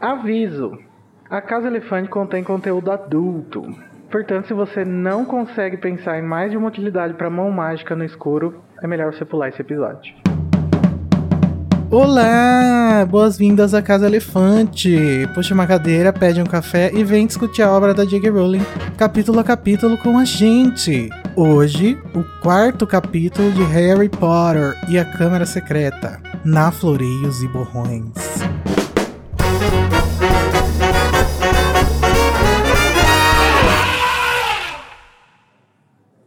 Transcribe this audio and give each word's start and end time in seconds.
Aviso: 0.00 0.78
a 1.28 1.42
Casa 1.42 1.66
Elefante 1.66 2.08
contém 2.08 2.42
conteúdo 2.42 2.90
adulto. 2.90 3.62
Portanto, 4.10 4.48
se 4.48 4.54
você 4.54 4.82
não 4.82 5.26
consegue 5.26 5.76
pensar 5.76 6.18
em 6.18 6.22
mais 6.22 6.50
de 6.50 6.56
uma 6.56 6.68
utilidade 6.68 7.12
para 7.12 7.28
mão 7.28 7.50
mágica 7.50 7.94
no 7.94 8.02
escuro, 8.02 8.62
é 8.82 8.86
melhor 8.86 9.12
você 9.12 9.26
pular 9.26 9.50
esse 9.50 9.60
episódio. 9.60 10.14
Olá! 11.90 13.06
Boas-vindas 13.10 13.74
à 13.74 13.82
Casa 13.82 14.06
Elefante! 14.06 15.28
Puxa 15.34 15.52
uma 15.52 15.66
cadeira, 15.66 16.12
pede 16.12 16.40
um 16.40 16.46
café 16.46 16.90
e 16.94 17.04
vem 17.04 17.26
discutir 17.26 17.62
a 17.62 17.70
obra 17.70 17.92
da 17.92 18.04
J.K. 18.04 18.30
Rowling, 18.30 18.64
capítulo 18.96 19.38
a 19.40 19.44
capítulo 19.44 19.98
com 19.98 20.18
a 20.18 20.24
gente! 20.24 21.10
Hoje, 21.36 21.98
o 22.14 22.24
quarto 22.40 22.86
capítulo 22.86 23.52
de 23.52 23.62
Harry 23.64 24.08
Potter 24.08 24.76
e 24.88 24.98
a 24.98 25.04
Câmara 25.04 25.44
Secreta, 25.44 26.20
na 26.42 26.72
Floreios 26.72 27.42
e 27.42 27.48
Borrões. 27.48 28.59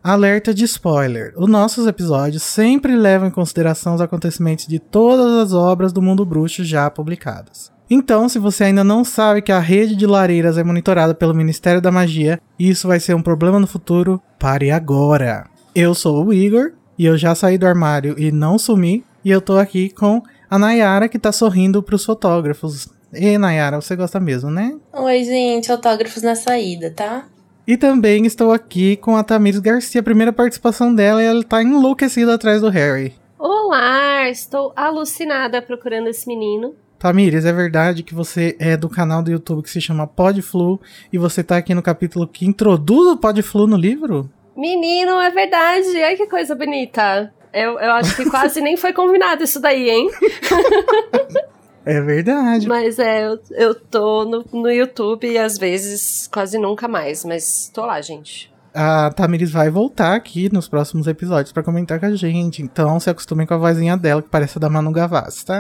Alerta 0.04 0.54
de 0.54 0.66
spoiler: 0.66 1.34
os 1.38 1.50
nossos 1.50 1.88
episódios 1.88 2.44
sempre 2.44 2.94
levam 2.94 3.30
em 3.30 3.32
consideração 3.32 3.96
os 3.96 4.02
acontecimentos 4.02 4.68
de 4.68 4.78
todas 4.78 5.32
as 5.34 5.54
obras 5.54 5.94
do 5.94 6.02
mundo 6.02 6.26
bruxo 6.26 6.62
já 6.66 6.90
publicadas. 6.90 7.72
Então, 7.90 8.28
se 8.28 8.38
você 8.38 8.66
ainda 8.66 8.84
não 8.84 9.06
sabe 9.06 9.42
que 9.42 9.52
a 9.52 9.60
rede 9.60 9.96
de 9.96 10.06
lareiras 10.06 10.58
é 10.58 10.64
monitorada 10.64 11.16
pelo 11.16 11.34
Ministério 11.34 11.80
da 11.80 11.92
Magia 11.92 12.38
e 12.60 12.70
isso 12.70 12.86
vai 12.86 13.00
ser 13.00 13.14
um 13.14 13.22
problema 13.22 13.60
no 13.60 13.68
futuro, 13.68 14.22
pare 14.38 14.72
agora! 14.72 15.46
Eu 15.74 15.96
sou 15.96 16.26
o 16.26 16.34
Igor 16.34 16.74
e 17.00 17.06
eu 17.06 17.18
já 17.18 17.34
saí 17.34 17.58
do 17.58 17.66
armário 17.66 18.16
e 18.18 18.30
não 18.30 18.58
sumi, 18.58 19.06
e 19.24 19.32
eu 19.32 19.40
tô 19.40 19.58
aqui 19.58 19.90
com 19.90 20.22
a 20.50 20.60
Nayara 20.60 21.08
que 21.08 21.18
tá 21.18 21.32
sorrindo 21.32 21.82
pros 21.82 22.04
fotógrafos. 22.04 22.90
E 23.14 23.38
Nayara, 23.38 23.80
você 23.80 23.96
gosta 23.96 24.20
mesmo, 24.20 24.50
né? 24.50 24.76
Oi, 24.92 25.24
gente, 25.24 25.72
autógrafos 25.72 26.24
na 26.24 26.36
saída, 26.36 26.92
tá? 26.92 27.26
E 27.66 27.78
também 27.78 28.26
estou 28.26 28.52
aqui 28.52 28.98
com 28.98 29.16
a 29.16 29.24
Tamires 29.24 29.62
Garcia, 29.62 30.02
a 30.02 30.04
primeira 30.04 30.34
participação 30.34 30.94
dela, 30.94 31.24
e 31.24 31.26
ela 31.26 31.44
tá 31.44 31.64
enlouquecida 31.64 32.34
atrás 32.34 32.60
do 32.60 32.68
Harry. 32.68 33.14
Olá, 33.40 34.30
estou 34.30 34.74
alucinada 34.76 35.62
procurando 35.62 36.10
esse 36.10 36.28
menino. 36.28 36.76
Tamires, 37.00 37.46
é 37.46 37.54
verdade 37.54 38.04
que 38.04 38.14
você 38.14 38.58
é 38.60 38.76
do 38.76 38.90
canal 38.90 39.24
do 39.24 39.32
YouTube 39.32 39.64
que 39.64 39.70
se 39.70 39.80
chama 39.80 40.06
Podflu 40.06 40.80
e 41.12 41.18
você 41.18 41.42
tá 41.42 41.56
aqui 41.56 41.74
no 41.74 41.82
capítulo 41.82 42.28
que 42.28 42.46
introduz 42.46 43.08
o 43.14 43.18
Podflu 43.18 43.66
no 43.66 43.78
livro? 43.78 44.30
Menino, 44.58 45.20
é 45.22 45.30
verdade. 45.30 46.04
Ai, 46.04 46.18
que 46.18 46.28
coisa 46.28 46.56
bonita. 46.56 47.34
Eu, 47.54 47.80
eu 47.80 47.92
acho 47.92 48.16
que 48.16 48.30
quase 48.30 48.60
nem 48.60 48.76
foi 48.76 48.92
combinado 48.92 49.42
isso 49.44 49.62
daí, 49.62 49.90
hein? 49.90 50.10
É 51.86 52.00
verdade. 52.02 52.68
Mas 52.68 52.98
é, 53.00 53.26
eu, 53.26 53.40
eu 53.52 53.76
tô 53.76 54.26
no, 54.26 54.46
no 54.54 54.72
YouTube 54.72 55.30
e 55.30 55.38
às 55.38 55.58
vezes 55.58 56.28
quase 56.32 56.58
nunca 56.58 56.88
mais, 56.88 57.26
mas 57.26 57.70
tô 57.74 57.86
lá, 57.86 58.00
gente. 58.02 58.52
A 58.74 59.12
Tamiris 59.12 59.52
vai 59.52 59.70
voltar 59.70 60.16
aqui 60.16 60.52
nos 60.52 60.68
próximos 60.68 61.06
episódios 61.06 61.52
para 61.52 61.62
comentar 61.62 62.00
com 62.00 62.08
a 62.08 62.16
gente. 62.16 62.62
Então 62.62 63.00
se 63.00 63.10
acostumem 63.10 63.46
com 63.46 63.54
a 63.54 63.58
vozinha 63.58 63.96
dela, 63.96 64.22
que 64.22 64.30
parece 64.30 64.58
a 64.58 64.62
da 64.62 64.70
Manu 64.70 64.92
Gavassi, 64.92 65.46
tá? 65.46 65.60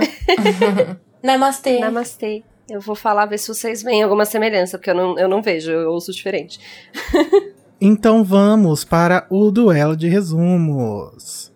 Namastê. 1.21 1.79
Namastê. 1.79 2.43
Eu 2.69 2.79
vou 2.79 2.95
falar, 2.95 3.25
ver 3.25 3.37
se 3.37 3.49
vocês 3.49 3.83
veem 3.83 4.01
alguma 4.01 4.25
semelhança, 4.25 4.77
porque 4.77 4.89
eu 4.89 4.95
não, 4.95 5.19
eu 5.19 5.27
não 5.27 5.41
vejo, 5.41 5.69
eu 5.69 5.91
ouço 5.91 6.11
diferente. 6.11 6.59
então 7.79 8.23
vamos 8.23 8.83
para 8.83 9.27
o 9.29 9.51
duelo 9.51 9.95
de 9.95 10.07
resumos. 10.07 11.51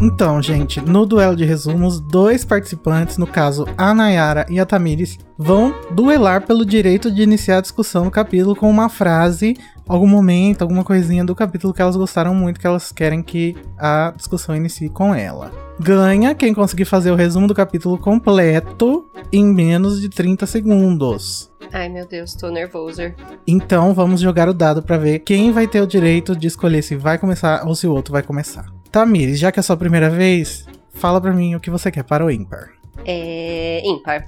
Então, 0.00 0.40
gente, 0.40 0.80
no 0.80 1.04
duelo 1.04 1.34
de 1.34 1.44
resumos, 1.44 1.98
dois 1.98 2.44
participantes, 2.44 3.18
no 3.18 3.26
caso 3.26 3.66
a 3.76 3.92
Nayara 3.92 4.46
e 4.48 4.60
a 4.60 4.64
Tamires, 4.64 5.18
vão 5.36 5.74
duelar 5.90 6.46
pelo 6.46 6.64
direito 6.64 7.10
de 7.10 7.22
iniciar 7.22 7.58
a 7.58 7.60
discussão 7.60 8.04
no 8.04 8.10
capítulo 8.10 8.54
com 8.54 8.70
uma 8.70 8.88
frase, 8.88 9.56
algum 9.88 10.06
momento, 10.06 10.62
alguma 10.62 10.84
coisinha 10.84 11.24
do 11.24 11.34
capítulo 11.34 11.74
que 11.74 11.82
elas 11.82 11.96
gostaram 11.96 12.32
muito, 12.32 12.60
que 12.60 12.66
elas 12.66 12.92
querem 12.92 13.22
que 13.22 13.56
a 13.76 14.12
discussão 14.16 14.54
inicie 14.54 14.88
com 14.88 15.12
ela. 15.12 15.50
Ganha 15.80 16.32
quem 16.32 16.54
conseguir 16.54 16.84
fazer 16.84 17.10
o 17.10 17.16
resumo 17.16 17.48
do 17.48 17.54
capítulo 17.54 17.98
completo 17.98 19.10
em 19.32 19.44
menos 19.44 20.00
de 20.00 20.08
30 20.08 20.46
segundos. 20.46 21.50
Ai 21.72 21.88
meu 21.88 22.06
Deus, 22.06 22.34
tô 22.34 22.50
nervoso. 22.50 23.02
Então 23.46 23.92
vamos 23.92 24.20
jogar 24.20 24.48
o 24.48 24.54
dado 24.54 24.80
para 24.80 24.96
ver 24.96 25.18
quem 25.18 25.50
vai 25.50 25.66
ter 25.66 25.82
o 25.82 25.86
direito 25.86 26.36
de 26.36 26.46
escolher 26.46 26.82
se 26.82 26.94
vai 26.94 27.18
começar 27.18 27.66
ou 27.66 27.74
se 27.74 27.86
o 27.86 27.92
outro 27.92 28.12
vai 28.12 28.22
começar. 28.22 28.77
Tamires, 28.90 29.38
já 29.38 29.52
que 29.52 29.58
é 29.58 29.60
a 29.60 29.62
sua 29.62 29.76
primeira 29.76 30.10
vez, 30.10 30.66
fala 30.92 31.20
pra 31.20 31.32
mim 31.32 31.54
o 31.54 31.60
que 31.60 31.70
você 31.70 31.90
quer 31.90 32.04
para 32.04 32.24
o 32.24 32.30
ímpar. 32.30 32.70
É. 33.04 33.80
ímpar. 33.84 34.24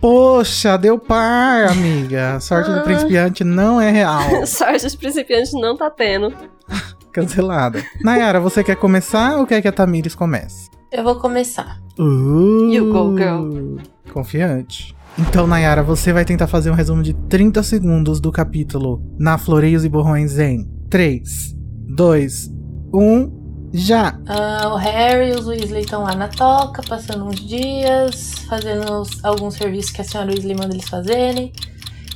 Poxa, 0.00 0.76
deu 0.76 0.98
par, 0.98 1.68
amiga. 1.68 2.38
Sorte 2.40 2.70
do 2.70 2.82
principiante 2.82 3.42
não 3.42 3.80
é 3.80 3.90
real. 3.90 4.46
Sorte 4.46 4.88
do 4.88 4.98
principiante 4.98 5.52
não 5.54 5.76
tá 5.76 5.90
tendo. 5.90 6.32
Cancelada. 7.12 7.82
Nayara, 8.02 8.38
você 8.38 8.62
quer 8.62 8.76
começar 8.76 9.38
ou 9.38 9.46
quer 9.46 9.62
que 9.62 9.68
a 9.68 9.72
Tamires 9.72 10.14
comece? 10.14 10.70
Eu 10.92 11.02
vou 11.02 11.16
começar. 11.16 11.80
Uh, 11.98 12.70
You 12.70 12.92
go, 12.92 13.16
girl. 13.16 13.78
Confiante. 14.12 14.94
Então, 15.18 15.46
Nayara, 15.46 15.82
você 15.82 16.12
vai 16.12 16.26
tentar 16.26 16.46
fazer 16.46 16.70
um 16.70 16.74
resumo 16.74 17.02
de 17.02 17.14
30 17.14 17.62
segundos 17.62 18.20
do 18.20 18.30
capítulo 18.30 19.02
Na 19.18 19.38
Floreios 19.38 19.82
e 19.82 19.88
Borrões 19.88 20.38
em 20.38 20.68
3, 20.90 21.55
2, 21.86 22.50
1, 22.92 23.70
já! 23.72 24.18
Uh, 24.28 24.74
o 24.74 24.76
Harry 24.76 25.30
e 25.30 25.34
os 25.34 25.46
Weasley 25.46 25.82
estão 25.82 26.02
lá 26.02 26.14
na 26.14 26.28
toca, 26.28 26.82
passando 26.82 27.24
uns 27.24 27.40
dias, 27.40 28.34
fazendo 28.48 29.04
alguns 29.22 29.54
serviços 29.54 29.92
que 29.92 30.00
a 30.00 30.04
senhora 30.04 30.30
Weasley 30.30 30.56
manda 30.56 30.74
eles 30.74 30.88
fazerem. 30.88 31.52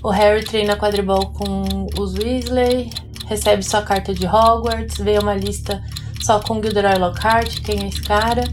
O 0.02 0.10
Harry 0.10 0.44
treina 0.44 0.76
quadribol 0.76 1.30
com 1.32 1.86
os 1.98 2.14
Weasley, 2.14 2.90
recebe 3.26 3.62
sua 3.62 3.82
carta 3.82 4.12
de 4.12 4.26
Hogwarts, 4.26 4.98
vê 4.98 5.18
uma 5.18 5.34
lista 5.34 5.82
só 6.20 6.40
com 6.40 6.60
Gilderoy 6.60 6.98
Lockhart, 6.98 7.60
quem 7.60 7.84
é 7.84 7.88
esse 7.88 8.02
cara. 8.02 8.44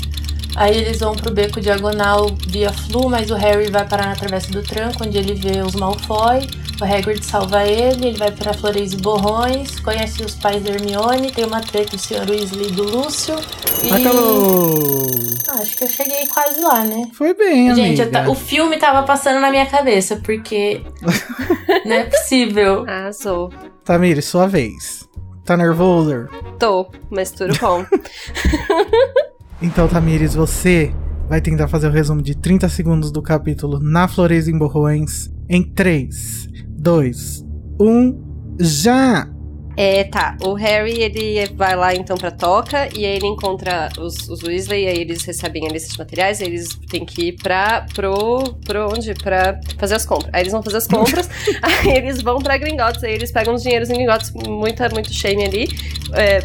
Aí 0.57 0.75
eles 0.75 0.99
vão 0.99 1.15
pro 1.15 1.31
beco 1.31 1.61
diagonal 1.61 2.35
via 2.47 2.73
Flu, 2.73 3.07
mas 3.09 3.29
o 3.29 3.35
Harry 3.35 3.69
vai 3.69 3.87
parar 3.87 4.07
na 4.07 4.15
travessa 4.15 4.49
do 4.51 4.63
tranco, 4.63 5.05
onde 5.05 5.15
ele 5.17 5.35
vê 5.35 5.61
os 5.61 5.75
Malfoy. 5.75 6.47
O 6.81 6.83
Hagrid 6.83 7.23
salva 7.23 7.63
ele, 7.65 8.07
ele 8.07 8.17
vai 8.17 8.31
para 8.31 8.53
Flores 8.53 8.93
e 8.93 8.97
Borrões, 8.97 9.79
conhece 9.79 10.23
os 10.23 10.33
pais 10.35 10.61
da 10.63 10.71
Hermione, 10.71 11.31
tem 11.31 11.45
uma 11.45 11.61
treta 11.61 11.95
do 11.95 11.99
Sr. 11.99 12.29
Weasley 12.29 12.67
e 12.67 12.71
do 12.71 12.83
Lúcio. 12.83 13.35
E... 13.83 13.91
Acabou! 13.91 15.05
Ah, 15.49 15.61
acho 15.61 15.77
que 15.77 15.83
eu 15.83 15.89
cheguei 15.89 16.25
quase 16.27 16.59
lá, 16.61 16.83
né? 16.83 17.07
Foi 17.13 17.33
bem, 17.35 17.73
Gente, 17.75 18.01
amiga. 18.01 18.23
ta- 18.23 18.29
o 18.29 18.35
filme 18.35 18.77
tava 18.77 19.03
passando 19.03 19.39
na 19.39 19.49
minha 19.51 19.65
cabeça, 19.67 20.17
porque 20.23 20.81
não 21.85 21.95
é 21.95 22.03
possível. 22.05 22.83
Arrasou. 22.87 23.51
Tamires, 23.83 24.25
sua 24.25 24.47
vez. 24.47 25.07
Tá 25.45 25.55
nervoso? 25.55 26.27
Tô, 26.59 26.87
mas 27.09 27.31
tudo 27.31 27.57
bom. 27.59 27.85
Então, 29.61 29.87
Tamires, 29.87 30.35
você 30.35 30.93
vai 31.27 31.41
tentar 31.41 31.67
fazer 31.67 31.87
o 31.87 31.91
resumo 31.91 32.21
de 32.21 32.35
30 32.35 32.69
segundos 32.69 33.11
do 33.11 33.21
capítulo 33.21 33.79
Na 33.79 34.07
Flores 34.07 34.47
em 34.47 34.57
Borrões 34.57 35.31
em 35.49 35.63
3, 35.63 36.47
2, 36.77 37.45
1, 37.79 38.55
já! 38.59 39.36
É, 39.79 40.03
tá. 40.05 40.35
O 40.41 40.53
Harry, 40.55 41.03
ele 41.03 41.45
vai 41.53 41.75
lá 41.75 41.93
então 41.93 42.17
pra 42.17 42.31
toca 42.31 42.89
e 42.97 43.05
aí 43.05 43.15
ele 43.15 43.27
encontra 43.27 43.89
os, 43.99 44.27
os 44.27 44.41
Weasley 44.41 44.85
e 44.85 44.87
aí 44.87 44.97
eles 44.97 45.23
recebem 45.23 45.67
a 45.67 45.69
lista 45.69 45.91
de 45.91 45.99
materiais 45.99 46.41
e 46.41 46.45
eles 46.45 46.69
têm 46.89 47.05
que 47.05 47.27
ir 47.27 47.33
pra. 47.33 47.85
pro. 47.93 48.55
pro 48.65 48.87
onde? 48.87 49.13
Pra 49.13 49.59
fazer 49.77 49.93
as 49.93 50.03
compras. 50.03 50.31
Aí 50.33 50.41
eles 50.41 50.51
vão 50.51 50.63
fazer 50.63 50.77
as 50.77 50.87
compras, 50.87 51.29
aí 51.61 51.95
eles 51.95 52.23
vão 52.23 52.39
pra 52.39 52.57
Gringotts, 52.57 53.03
aí 53.03 53.13
eles 53.13 53.31
pegam 53.31 53.53
os 53.53 53.61
dinheiros 53.61 53.91
em 53.91 53.93
Gringotts, 53.93 54.31
muita, 54.33 54.89
muito 54.89 55.13
shame 55.13 55.45
ali, 55.45 55.67
é, 56.13 56.39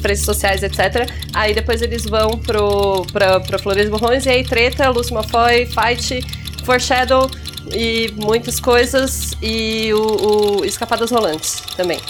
preços 0.00 0.24
sociais, 0.24 0.62
etc. 0.62 1.06
Aí 1.34 1.52
depois 1.52 1.82
eles 1.82 2.06
vão 2.06 2.30
pro, 2.38 3.04
pra, 3.12 3.40
pra 3.40 3.58
Flores 3.58 3.90
Borrões 3.90 4.24
e 4.24 4.30
aí 4.30 4.42
treta, 4.42 4.88
Lucy 4.88 5.12
Malfoy, 5.12 5.66
fight, 5.66 6.22
foreshadow 6.64 7.30
e 7.74 8.10
muitas 8.16 8.58
coisas 8.58 9.32
e 9.42 9.92
o, 9.92 10.60
o 10.60 10.64
Escapadas 10.64 11.10
Rolantes 11.10 11.60
também. 11.76 12.00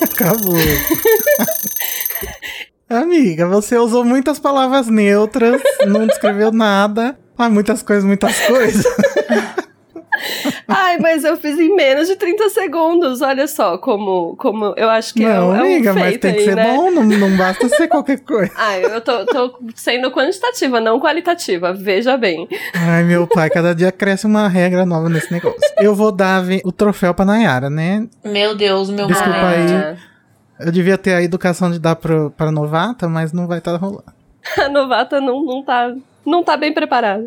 Acabou. 0.04 0.54
Amiga, 2.88 3.46
você 3.46 3.76
usou 3.76 4.04
muitas 4.04 4.38
palavras 4.38 4.88
neutras, 4.88 5.62
não 5.86 6.06
descreveu 6.06 6.50
nada. 6.50 7.18
Ah, 7.38 7.48
muitas 7.48 7.82
coisas, 7.82 8.04
muitas 8.04 8.38
coisas. 8.40 8.84
Ai, 10.68 10.98
mas 10.98 11.24
eu 11.24 11.36
fiz 11.36 11.58
em 11.58 11.74
menos 11.74 12.08
de 12.08 12.16
30 12.16 12.48
segundos. 12.50 13.20
Olha 13.22 13.46
só 13.46 13.78
como, 13.78 14.36
como 14.36 14.74
eu 14.76 14.88
acho 14.90 15.14
que 15.14 15.24
é, 15.24 15.34
não, 15.34 15.48
um- 15.50 15.54
é 15.54 15.58
um 15.58 15.60
amiga, 15.62 15.94
mas 15.94 16.18
tem 16.18 16.32
que 16.34 16.40
aí, 16.40 16.44
ser 16.44 16.56
né? 16.56 16.64
bom, 16.74 16.90
não, 16.90 17.02
não 17.04 17.36
basta 17.36 17.68
ser 17.68 17.88
qualquer 17.88 18.20
coisa. 18.20 18.52
Ai, 18.56 18.84
eu 18.84 19.00
tô, 19.00 19.24
tô 19.26 19.58
sendo 19.74 20.10
quantitativa, 20.10 20.80
não 20.80 21.00
qualitativa. 21.00 21.72
Veja 21.72 22.16
bem. 22.16 22.48
Ai, 22.74 23.02
meu 23.04 23.26
pai, 23.26 23.50
cada 23.50 23.74
dia 23.74 23.90
cresce 23.90 24.26
uma 24.26 24.48
regra 24.48 24.84
nova 24.86 25.08
nesse 25.08 25.32
negócio. 25.32 25.58
Eu 25.78 25.94
vou 25.94 26.12
dar 26.12 26.42
o 26.64 26.72
troféu 26.72 27.14
pra 27.14 27.24
Nayara, 27.24 27.70
né? 27.70 28.06
Meu 28.24 28.54
Deus, 28.54 28.90
meu 28.90 29.06
Desculpa 29.06 29.46
aí. 29.48 29.96
Eu 30.58 30.70
devia 30.70 30.98
ter 30.98 31.14
a 31.14 31.22
educação 31.22 31.70
de 31.70 31.78
dar 31.78 31.96
pro, 31.96 32.30
pra 32.36 32.50
novata, 32.52 33.08
mas 33.08 33.32
não 33.32 33.46
vai 33.46 33.58
estar 33.58 33.76
rolando. 33.76 34.04
a 34.58 34.68
novata 34.68 35.20
não, 35.20 35.42
não, 35.44 35.62
tá, 35.64 35.94
não 36.26 36.42
tá 36.44 36.56
bem 36.56 36.72
preparada. 36.72 37.26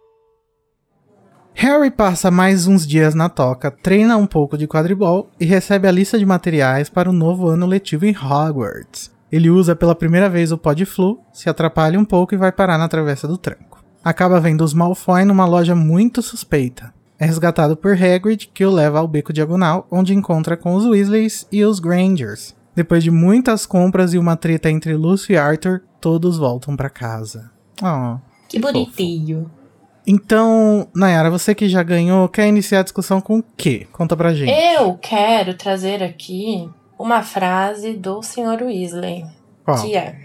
Harry 1.53 1.91
passa 1.91 2.31
mais 2.31 2.65
uns 2.65 2.87
dias 2.87 3.13
na 3.13 3.29
toca, 3.29 3.69
treina 3.69 4.17
um 4.17 4.25
pouco 4.25 4.57
de 4.57 4.67
quadribol 4.67 5.29
e 5.39 5.45
recebe 5.45 5.87
a 5.87 5.91
lista 5.91 6.17
de 6.17 6.25
materiais 6.25 6.89
para 6.89 7.09
o 7.09 7.13
novo 7.13 7.47
ano 7.47 7.65
letivo 7.65 8.05
em 8.05 8.15
Hogwarts. 8.15 9.11
Ele 9.31 9.49
usa 9.49 9.75
pela 9.75 9.95
primeira 9.95 10.29
vez 10.29 10.51
o 10.51 10.57
Podflu, 10.57 11.19
se 11.31 11.49
atrapalha 11.49 11.99
um 11.99 12.05
pouco 12.05 12.33
e 12.33 12.37
vai 12.37 12.51
parar 12.51 12.77
na 12.77 12.87
travessa 12.87 13.27
do 13.27 13.37
tranco. 13.37 13.83
Acaba 14.03 14.39
vendo 14.39 14.63
os 14.63 14.73
Malfoy 14.73 15.23
numa 15.23 15.45
loja 15.45 15.75
muito 15.75 16.21
suspeita. 16.21 16.93
É 17.19 17.25
resgatado 17.25 17.77
por 17.77 17.93
Hagrid, 17.93 18.49
que 18.51 18.65
o 18.65 18.71
leva 18.71 18.99
ao 18.99 19.07
beco 19.07 19.31
diagonal, 19.31 19.85
onde 19.91 20.15
encontra 20.15 20.57
com 20.57 20.73
os 20.73 20.85
Weasleys 20.85 21.47
e 21.51 21.63
os 21.63 21.79
Grangers. 21.79 22.55
Depois 22.75 23.03
de 23.03 23.11
muitas 23.11 23.65
compras 23.65 24.13
e 24.13 24.17
uma 24.17 24.35
treta 24.35 24.71
entre 24.71 24.95
Lucy 24.95 25.33
e 25.33 25.37
Arthur, 25.37 25.83
todos 25.99 26.37
voltam 26.37 26.75
para 26.75 26.89
casa. 26.89 27.51
Oh, 27.81 28.17
que, 28.47 28.57
que 28.57 28.59
bonitinho. 28.59 29.43
Fofo. 29.43 29.60
Então, 30.05 30.87
Nayara, 30.95 31.29
você 31.29 31.53
que 31.53 31.69
já 31.69 31.83
ganhou, 31.83 32.27
quer 32.27 32.47
iniciar 32.47 32.79
a 32.79 32.83
discussão 32.83 33.21
com 33.21 33.39
o 33.39 33.43
quê? 33.55 33.87
Conta 33.91 34.17
pra 34.17 34.33
gente. 34.33 34.51
Eu 34.51 34.97
quero 35.01 35.53
trazer 35.53 36.01
aqui 36.03 36.69
uma 36.97 37.21
frase 37.21 37.93
do 37.93 38.21
Sr. 38.21 38.63
Weasley. 38.63 39.25
Qual? 39.63 39.81
Que 39.81 39.95
é: 39.95 40.15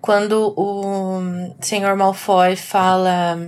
Quando 0.00 0.54
o 0.56 1.20
Sr. 1.60 1.96
Malfoy 1.96 2.56
fala 2.56 3.38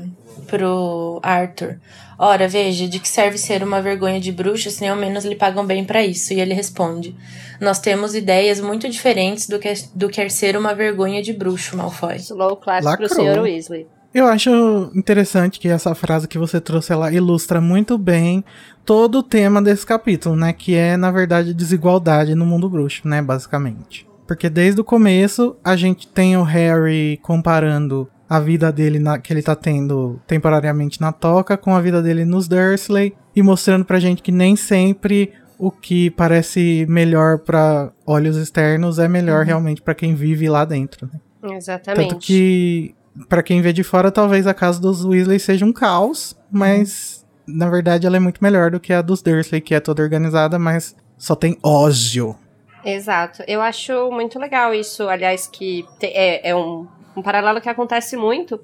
pro 0.46 1.20
Arthur: 1.22 1.80
Ora, 2.18 2.48
veja, 2.48 2.88
de 2.88 2.98
que 2.98 3.08
serve 3.08 3.38
ser 3.38 3.62
uma 3.62 3.80
vergonha 3.80 4.20
de 4.20 4.32
bruxa 4.32 4.70
se 4.70 4.80
nem 4.80 4.90
ao 4.90 4.96
menos 4.96 5.24
lhe 5.24 5.36
pagam 5.36 5.64
bem 5.64 5.84
para 5.84 6.04
isso? 6.04 6.32
E 6.34 6.40
ele 6.40 6.52
responde: 6.52 7.16
Nós 7.60 7.78
temos 7.78 8.14
ideias 8.14 8.60
muito 8.60 8.88
diferentes 8.88 9.46
do 9.46 9.58
que, 9.58 9.72
do 9.94 10.08
que 10.08 10.28
ser 10.28 10.56
uma 10.56 10.74
vergonha 10.74 11.22
de 11.22 11.32
bruxo, 11.32 11.76
Malfoy. 11.76 12.16
Slow 12.16 12.56
class 12.56 12.84
pro 12.96 13.08
Sr. 13.08 13.40
Weasley. 13.40 13.86
Eu 14.18 14.26
acho 14.26 14.90
interessante 14.96 15.60
que 15.60 15.68
essa 15.68 15.94
frase 15.94 16.26
que 16.26 16.36
você 16.36 16.60
trouxe 16.60 16.92
ela 16.92 17.12
ilustra 17.12 17.60
muito 17.60 17.96
bem 17.96 18.44
todo 18.84 19.18
o 19.18 19.22
tema 19.22 19.62
desse 19.62 19.86
capítulo, 19.86 20.34
né? 20.34 20.52
Que 20.52 20.74
é, 20.74 20.96
na 20.96 21.08
verdade, 21.12 21.54
desigualdade 21.54 22.34
no 22.34 22.44
mundo 22.44 22.68
bruxo, 22.68 23.06
né? 23.06 23.22
Basicamente. 23.22 24.08
Porque 24.26 24.50
desde 24.50 24.80
o 24.80 24.84
começo 24.84 25.56
a 25.62 25.76
gente 25.76 26.08
tem 26.08 26.36
o 26.36 26.42
Harry 26.42 27.20
comparando 27.22 28.10
a 28.28 28.40
vida 28.40 28.72
dele 28.72 28.98
na, 28.98 29.20
que 29.20 29.32
ele 29.32 29.40
tá 29.40 29.54
tendo 29.54 30.20
temporariamente 30.26 31.00
na 31.00 31.12
toca 31.12 31.56
com 31.56 31.76
a 31.76 31.80
vida 31.80 32.02
dele 32.02 32.24
nos 32.24 32.48
Dursley 32.48 33.14
e 33.36 33.40
mostrando 33.40 33.84
pra 33.84 34.00
gente 34.00 34.20
que 34.20 34.32
nem 34.32 34.56
sempre 34.56 35.32
o 35.56 35.70
que 35.70 36.10
parece 36.10 36.84
melhor 36.88 37.38
para 37.38 37.92
olhos 38.04 38.36
externos 38.36 38.98
é 38.98 39.06
melhor 39.06 39.42
uhum. 39.42 39.46
realmente 39.46 39.80
para 39.80 39.94
quem 39.94 40.16
vive 40.16 40.48
lá 40.48 40.64
dentro. 40.64 41.08
Né? 41.12 41.54
Exatamente. 41.54 42.08
Tanto 42.08 42.18
que 42.18 42.96
para 43.28 43.42
quem 43.42 43.60
vê 43.60 43.72
de 43.72 43.82
fora, 43.82 44.10
talvez 44.10 44.46
a 44.46 44.54
casa 44.54 44.80
dos 44.80 45.04
Weasley 45.04 45.38
seja 45.38 45.64
um 45.64 45.72
caos, 45.72 46.36
mas 46.50 47.26
na 47.46 47.68
verdade 47.68 48.06
ela 48.06 48.16
é 48.16 48.20
muito 48.20 48.42
melhor 48.42 48.70
do 48.70 48.78
que 48.78 48.92
a 48.92 49.00
dos 49.00 49.22
Dursley, 49.22 49.60
que 49.60 49.74
é 49.74 49.80
toda 49.80 50.02
organizada, 50.02 50.58
mas 50.58 50.94
só 51.16 51.34
tem 51.34 51.58
ódio. 51.62 52.36
Exato. 52.84 53.42
Eu 53.46 53.60
acho 53.60 54.10
muito 54.10 54.38
legal 54.38 54.72
isso, 54.72 55.08
aliás, 55.08 55.46
que 55.46 55.84
é, 56.00 56.50
é 56.50 56.54
um, 56.54 56.86
um 57.16 57.22
paralelo 57.22 57.60
que 57.60 57.68
acontece 57.68 58.16
muito. 58.16 58.60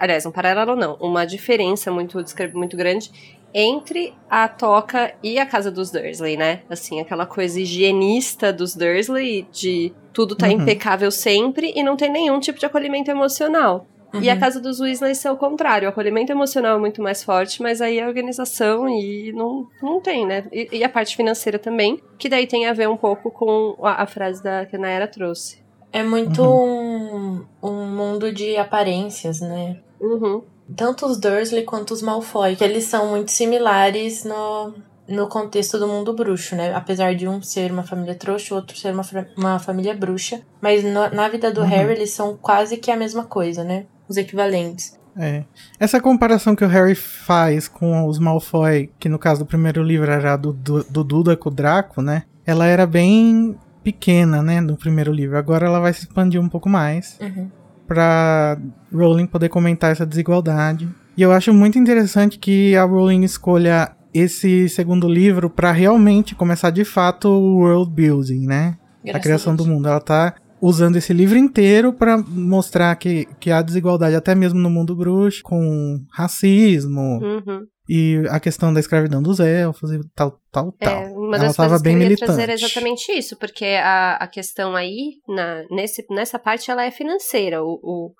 Aliás, 0.00 0.24
um 0.24 0.30
paralelo 0.30 0.74
não, 0.74 0.94
uma 0.94 1.26
diferença 1.26 1.90
muito, 1.90 2.18
muito 2.54 2.76
grande 2.76 3.10
entre 3.54 4.12
a 4.28 4.48
Toca 4.48 5.14
e 5.22 5.38
a 5.38 5.46
casa 5.46 5.70
dos 5.70 5.92
Dursley, 5.92 6.36
né? 6.36 6.62
Assim, 6.68 7.00
aquela 7.00 7.24
coisa 7.24 7.60
higienista 7.60 8.52
dos 8.52 8.74
Dursley 8.74 9.46
de 9.52 9.94
tudo 10.12 10.34
tá 10.34 10.46
uhum. 10.46 10.52
impecável 10.52 11.10
sempre 11.10 11.72
e 11.74 11.82
não 11.82 11.96
tem 11.96 12.10
nenhum 12.10 12.40
tipo 12.40 12.58
de 12.58 12.66
acolhimento 12.66 13.10
emocional. 13.10 13.86
Uhum. 14.12 14.20
E 14.20 14.28
a 14.28 14.34
uhum. 14.34 14.40
casa 14.40 14.60
dos 14.60 14.80
Weasley 14.80 15.12
é 15.24 15.30
o 15.30 15.36
contrário. 15.36 15.86
O 15.86 15.90
acolhimento 15.90 16.32
emocional 16.32 16.76
é 16.76 16.80
muito 16.80 17.00
mais 17.00 17.22
forte, 17.22 17.62
mas 17.62 17.80
aí 17.80 18.00
a 18.00 18.06
organização 18.06 18.88
e 18.88 19.32
não, 19.32 19.68
não 19.80 20.00
tem, 20.00 20.26
né? 20.26 20.46
E, 20.52 20.68
e 20.72 20.84
a 20.84 20.88
parte 20.88 21.16
financeira 21.16 21.58
também, 21.58 22.00
que 22.18 22.28
daí 22.28 22.46
tem 22.46 22.66
a 22.66 22.72
ver 22.72 22.88
um 22.88 22.96
pouco 22.96 23.30
com 23.30 23.76
a, 23.82 24.02
a 24.02 24.06
frase 24.06 24.42
da, 24.42 24.66
que 24.66 24.76
a 24.76 24.78
Naira 24.78 25.06
trouxe. 25.06 25.62
É 25.92 26.02
muito 26.02 26.42
uhum. 26.42 27.44
um, 27.62 27.68
um 27.68 27.86
mundo 27.86 28.32
de 28.32 28.56
aparências, 28.56 29.40
né? 29.40 29.78
Uhum 30.00 30.42
tanto 30.76 31.06
os 31.06 31.18
Dursley 31.18 31.64
quanto 31.64 31.92
os 31.92 32.02
Malfoy, 32.02 32.56
que 32.56 32.64
eles 32.64 32.84
são 32.84 33.10
muito 33.10 33.30
similares 33.30 34.24
no, 34.24 34.72
no 35.08 35.28
contexto 35.28 35.78
do 35.78 35.86
mundo 35.86 36.14
bruxo, 36.14 36.56
né? 36.56 36.74
Apesar 36.74 37.14
de 37.14 37.28
um 37.28 37.42
ser 37.42 37.70
uma 37.70 37.82
família 37.82 38.14
trouxa, 38.14 38.54
o 38.54 38.56
outro 38.56 38.76
ser 38.76 38.94
uma, 38.94 39.02
uma 39.36 39.58
família 39.58 39.94
bruxa. 39.94 40.40
Mas 40.60 40.82
no, 40.82 41.10
na 41.10 41.28
vida 41.28 41.52
do 41.52 41.60
uhum. 41.60 41.66
Harry, 41.66 41.92
eles 41.92 42.10
são 42.10 42.36
quase 42.36 42.76
que 42.78 42.90
a 42.90 42.96
mesma 42.96 43.24
coisa, 43.24 43.62
né? 43.62 43.86
Os 44.08 44.16
equivalentes. 44.16 44.98
É. 45.16 45.44
Essa 45.78 46.00
comparação 46.00 46.56
que 46.56 46.64
o 46.64 46.68
Harry 46.68 46.94
faz 46.94 47.68
com 47.68 48.06
os 48.08 48.18
Malfoy, 48.18 48.90
que 48.98 49.08
no 49.08 49.18
caso 49.18 49.44
do 49.44 49.46
primeiro 49.46 49.82
livro 49.82 50.10
era 50.10 50.36
do, 50.36 50.52
do, 50.52 50.82
do 50.82 51.04
Duda 51.04 51.36
com 51.36 51.50
o 51.50 51.52
Draco, 51.52 52.02
né? 52.02 52.24
Ela 52.44 52.66
era 52.66 52.86
bem 52.86 53.56
pequena, 53.82 54.42
né? 54.42 54.60
No 54.60 54.76
primeiro 54.76 55.12
livro. 55.12 55.36
Agora 55.36 55.66
ela 55.66 55.78
vai 55.78 55.92
se 55.92 56.00
expandir 56.00 56.40
um 56.40 56.48
pouco 56.48 56.68
mais. 56.68 57.18
Uhum 57.20 57.48
para 57.86 58.58
Rowling 58.92 59.26
poder 59.26 59.48
comentar 59.48 59.92
essa 59.92 60.06
desigualdade. 60.06 60.88
E 61.16 61.22
eu 61.22 61.32
acho 61.32 61.52
muito 61.52 61.78
interessante 61.78 62.38
que 62.38 62.74
a 62.76 62.84
Rowling 62.84 63.22
escolha 63.22 63.92
esse 64.12 64.68
segundo 64.68 65.08
livro 65.08 65.50
para 65.50 65.72
realmente 65.72 66.34
começar 66.34 66.70
de 66.70 66.84
fato 66.84 67.28
o 67.28 67.58
world 67.58 67.90
building, 67.92 68.46
né? 68.46 68.76
Graças 69.02 69.20
a 69.20 69.22
criação 69.22 69.56
do 69.56 69.66
mundo. 69.66 69.88
Ela 69.88 70.00
tá 70.00 70.34
usando 70.60 70.96
esse 70.96 71.12
livro 71.12 71.36
inteiro 71.36 71.92
para 71.92 72.16
mostrar 72.16 72.94
que, 72.96 73.26
que 73.38 73.50
há 73.50 73.60
desigualdade 73.60 74.16
até 74.16 74.34
mesmo 74.34 74.58
no 74.58 74.70
mundo 74.70 74.96
bruxo, 74.96 75.42
com 75.42 76.00
racismo, 76.10 77.20
uhum. 77.20 77.66
E 77.88 78.22
a 78.30 78.40
questão 78.40 78.72
da 78.72 78.80
escravidão 78.80 79.22
dos 79.22 79.40
elfos 79.40 79.92
e 79.92 80.00
tal, 80.14 80.40
tal, 80.50 80.74
é, 80.80 80.84
tal. 80.84 81.02
Uma 81.14 81.38
das 81.38 81.58
ela 81.58 81.68
coisas 81.68 81.82
bem 81.82 81.96
que 81.96 82.02
eu 82.02 82.08
militante. 82.08 82.32
trazer 82.32 82.50
exatamente 82.50 83.12
isso, 83.12 83.36
porque 83.36 83.64
a, 83.64 84.14
a 84.14 84.26
questão 84.26 84.74
aí, 84.74 85.16
na, 85.28 85.64
nesse, 85.70 86.04
nessa 86.10 86.38
parte, 86.38 86.70
ela 86.70 86.84
é 86.84 86.90
financeira. 86.90 87.62
O, 87.62 87.78
o 87.82 88.14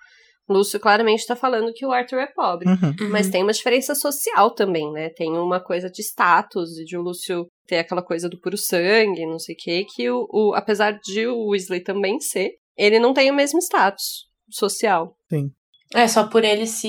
Lúcio 0.48 0.78
claramente 0.78 1.20
está 1.20 1.34
falando 1.34 1.72
que 1.72 1.86
o 1.86 1.92
Arthur 1.92 2.18
é 2.18 2.26
pobre. 2.26 2.68
Uhum. 2.68 3.08
Mas 3.10 3.30
tem 3.30 3.42
uma 3.42 3.52
diferença 3.52 3.94
social 3.94 4.50
também, 4.50 4.92
né? 4.92 5.08
Tem 5.08 5.32
uma 5.32 5.60
coisa 5.60 5.88
de 5.88 6.02
status, 6.02 6.70
de 6.84 6.96
o 6.96 7.02
Lúcio 7.02 7.46
ter 7.66 7.78
aquela 7.78 8.02
coisa 8.02 8.28
do 8.28 8.38
puro 8.38 8.58
sangue, 8.58 9.24
não 9.24 9.38
sei 9.38 9.54
o 9.54 9.58
quê, 9.58 9.86
que 9.94 10.10
o, 10.10 10.28
o, 10.30 10.54
apesar 10.54 10.98
de 11.02 11.26
o 11.26 11.48
Weasley 11.48 11.80
também 11.80 12.20
ser, 12.20 12.52
ele 12.76 12.98
não 12.98 13.14
tem 13.14 13.30
o 13.30 13.34
mesmo 13.34 13.58
status 13.60 14.26
social. 14.50 15.16
Sim. 15.30 15.50
É, 15.94 16.06
só 16.08 16.26
por 16.26 16.44
ele 16.44 16.66
se 16.66 16.88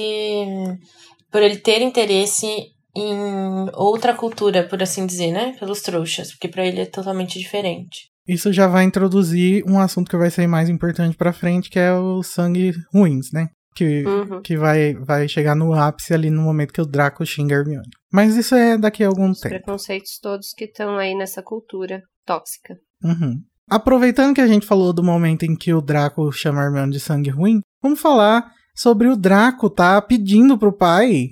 por 1.35 1.43
ele 1.43 1.57
ter 1.57 1.81
interesse 1.81 2.47
em 2.95 3.69
outra 3.73 4.13
cultura, 4.13 4.65
por 4.65 4.81
assim 4.81 5.05
dizer, 5.05 5.33
né? 5.33 5.53
Pelos 5.59 5.81
trouxas, 5.81 6.31
porque 6.31 6.47
para 6.47 6.65
ele 6.65 6.79
é 6.79 6.85
totalmente 6.85 7.37
diferente. 7.37 8.09
Isso 8.25 8.53
já 8.53 8.67
vai 8.67 8.85
introduzir 8.85 9.61
um 9.67 9.77
assunto 9.77 10.09
que 10.09 10.15
vai 10.15 10.31
ser 10.31 10.47
mais 10.47 10.69
importante 10.69 11.17
para 11.17 11.33
frente, 11.33 11.69
que 11.69 11.77
é 11.77 11.91
o 11.91 12.23
sangue 12.23 12.71
ruins, 12.93 13.33
né? 13.33 13.49
Que, 13.75 14.05
uhum. 14.07 14.41
que 14.41 14.55
vai, 14.55 14.93
vai 14.93 15.27
chegar 15.27 15.57
no 15.57 15.73
ápice 15.73 16.13
ali 16.13 16.29
no 16.29 16.41
momento 16.41 16.71
que 16.71 16.81
o 16.81 16.85
Draco 16.85 17.25
xinga 17.25 17.55
Hermione. 17.55 17.89
Mas 18.13 18.37
isso 18.37 18.55
é 18.55 18.77
daqui 18.77 19.03
a 19.03 19.07
algum 19.09 19.31
Os 19.31 19.41
tempo. 19.41 19.55
preconceitos 19.55 20.17
todos 20.21 20.53
que 20.53 20.63
estão 20.63 20.97
aí 20.97 21.13
nessa 21.15 21.43
cultura 21.43 22.01
tóxica. 22.25 22.77
Uhum. 23.03 23.41
Aproveitando 23.69 24.33
que 24.33 24.39
a 24.39 24.47
gente 24.47 24.65
falou 24.65 24.93
do 24.93 25.03
momento 25.03 25.43
em 25.43 25.53
que 25.53 25.73
o 25.73 25.81
Draco 25.81 26.31
chama 26.31 26.63
Hermione 26.63 26.93
de 26.93 26.99
sangue 27.01 27.29
ruim, 27.29 27.59
vamos 27.83 27.99
falar 27.99 28.55
sobre 28.75 29.07
o 29.07 29.15
Draco 29.15 29.69
tá 29.69 30.01
pedindo 30.01 30.57
pro 30.57 30.73
pai 30.73 31.29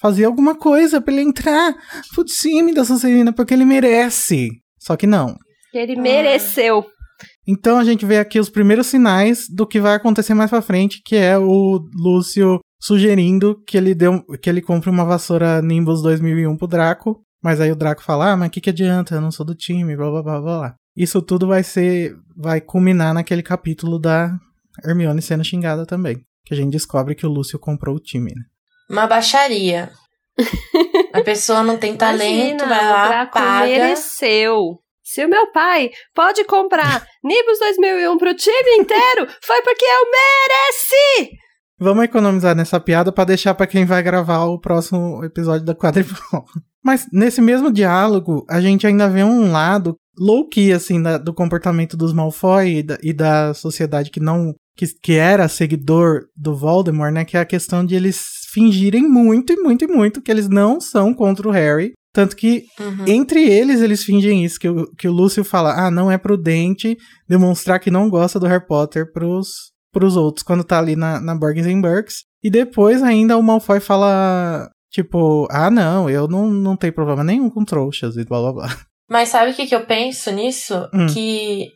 fazer 0.00 0.24
alguma 0.24 0.54
coisa 0.54 1.00
para 1.00 1.12
ele 1.12 1.22
entrar 1.22 1.74
pro 2.14 2.24
time 2.24 2.72
da 2.72 2.84
Sonserina, 2.84 3.32
porque 3.32 3.54
ele 3.54 3.64
merece. 3.64 4.50
Só 4.78 4.96
que 4.96 5.06
não. 5.06 5.36
Ele 5.74 5.96
mereceu. 5.96 6.86
Então 7.46 7.78
a 7.78 7.84
gente 7.84 8.04
vê 8.04 8.18
aqui 8.18 8.38
os 8.38 8.48
primeiros 8.48 8.86
sinais 8.86 9.46
do 9.48 9.66
que 9.66 9.80
vai 9.80 9.94
acontecer 9.94 10.34
mais 10.34 10.50
pra 10.50 10.62
frente, 10.62 11.02
que 11.04 11.16
é 11.16 11.38
o 11.38 11.80
Lúcio 11.94 12.60
sugerindo 12.80 13.62
que 13.66 13.76
ele 13.76 13.94
deu 13.94 14.22
que 14.40 14.50
ele 14.50 14.60
compre 14.60 14.90
uma 14.90 15.04
vassoura 15.04 15.62
Nimbus 15.62 16.02
2001 16.02 16.56
pro 16.56 16.66
Draco, 16.66 17.22
mas 17.42 17.60
aí 17.60 17.72
o 17.72 17.76
Draco 17.76 18.02
fala: 18.02 18.32
"Ah, 18.32 18.36
mas 18.36 18.50
que 18.50 18.60
que 18.60 18.70
adianta? 18.70 19.14
Eu 19.14 19.20
não 19.20 19.30
sou 19.30 19.46
do 19.46 19.54
time", 19.54 19.96
blá 19.96 20.10
blá 20.10 20.22
blá 20.22 20.40
blá. 20.40 20.74
Isso 20.94 21.22
tudo 21.22 21.46
vai 21.46 21.62
ser 21.62 22.14
vai 22.36 22.60
culminar 22.60 23.14
naquele 23.14 23.42
capítulo 23.42 23.98
da 23.98 24.36
Hermione 24.84 25.22
sendo 25.22 25.44
xingada 25.44 25.86
também 25.86 26.22
que 26.46 26.54
a 26.54 26.56
gente 26.56 26.70
descobre 26.72 27.14
que 27.14 27.26
o 27.26 27.30
Lúcio 27.30 27.58
comprou 27.58 27.96
o 27.96 28.00
time, 28.00 28.32
né? 28.34 28.42
Uma 28.88 29.06
baixaria. 29.06 29.90
A 31.12 31.20
pessoa 31.22 31.62
não 31.62 31.76
tem 31.76 31.96
talento, 31.96 32.62
Imagina, 32.64 32.66
vai 32.66 32.84
lá, 32.88 33.08
pra 33.08 33.26
paga. 33.26 33.66
mereceu. 33.66 34.78
Se 35.02 35.24
o 35.24 35.28
meu 35.28 35.50
pai 35.52 35.90
pode 36.14 36.44
comprar 36.44 37.06
Nibus 37.24 37.58
2001 37.58 38.18
pro 38.18 38.34
time 38.34 38.70
inteiro, 38.78 39.26
foi 39.42 39.62
porque 39.62 39.84
eu 39.84 40.06
mereci! 40.10 41.36
Vamos 41.78 42.04
economizar 42.04 42.54
nessa 42.56 42.80
piada 42.80 43.12
pra 43.12 43.24
deixar 43.24 43.54
pra 43.54 43.66
quem 43.66 43.84
vai 43.84 44.02
gravar 44.02 44.44
o 44.46 44.58
próximo 44.58 45.22
episódio 45.24 45.64
da 45.66 45.74
Quadribol. 45.74 46.16
Mas 46.82 47.06
nesse 47.12 47.40
mesmo 47.42 47.70
diálogo, 47.70 48.46
a 48.48 48.60
gente 48.60 48.86
ainda 48.86 49.08
vê 49.08 49.22
um 49.22 49.50
lado 49.52 49.94
low-key, 50.18 50.72
assim, 50.72 51.02
da- 51.02 51.18
do 51.18 51.34
comportamento 51.34 51.96
dos 51.96 52.12
Malfoy 52.14 52.78
e 52.78 52.82
da, 52.82 52.98
e 53.02 53.12
da 53.12 53.52
sociedade 53.54 54.10
que 54.10 54.20
não... 54.20 54.54
Que, 54.76 54.86
que 55.02 55.12
era 55.14 55.48
seguidor 55.48 56.26
do 56.36 56.54
Voldemort, 56.54 57.12
né? 57.12 57.24
Que 57.24 57.36
é 57.36 57.40
a 57.40 57.46
questão 57.46 57.84
de 57.84 57.94
eles 57.94 58.22
fingirem 58.52 59.02
muito 59.02 59.52
e 59.52 59.56
muito 59.56 59.84
e 59.84 59.88
muito 59.88 60.20
que 60.22 60.30
eles 60.30 60.48
não 60.48 60.80
são 60.80 61.14
contra 61.14 61.48
o 61.48 61.50
Harry. 61.50 61.92
Tanto 62.12 62.34
que 62.34 62.64
Uhum. 62.80 63.04
entre 63.06 63.46
eles, 63.46 63.82
eles 63.82 64.02
fingem 64.02 64.42
isso, 64.42 64.58
que 64.58 64.68
o, 64.68 64.86
que 64.96 65.06
o 65.06 65.12
Lúcio 65.12 65.44
fala, 65.44 65.86
ah, 65.86 65.90
não 65.90 66.10
é 66.10 66.16
prudente 66.16 66.96
demonstrar 67.28 67.78
que 67.78 67.90
não 67.90 68.08
gosta 68.08 68.40
do 68.40 68.46
Harry 68.46 68.66
Potter 68.66 69.12
pros, 69.12 69.48
pros 69.92 70.16
outros, 70.16 70.42
quando 70.42 70.64
tá 70.64 70.78
ali 70.78 70.96
na, 70.96 71.20
na 71.20 71.34
Borges 71.34 71.66
and 71.66 71.82
Burkes. 71.82 72.24
E 72.42 72.48
depois 72.48 73.02
ainda 73.02 73.36
o 73.36 73.42
Malfoy 73.42 73.80
fala, 73.80 74.70
tipo, 74.90 75.46
ah, 75.50 75.70
não, 75.70 76.08
eu 76.08 76.26
não, 76.26 76.50
não 76.50 76.74
tenho 76.76 76.92
problema 76.94 77.22
nenhum 77.22 77.50
com 77.50 77.64
trouxas 77.64 78.16
e 78.16 78.24
blá 78.24 78.40
blá 78.40 78.52
blá. 78.52 78.76
Mas 79.10 79.28
sabe 79.28 79.50
o 79.50 79.54
que, 79.54 79.66
que 79.66 79.74
eu 79.74 79.84
penso 79.84 80.30
nisso? 80.32 80.74
Hum. 80.94 81.06
Que 81.06 81.68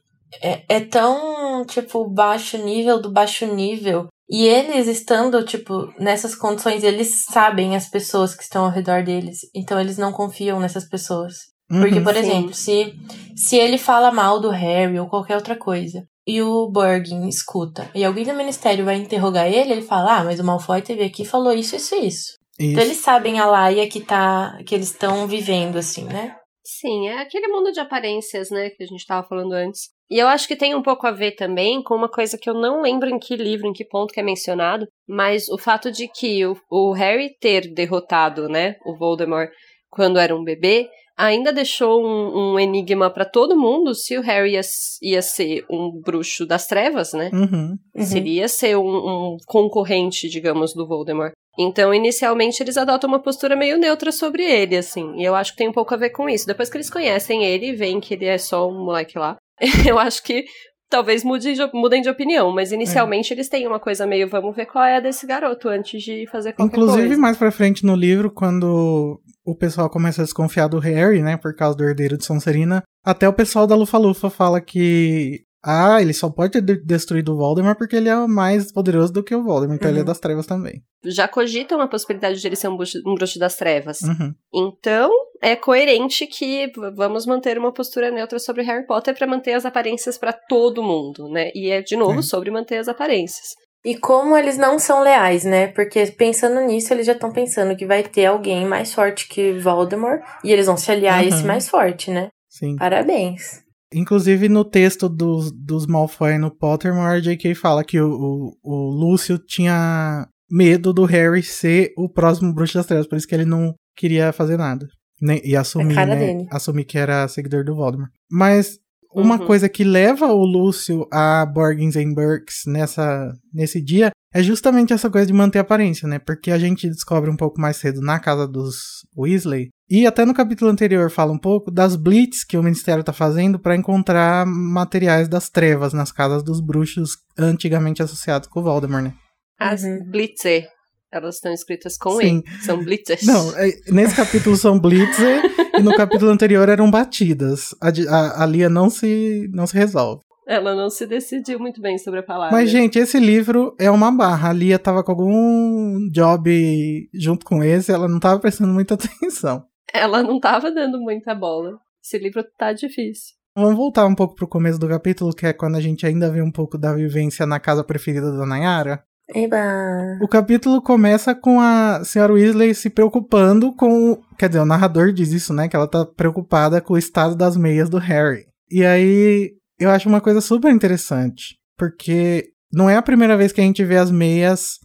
é, 0.42 0.62
é 0.68 0.80
tão, 0.80 1.64
tipo, 1.66 2.08
baixo 2.08 2.56
nível 2.58 3.00
do 3.00 3.10
baixo 3.10 3.46
nível. 3.46 4.06
E 4.28 4.46
eles 4.46 4.86
estando, 4.86 5.44
tipo, 5.44 5.92
nessas 5.98 6.34
condições, 6.36 6.84
eles 6.84 7.24
sabem 7.24 7.74
as 7.74 7.88
pessoas 7.88 8.34
que 8.34 8.42
estão 8.44 8.64
ao 8.64 8.70
redor 8.70 9.02
deles. 9.02 9.40
Então 9.54 9.80
eles 9.80 9.98
não 9.98 10.12
confiam 10.12 10.60
nessas 10.60 10.88
pessoas. 10.88 11.34
Porque, 11.68 11.98
Uhum. 11.98 12.04
por 12.04 12.14
sim. 12.14 12.20
exemplo, 12.20 12.54
se, 12.54 12.94
se 13.36 13.56
ele 13.56 13.78
fala 13.78 14.10
mal 14.12 14.40
do 14.40 14.50
Harry 14.50 14.98
ou 14.98 15.08
qualquer 15.08 15.36
outra 15.36 15.56
coisa, 15.56 16.04
e 16.26 16.42
o 16.42 16.68
Borgin 16.68 17.26
escuta, 17.28 17.90
e 17.94 18.04
alguém 18.04 18.24
do 18.24 18.34
ministério 18.34 18.84
vai 18.84 18.96
interrogar 18.96 19.46
ele, 19.48 19.72
ele 19.72 19.82
fala, 19.82 20.18
ah, 20.18 20.24
mas 20.24 20.38
o 20.38 20.44
Malfoy 20.44 20.82
teve 20.82 21.02
aqui 21.04 21.22
e 21.22 21.26
falou 21.26 21.52
isso, 21.52 21.74
isso 21.76 21.94
e 21.94 22.06
isso. 22.08 22.34
Então 22.58 22.82
Isso. 22.82 22.90
eles 22.92 22.98
sabem 22.98 23.38
a 23.38 23.46
laia 23.46 23.88
que, 23.88 24.00
tá, 24.00 24.58
que 24.66 24.74
eles 24.74 24.88
estão 24.90 25.26
vivendo, 25.26 25.78
assim, 25.78 26.04
né? 26.04 26.36
Sim, 26.64 27.08
é 27.08 27.22
aquele 27.22 27.48
mundo 27.48 27.72
de 27.72 27.80
aparências, 27.80 28.50
né, 28.50 28.68
que 28.70 28.82
a 28.82 28.86
gente 28.86 29.06
tava 29.06 29.26
falando 29.26 29.52
antes. 29.54 29.88
E 30.10 30.18
eu 30.18 30.26
acho 30.26 30.48
que 30.48 30.56
tem 30.56 30.74
um 30.74 30.82
pouco 30.82 31.06
a 31.06 31.12
ver 31.12 31.32
também 31.32 31.82
com 31.82 31.94
uma 31.94 32.08
coisa 32.08 32.36
que 32.36 32.50
eu 32.50 32.54
não 32.54 32.82
lembro 32.82 33.08
em 33.08 33.18
que 33.18 33.36
livro, 33.36 33.68
em 33.68 33.72
que 33.72 33.84
ponto 33.84 34.12
que 34.12 34.18
é 34.18 34.22
mencionado, 34.22 34.88
mas 35.08 35.48
o 35.48 35.56
fato 35.56 35.90
de 35.92 36.08
que 36.08 36.44
o, 36.44 36.56
o 36.68 36.92
Harry 36.92 37.36
ter 37.40 37.72
derrotado, 37.72 38.48
né, 38.48 38.76
o 38.84 38.96
Voldemort 38.96 39.50
quando 39.88 40.18
era 40.18 40.34
um 40.34 40.42
bebê, 40.42 40.88
ainda 41.16 41.52
deixou 41.52 42.02
um, 42.04 42.54
um 42.54 42.58
enigma 42.58 43.10
pra 43.10 43.24
todo 43.24 43.58
mundo 43.58 43.94
se 43.94 44.16
o 44.16 44.22
Harry 44.22 44.52
ia, 44.52 44.60
ia 45.02 45.20
ser 45.20 45.64
um 45.68 45.90
bruxo 45.90 46.46
das 46.46 46.66
trevas, 46.66 47.12
né? 47.12 47.30
Uhum. 47.32 47.76
Uhum. 47.94 48.04
Seria 48.04 48.48
ser 48.48 48.76
um, 48.76 49.34
um 49.34 49.36
concorrente, 49.46 50.28
digamos, 50.28 50.72
do 50.72 50.86
Voldemort. 50.86 51.32
Então, 51.58 51.92
inicialmente, 51.92 52.62
eles 52.62 52.78
adotam 52.78 53.08
uma 53.08 53.18
postura 53.18 53.54
meio 53.54 53.76
neutra 53.76 54.10
sobre 54.10 54.44
ele, 54.44 54.76
assim. 54.76 55.14
E 55.16 55.24
eu 55.24 55.34
acho 55.34 55.52
que 55.52 55.58
tem 55.58 55.68
um 55.68 55.72
pouco 55.72 55.92
a 55.92 55.96
ver 55.96 56.10
com 56.10 56.28
isso. 56.28 56.46
Depois 56.46 56.70
que 56.70 56.76
eles 56.76 56.88
conhecem 56.88 57.44
ele 57.44 57.66
e 57.66 57.76
veem 57.76 58.00
que 58.00 58.14
ele 58.14 58.24
é 58.24 58.38
só 58.38 58.66
um 58.68 58.84
moleque 58.84 59.18
lá, 59.18 59.36
eu 59.88 59.98
acho 59.98 60.22
que 60.22 60.44
talvez 60.88 61.22
mudem 61.22 61.54
de, 61.54 61.70
mudem 61.72 62.02
de 62.02 62.08
opinião. 62.08 62.52
Mas 62.52 62.72
inicialmente 62.72 63.32
eles 63.32 63.48
têm 63.48 63.66
uma 63.66 63.78
coisa 63.78 64.06
meio, 64.06 64.28
vamos 64.28 64.54
ver 64.56 64.66
qual 64.66 64.84
é 64.84 64.96
a 64.96 65.00
desse 65.00 65.26
garoto 65.26 65.68
antes 65.68 66.02
de 66.02 66.26
fazer 66.26 66.52
qualquer 66.52 66.76
Inclusive, 66.76 67.06
coisa. 67.08 67.20
mais 67.20 67.36
pra 67.36 67.50
frente 67.50 67.84
no 67.86 67.94
livro, 67.94 68.30
quando 68.30 69.20
o 69.44 69.54
pessoal 69.54 69.88
começa 69.88 70.22
a 70.22 70.24
desconfiar 70.24 70.68
do 70.68 70.78
Harry, 70.78 71.22
né, 71.22 71.36
por 71.36 71.54
causa 71.54 71.76
do 71.76 71.84
herdeiro 71.84 72.16
de 72.18 72.24
Sonserina, 72.24 72.82
até 73.04 73.28
o 73.28 73.32
pessoal 73.32 73.66
da 73.66 73.74
Lufa-Lufa 73.76 74.28
fala 74.30 74.60
que, 74.60 75.40
ah, 75.64 76.00
ele 76.00 76.12
só 76.12 76.28
pode 76.30 76.52
ter 76.52 76.60
de- 76.60 76.84
destruído 76.84 77.32
o 77.32 77.36
Voldemort 77.36 77.76
porque 77.78 77.96
ele 77.96 78.08
é 78.08 78.26
mais 78.26 78.70
poderoso 78.72 79.12
do 79.12 79.22
que 79.22 79.34
o 79.34 79.42
Voldemort, 79.42 79.76
então 79.78 79.88
ele 79.90 79.98
é 79.98 80.02
Uhum. 80.02 80.06
das 80.06 80.18
trevas 80.20 80.46
também. 80.46 80.82
Já 81.04 81.26
cogitam 81.26 81.80
a 81.80 81.88
possibilidade 81.88 82.40
de 82.40 82.46
ele 82.46 82.56
ser 82.56 82.68
um 82.68 82.76
bruxo, 82.76 82.98
um 83.06 83.14
bruxo 83.14 83.38
das 83.38 83.56
trevas. 83.56 84.00
Uhum. 84.02 84.34
Então, 84.52 85.10
é 85.42 85.56
coerente 85.56 86.26
que 86.26 86.70
vamos 86.94 87.26
manter 87.26 87.58
uma 87.58 87.72
postura 87.72 88.10
neutra 88.10 88.38
sobre 88.38 88.62
Harry 88.62 88.86
Potter 88.86 89.16
pra 89.16 89.26
manter 89.26 89.52
as 89.54 89.64
aparências 89.64 90.18
pra 90.18 90.32
todo 90.32 90.82
mundo, 90.82 91.28
né? 91.28 91.50
E 91.54 91.70
é 91.70 91.80
de 91.82 91.96
novo 91.96 92.22
Sim. 92.22 92.28
sobre 92.28 92.50
manter 92.50 92.78
as 92.78 92.88
aparências. 92.88 93.48
E 93.84 93.96
como 93.96 94.36
eles 94.36 94.58
não 94.58 94.78
são 94.78 95.02
leais, 95.02 95.44
né? 95.44 95.68
Porque 95.68 96.04
pensando 96.08 96.60
nisso, 96.60 96.92
eles 96.92 97.06
já 97.06 97.12
estão 97.14 97.32
pensando 97.32 97.74
que 97.74 97.86
vai 97.86 98.02
ter 98.02 98.26
alguém 98.26 98.66
mais 98.66 98.92
forte 98.92 99.26
que 99.26 99.54
Voldemort 99.54 100.20
e 100.44 100.52
eles 100.52 100.66
vão 100.66 100.76
se 100.76 100.90
aliar 100.92 101.20
a 101.20 101.24
esse 101.24 101.40
Uhum. 101.40 101.46
mais 101.46 101.68
forte, 101.68 102.10
né? 102.10 102.28
Sim. 102.48 102.76
Parabéns. 102.76 103.62
Inclusive, 103.92 104.48
no 104.48 104.64
texto 104.64 105.08
dos, 105.08 105.50
dos 105.50 105.86
Malfoy 105.86 106.36
no 106.38 106.54
Pottermore, 106.54 107.16
a 107.16 107.20
J.K. 107.20 107.54
fala 107.54 107.82
que 107.82 107.98
o, 108.00 108.08
o, 108.12 108.52
o 108.62 108.90
Lúcio 108.90 109.38
tinha 109.38 110.26
medo 110.50 110.92
do 110.92 111.04
Harry 111.04 111.42
ser 111.42 111.92
o 111.96 112.08
próximo 112.08 112.52
Bruxo 112.52 112.74
das 112.74 112.86
Trevas, 112.86 113.06
por 113.08 113.16
isso 113.16 113.26
que 113.26 113.34
ele 113.34 113.44
não 113.44 113.74
queria 113.96 114.32
fazer 114.32 114.56
nada. 114.58 114.86
Nem, 115.20 115.40
e 115.44 115.54
assumir, 115.56 115.94
cara 115.94 116.14
né, 116.14 116.26
dele. 116.34 116.46
assumir 116.50 116.84
que 116.84 116.96
era 116.98 117.26
seguidor 117.28 117.64
do 117.64 117.74
Voldemort. 117.74 118.10
Mas 118.30 118.78
uma 119.12 119.38
Uhum. 119.38 119.46
coisa 119.46 119.68
que 119.68 119.82
leva 119.84 120.26
o 120.26 120.44
Lúcio 120.44 121.06
a 121.12 121.44
Borgins 121.44 121.96
and 121.96 122.14
Burkes 122.14 122.62
nessa, 122.66 123.32
nesse 123.52 123.82
dia 123.82 124.10
é 124.32 124.42
justamente 124.42 124.92
essa 124.92 125.10
coisa 125.10 125.26
de 125.26 125.32
manter 125.32 125.58
a 125.58 125.62
aparência, 125.62 126.06
né? 126.06 126.20
Porque 126.20 126.52
a 126.52 126.58
gente 126.58 126.88
descobre 126.88 127.28
um 127.28 127.36
pouco 127.36 127.60
mais 127.60 127.76
cedo 127.78 128.00
na 128.00 128.20
casa 128.20 128.46
dos 128.46 128.76
Weasley. 129.18 129.70
E 129.90 130.06
até 130.06 130.24
no 130.24 130.32
capítulo 130.32 130.70
anterior 130.70 131.10
fala 131.10 131.32
um 131.32 131.38
pouco 131.38 131.68
das 131.72 131.96
blitz 131.96 132.44
que 132.44 132.56
o 132.56 132.62
ministério 132.62 133.02
tá 133.02 133.12
fazendo 133.12 133.58
para 133.58 133.74
encontrar 133.74 134.46
materiais 134.46 135.26
das 135.28 135.50
trevas 135.50 135.92
nas 135.92 136.12
casas 136.12 136.44
dos 136.44 136.60
bruxos 136.60 137.16
antigamente 137.36 138.00
associados 138.00 138.48
com 138.48 138.60
o 138.60 138.62
Voldemort, 138.62 139.02
né? 139.02 139.14
As 139.58 139.82
Uhum. 139.82 140.08
Blitzer, 140.08 140.68
elas 141.12 141.36
estão 141.36 141.52
escritas 141.52 141.96
com 141.96 142.12
Sim. 142.12 142.42
E. 142.46 142.64
São 142.64 142.82
Blitzers. 142.82 143.24
Não, 143.24 143.56
é- 143.56 143.72
nesse 143.88 144.14
capítulo 144.14 144.56
são 144.56 144.78
blitzer 144.78 145.42
e 145.78 145.82
no 145.82 145.94
capítulo 145.94 146.30
anterior 146.30 146.68
eram 146.68 146.90
batidas. 146.90 147.74
A, 147.80 147.88
a, 147.88 148.44
a 148.44 148.46
Lia 148.46 148.68
não 148.68 148.88
se, 148.88 149.48
não 149.52 149.66
se 149.66 149.74
resolve. 149.74 150.22
Ela 150.46 150.74
não 150.74 150.90
se 150.90 151.06
decidiu 151.06 151.60
muito 151.60 151.80
bem 151.80 151.96
sobre 151.96 152.20
a 152.20 152.22
palavra. 152.24 152.56
Mas, 152.56 152.70
gente, 152.70 152.98
esse 152.98 153.20
livro 153.20 153.74
é 153.78 153.88
uma 153.90 154.10
barra. 154.10 154.50
A 154.50 154.52
Lia 154.52 154.78
tava 154.78 155.04
com 155.04 155.12
algum 155.12 156.08
job 156.10 157.08
junto 157.14 157.44
com 157.44 157.62
esse, 157.62 157.92
ela 157.92 158.08
não 158.08 158.18
tava 158.18 158.40
prestando 158.40 158.72
muita 158.72 158.94
atenção. 158.98 159.64
Ela 159.92 160.22
não 160.22 160.40
tava 160.40 160.70
dando 160.72 161.00
muita 161.00 161.34
bola. 161.34 161.78
Esse 162.02 162.18
livro 162.18 162.44
tá 162.58 162.72
difícil. 162.72 163.34
Vamos 163.54 163.76
voltar 163.76 164.06
um 164.06 164.14
pouco 164.14 164.34
pro 164.34 164.48
começo 164.48 164.78
do 164.78 164.88
capítulo, 164.88 165.34
que 165.34 165.44
é 165.44 165.52
quando 165.52 165.76
a 165.76 165.80
gente 165.80 166.06
ainda 166.06 166.30
vê 166.30 166.40
um 166.40 166.52
pouco 166.52 166.78
da 166.78 166.94
vivência 166.94 167.44
na 167.44 167.60
casa 167.60 167.84
preferida 167.84 168.32
da 168.36 168.46
Nayara. 168.46 169.04
Eba. 169.34 170.18
O 170.20 170.28
capítulo 170.28 170.82
começa 170.82 171.34
com 171.34 171.60
a 171.60 172.02
senhora 172.04 172.32
Weasley 172.32 172.74
se 172.74 172.90
preocupando 172.90 173.74
com. 173.74 174.20
Quer 174.38 174.48
dizer, 174.48 174.60
o 174.60 174.66
narrador 174.66 175.12
diz 175.12 175.32
isso, 175.32 175.52
né? 175.52 175.68
Que 175.68 175.76
ela 175.76 175.88
tá 175.88 176.04
preocupada 176.04 176.80
com 176.80 176.94
o 176.94 176.98
estado 176.98 177.36
das 177.36 177.56
meias 177.56 177.88
do 177.88 177.98
Harry. 177.98 178.46
E 178.70 178.84
aí 178.84 179.52
eu 179.78 179.90
acho 179.90 180.08
uma 180.08 180.20
coisa 180.20 180.40
super 180.40 180.72
interessante. 180.72 181.56
Porque 181.76 182.50
não 182.72 182.90
é 182.90 182.96
a 182.96 183.02
primeira 183.02 183.36
vez 183.36 183.52
que 183.52 183.60
a 183.60 183.64
gente 183.64 183.84
vê 183.84 183.96
as 183.96 184.10
meias 184.10 184.78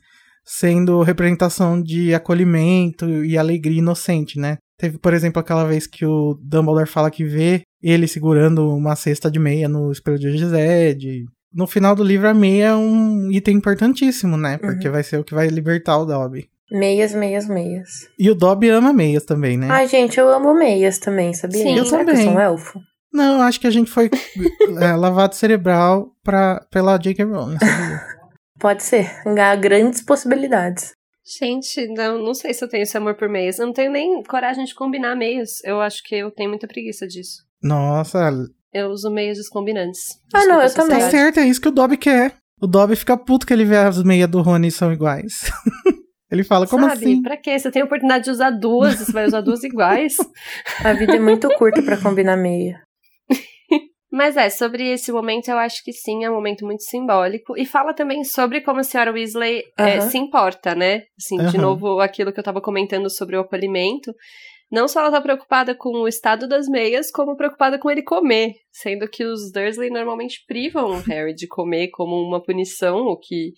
sendo 0.45 1.01
representação 1.01 1.81
de 1.81 2.13
acolhimento 2.13 3.25
e 3.25 3.37
alegria 3.37 3.79
inocente, 3.79 4.39
né? 4.39 4.57
Teve, 4.77 4.97
por 4.99 5.13
exemplo, 5.13 5.39
aquela 5.39 5.65
vez 5.65 5.87
que 5.87 6.05
o 6.05 6.37
Dumbledore 6.41 6.87
fala 6.87 7.09
que 7.09 7.23
vê 7.23 7.61
ele 7.81 8.07
segurando 8.07 8.67
uma 8.69 8.95
cesta 8.95 9.31
de 9.31 9.39
meia 9.39 9.67
no 9.67 9.91
espelho 9.91 10.19
de 10.19 10.37
Gised. 10.37 11.25
No 11.55 11.65
final 11.65 11.95
do 11.95 12.03
livro, 12.03 12.27
a 12.27 12.33
meia 12.33 12.65
é 12.65 12.75
um 12.75 13.31
item 13.31 13.55
importantíssimo, 13.55 14.35
né? 14.35 14.57
Porque 14.57 14.89
vai 14.89 15.03
ser 15.03 15.17
o 15.17 15.23
que 15.23 15.33
vai 15.33 15.47
libertar 15.47 15.97
o 15.97 16.05
Dobby. 16.05 16.49
Meias, 16.69 17.13
meias, 17.13 17.47
meias. 17.47 17.89
E 18.19 18.29
o 18.29 18.35
Dobby 18.35 18.69
ama 18.69 18.91
meias 18.91 19.23
também, 19.23 19.55
né? 19.55 19.67
Ai, 19.69 19.87
gente, 19.87 20.19
eu 20.19 20.27
amo 20.27 20.53
meias 20.53 20.99
também, 20.99 21.33
sabia? 21.33 21.63
Sim. 21.63 21.77
Eu 21.77 21.85
Será 21.85 22.03
que 22.03 22.09
eu 22.09 22.13
também. 22.13 22.27
sou 22.27 22.35
um 22.35 22.39
elfo? 22.41 22.79
Não, 23.13 23.41
acho 23.41 23.61
que 23.61 23.67
a 23.67 23.71
gente 23.71 23.89
foi 23.89 24.09
é, 24.81 24.95
lavado 24.97 25.33
cerebral 25.35 26.11
pra, 26.21 26.65
pela 26.69 26.97
J.K. 26.97 27.23
Rowling? 27.23 27.57
Pode 28.59 28.83
ser. 28.83 29.09
Há 29.25 29.55
grandes 29.55 30.01
possibilidades. 30.01 30.91
Gente, 31.39 31.87
não, 31.93 32.21
não 32.21 32.33
sei 32.33 32.53
se 32.53 32.63
eu 32.65 32.69
tenho 32.69 32.83
esse 32.83 32.97
amor 32.97 33.15
por 33.15 33.29
meias. 33.29 33.59
Eu 33.59 33.67
não 33.67 33.73
tenho 33.73 33.91
nem 33.91 34.21
coragem 34.23 34.65
de 34.65 34.75
combinar 34.75 35.15
meias. 35.15 35.63
Eu 35.63 35.79
acho 35.79 36.03
que 36.03 36.15
eu 36.15 36.29
tenho 36.31 36.49
muita 36.49 36.67
preguiça 36.67 37.07
disso. 37.07 37.43
Nossa, 37.63 38.29
Eu 38.77 38.89
uso 38.89 39.09
meias 39.09 39.37
descombinantes. 39.37 40.01
Ah, 40.33 40.45
não, 40.45 40.61
eu 40.61 40.73
também. 40.73 40.99
tá 40.99 41.09
certo, 41.09 41.39
é 41.39 41.47
isso 41.47 41.61
que 41.61 41.69
o 41.69 41.71
Dobby 41.71 41.95
quer. 41.95 42.35
O 42.61 42.67
Dobby 42.67 42.97
fica 42.97 43.15
puto 43.15 43.47
que 43.47 43.53
ele 43.53 43.63
vê 43.63 43.77
as 43.77 44.03
meias 44.03 44.29
do 44.29 44.41
Rony 44.41 44.69
são 44.69 44.91
iguais. 44.91 45.49
ele 46.29 46.43
fala, 46.43 46.67
como 46.67 46.83
Sabe, 46.89 47.05
assim? 47.05 47.21
pra 47.21 47.37
quê? 47.37 47.57
Você 47.57 47.71
tem 47.71 47.81
a 47.81 47.85
oportunidade 47.85 48.25
de 48.25 48.31
usar 48.31 48.49
duas, 48.49 48.99
você 48.99 49.13
vai 49.13 49.25
usar 49.25 49.39
duas 49.39 49.63
iguais. 49.63 50.17
A 50.83 50.91
vida 50.91 51.15
é 51.15 51.19
muito 51.19 51.47
curta 51.57 51.81
pra 51.81 51.95
combinar 51.95 52.35
meia. 52.35 52.81
Mas 54.11 54.35
é, 54.35 54.49
sobre 54.49 54.91
esse 54.91 55.09
momento 55.09 55.47
eu 55.47 55.57
acho 55.57 55.81
que 55.81 55.93
sim, 55.93 56.25
é 56.25 56.29
um 56.29 56.33
momento 56.35 56.65
muito 56.65 56.83
simbólico. 56.83 57.57
E 57.57 57.65
fala 57.65 57.93
também 57.93 58.25
sobre 58.25 58.59
como 58.59 58.81
a 58.81 58.83
senhora 58.83 59.13
Weasley 59.13 59.63
é, 59.77 59.99
Aham. 59.99 60.01
se 60.01 60.17
importa, 60.17 60.75
né? 60.75 61.03
Assim, 61.17 61.37
de 61.37 61.57
Aham. 61.57 61.61
novo, 61.61 62.01
aquilo 62.01 62.33
que 62.33 62.39
eu 62.41 62.43
tava 62.43 62.59
comentando 62.59 63.09
sobre 63.09 63.37
o 63.37 63.41
acolhimento. 63.41 64.13
Não 64.71 64.87
só 64.87 65.01
ela 65.01 65.11
tá 65.11 65.21
preocupada 65.21 65.75
com 65.75 65.89
o 66.01 66.07
estado 66.07 66.47
das 66.47 66.67
meias, 66.67 67.11
como 67.11 67.37
preocupada 67.37 67.77
com 67.77 67.89
ele 67.89 68.01
comer. 68.01 68.53
Sendo 68.71 69.07
que 69.07 69.23
os 69.23 69.51
Dursley 69.51 69.89
normalmente 69.89 70.43
privam 70.47 70.91
o 70.91 71.01
Harry 71.01 71.33
de 71.33 71.47
comer 71.47 71.89
como 71.89 72.15
uma 72.15 72.41
punição, 72.41 73.05
o 73.07 73.17
que 73.17 73.53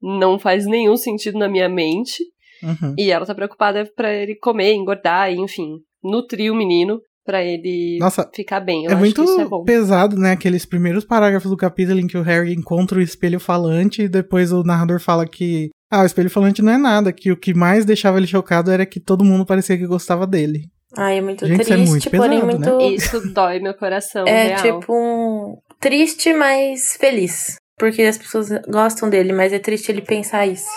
não 0.00 0.38
faz 0.38 0.66
nenhum 0.66 0.96
sentido 0.96 1.38
na 1.38 1.48
minha 1.48 1.68
mente. 1.68 2.22
Uhum. 2.62 2.94
E 2.98 3.10
ela 3.10 3.26
tá 3.26 3.34
preocupada 3.34 3.90
pra 3.96 4.12
ele 4.12 4.36
comer, 4.36 4.74
engordar, 4.74 5.32
enfim, 5.32 5.78
nutrir 6.02 6.52
o 6.52 6.56
menino 6.56 7.00
pra 7.24 7.42
ele 7.42 7.98
Nossa, 8.00 8.28
ficar 8.34 8.60
bem. 8.60 8.84
Eu 8.84 8.92
é 8.92 8.94
muito 8.94 9.22
é 9.22 9.64
pesado, 9.64 10.16
né? 10.16 10.32
Aqueles 10.32 10.66
primeiros 10.66 11.04
parágrafos 11.04 11.50
do 11.50 11.56
capítulo 11.56 12.00
em 12.00 12.06
que 12.06 12.18
o 12.18 12.22
Harry 12.22 12.52
encontra 12.52 12.98
o 12.98 13.02
espelho 13.02 13.38
falante 13.38 14.02
e 14.02 14.08
depois 14.08 14.52
o 14.52 14.62
narrador 14.62 15.00
fala 15.00 15.26
que. 15.26 15.70
Ah, 15.94 16.02
o 16.02 16.06
espelho 16.06 16.30
falante 16.30 16.62
não 16.62 16.72
é 16.72 16.78
nada, 16.78 17.12
que 17.12 17.30
o 17.30 17.36
que 17.36 17.52
mais 17.52 17.84
deixava 17.84 18.16
ele 18.16 18.26
chocado 18.26 18.70
era 18.70 18.86
que 18.86 18.98
todo 18.98 19.22
mundo 19.22 19.44
parecia 19.44 19.76
que 19.76 19.86
gostava 19.86 20.26
dele. 20.26 20.70
Ai, 20.96 21.18
é 21.18 21.20
muito 21.20 21.46
Gente, 21.46 21.60
isso 21.60 21.70
é 21.72 21.76
triste, 21.76 21.90
muito 21.90 22.10
porém 22.10 22.40
pesado, 22.40 22.58
né? 22.58 22.70
muito. 22.70 22.94
Isso 22.94 23.32
dói 23.34 23.60
meu 23.60 23.74
coração, 23.74 24.26
É 24.26 24.56
real. 24.56 24.62
tipo 24.80 24.94
um. 24.94 25.58
Triste, 25.78 26.32
mas 26.32 26.96
feliz. 26.98 27.56
Porque 27.78 28.00
as 28.02 28.16
pessoas 28.16 28.48
gostam 28.68 29.10
dele, 29.10 29.34
mas 29.34 29.52
é 29.52 29.58
triste 29.58 29.90
ele 29.92 30.00
pensar 30.00 30.46
isso. 30.46 30.70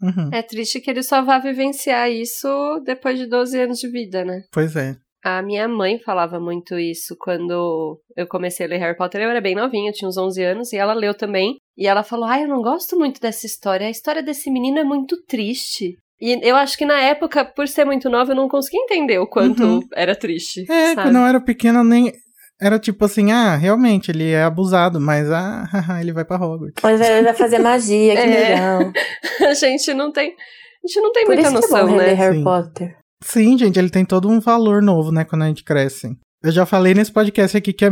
Uhum. 0.00 0.30
É 0.32 0.40
triste 0.42 0.80
que 0.80 0.90
ele 0.90 1.02
só 1.02 1.22
vá 1.22 1.38
vivenciar 1.38 2.10
isso 2.10 2.48
depois 2.86 3.18
de 3.18 3.26
12 3.26 3.60
anos 3.60 3.78
de 3.78 3.88
vida, 3.88 4.24
né? 4.24 4.44
Pois 4.50 4.76
é. 4.76 4.96
A 5.24 5.40
minha 5.40 5.66
mãe 5.66 5.98
falava 6.00 6.38
muito 6.38 6.78
isso 6.78 7.16
quando 7.18 7.98
eu 8.14 8.26
comecei 8.26 8.66
a 8.66 8.68
ler 8.68 8.78
Harry 8.78 8.96
Potter. 8.96 9.22
Eu 9.22 9.30
era 9.30 9.40
bem 9.40 9.54
novinha, 9.54 9.88
eu 9.88 9.94
tinha 9.94 10.06
uns 10.08 10.18
11 10.18 10.42
anos, 10.42 10.72
e 10.72 10.76
ela 10.76 10.92
leu 10.92 11.14
também. 11.14 11.56
E 11.78 11.86
ela 11.86 12.02
falou: 12.02 12.26
Ai, 12.26 12.44
eu 12.44 12.48
não 12.48 12.60
gosto 12.60 12.94
muito 12.98 13.18
dessa 13.20 13.46
história. 13.46 13.86
A 13.86 13.90
história 13.90 14.22
desse 14.22 14.50
menino 14.50 14.78
é 14.78 14.84
muito 14.84 15.16
triste. 15.26 15.96
E 16.20 16.38
eu 16.46 16.54
acho 16.56 16.76
que 16.76 16.84
na 16.84 17.00
época, 17.00 17.44
por 17.44 17.66
ser 17.66 17.84
muito 17.86 18.08
nova, 18.10 18.32
eu 18.32 18.36
não 18.36 18.48
conseguia 18.48 18.82
entender 18.82 19.18
o 19.18 19.26
quanto 19.26 19.62
Uhum. 19.64 19.80
era 19.94 20.14
triste. 20.14 20.64
É, 20.70 20.94
sabe? 20.94 21.08
quando 21.08 21.16
eu 21.16 21.26
era 21.26 21.40
pequena, 21.40 21.82
nem. 21.82 22.12
Era 22.60 22.78
tipo 22.78 23.04
assim, 23.04 23.32
ah, 23.32 23.56
realmente, 23.56 24.10
ele 24.12 24.30
é 24.30 24.44
abusado, 24.44 25.00
mas 25.00 25.28
ah, 25.30 25.64
ele 26.00 26.12
vai 26.12 26.24
pra 26.24 26.36
Hogwarts. 26.36 26.82
Mas 26.82 27.00
ele 27.00 27.22
vai 27.24 27.34
fazer 27.34 27.58
magia, 27.58 28.14
que 28.14 28.20
É. 28.28 28.48
legal. 28.50 28.92
A 29.50 29.54
gente 29.54 29.92
não 29.94 30.12
tem. 30.12 30.30
A 30.30 30.86
gente 30.86 31.00
não 31.00 31.12
tem 31.12 31.24
Por 31.24 31.34
muita 31.34 31.48
isso 31.50 31.58
que 31.60 31.64
é 31.66 31.68
noção, 31.70 31.88
bom 31.88 31.96
né? 31.96 32.12
Harry 32.12 32.36
Sim. 32.36 32.44
Potter. 32.44 32.96
Sim, 33.22 33.56
gente, 33.58 33.78
ele 33.78 33.90
tem 33.90 34.04
todo 34.04 34.28
um 34.28 34.40
valor 34.40 34.82
novo, 34.82 35.10
né, 35.10 35.24
quando 35.24 35.42
a 35.42 35.48
gente 35.48 35.64
cresce. 35.64 36.16
Eu 36.42 36.52
já 36.52 36.66
falei 36.66 36.92
nesse 36.92 37.10
podcast 37.10 37.56
aqui 37.56 37.72
que 37.72 37.86
é, 37.86 37.90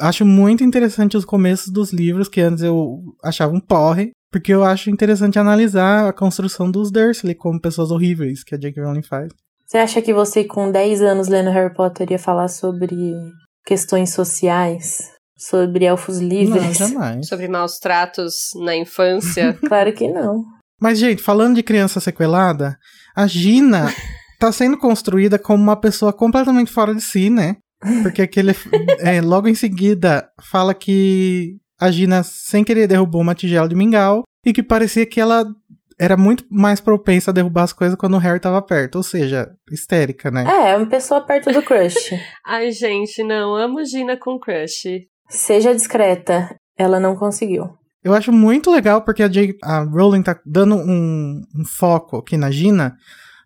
acho 0.00 0.24
muito 0.26 0.62
interessante 0.62 1.16
os 1.16 1.24
começos 1.24 1.72
dos 1.72 1.90
livros, 1.90 2.28
que 2.28 2.40
antes 2.40 2.62
eu 2.62 3.00
achava 3.24 3.54
um 3.54 3.60
porre, 3.60 4.10
porque 4.30 4.52
eu 4.52 4.62
acho 4.62 4.90
interessante 4.90 5.38
analisar 5.38 6.06
a 6.06 6.12
construção 6.12 6.70
dos 6.70 6.90
Dursley 6.90 7.34
como 7.34 7.60
pessoas 7.60 7.90
horríveis 7.90 8.44
que 8.44 8.54
a 8.54 8.58
J.K. 8.58 8.82
Rowling 8.82 9.02
faz. 9.02 9.32
Você 9.66 9.78
acha 9.78 10.02
que 10.02 10.12
você, 10.12 10.44
com 10.44 10.70
10 10.70 11.00
anos 11.02 11.28
lendo 11.28 11.50
Harry 11.50 11.72
Potter, 11.74 12.10
ia 12.10 12.18
falar 12.18 12.48
sobre 12.48 12.94
questões 13.64 14.12
sociais? 14.12 14.98
Sobre 15.38 15.84
elfos 15.84 16.20
Não, 16.20 16.28
livres? 16.28 16.76
jamais. 16.76 17.26
Sobre 17.28 17.48
maus 17.48 17.78
tratos 17.78 18.34
na 18.64 18.76
infância. 18.76 19.54
claro 19.66 19.92
que 19.94 20.08
não. 20.08 20.44
Mas, 20.80 20.98
gente, 20.98 21.22
falando 21.22 21.56
de 21.56 21.62
criança 21.62 22.00
sequelada, 22.00 22.76
a 23.16 23.26
Gina 23.26 23.92
tá 24.38 24.52
sendo 24.52 24.78
construída 24.78 25.38
como 25.38 25.62
uma 25.62 25.76
pessoa 25.76 26.12
completamente 26.12 26.72
fora 26.72 26.94
de 26.94 27.02
si, 27.02 27.28
né? 27.28 27.56
Porque 28.02 28.22
aquele. 28.22 28.52
é, 29.00 29.20
logo 29.20 29.48
em 29.48 29.54
seguida, 29.54 30.28
fala 30.40 30.74
que 30.74 31.56
a 31.80 31.90
Gina, 31.90 32.22
sem 32.22 32.64
querer, 32.64 32.86
derrubou 32.86 33.20
uma 33.20 33.34
tigela 33.34 33.68
de 33.68 33.74
mingau 33.74 34.24
e 34.44 34.52
que 34.52 34.62
parecia 34.62 35.06
que 35.06 35.20
ela 35.20 35.46
era 36.00 36.16
muito 36.16 36.44
mais 36.48 36.80
propensa 36.80 37.30
a 37.30 37.34
derrubar 37.34 37.64
as 37.64 37.72
coisas 37.72 37.98
quando 37.98 38.14
o 38.14 38.18
Harry 38.18 38.40
tava 38.40 38.62
perto. 38.62 38.96
Ou 38.96 39.02
seja, 39.02 39.50
histérica, 39.70 40.30
né? 40.30 40.44
É, 40.46 40.70
é 40.72 40.76
uma 40.76 40.86
pessoa 40.86 41.20
perto 41.20 41.52
do 41.52 41.62
crush. 41.62 42.14
Ai, 42.46 42.70
gente, 42.70 43.22
não. 43.22 43.56
Amo 43.56 43.84
Gina 43.84 44.16
com 44.16 44.38
crush. 44.38 45.06
Seja 45.28 45.74
discreta. 45.74 46.56
Ela 46.76 47.00
não 47.00 47.16
conseguiu. 47.16 47.64
Eu 48.02 48.14
acho 48.14 48.32
muito 48.32 48.70
legal 48.70 49.02
porque 49.02 49.24
a, 49.24 49.28
J, 49.28 49.56
a 49.62 49.80
Rowling 49.80 50.22
tá 50.22 50.38
dando 50.46 50.76
um, 50.76 51.42
um 51.54 51.64
foco 51.64 52.18
aqui 52.18 52.36
na 52.36 52.50
Gina 52.50 52.96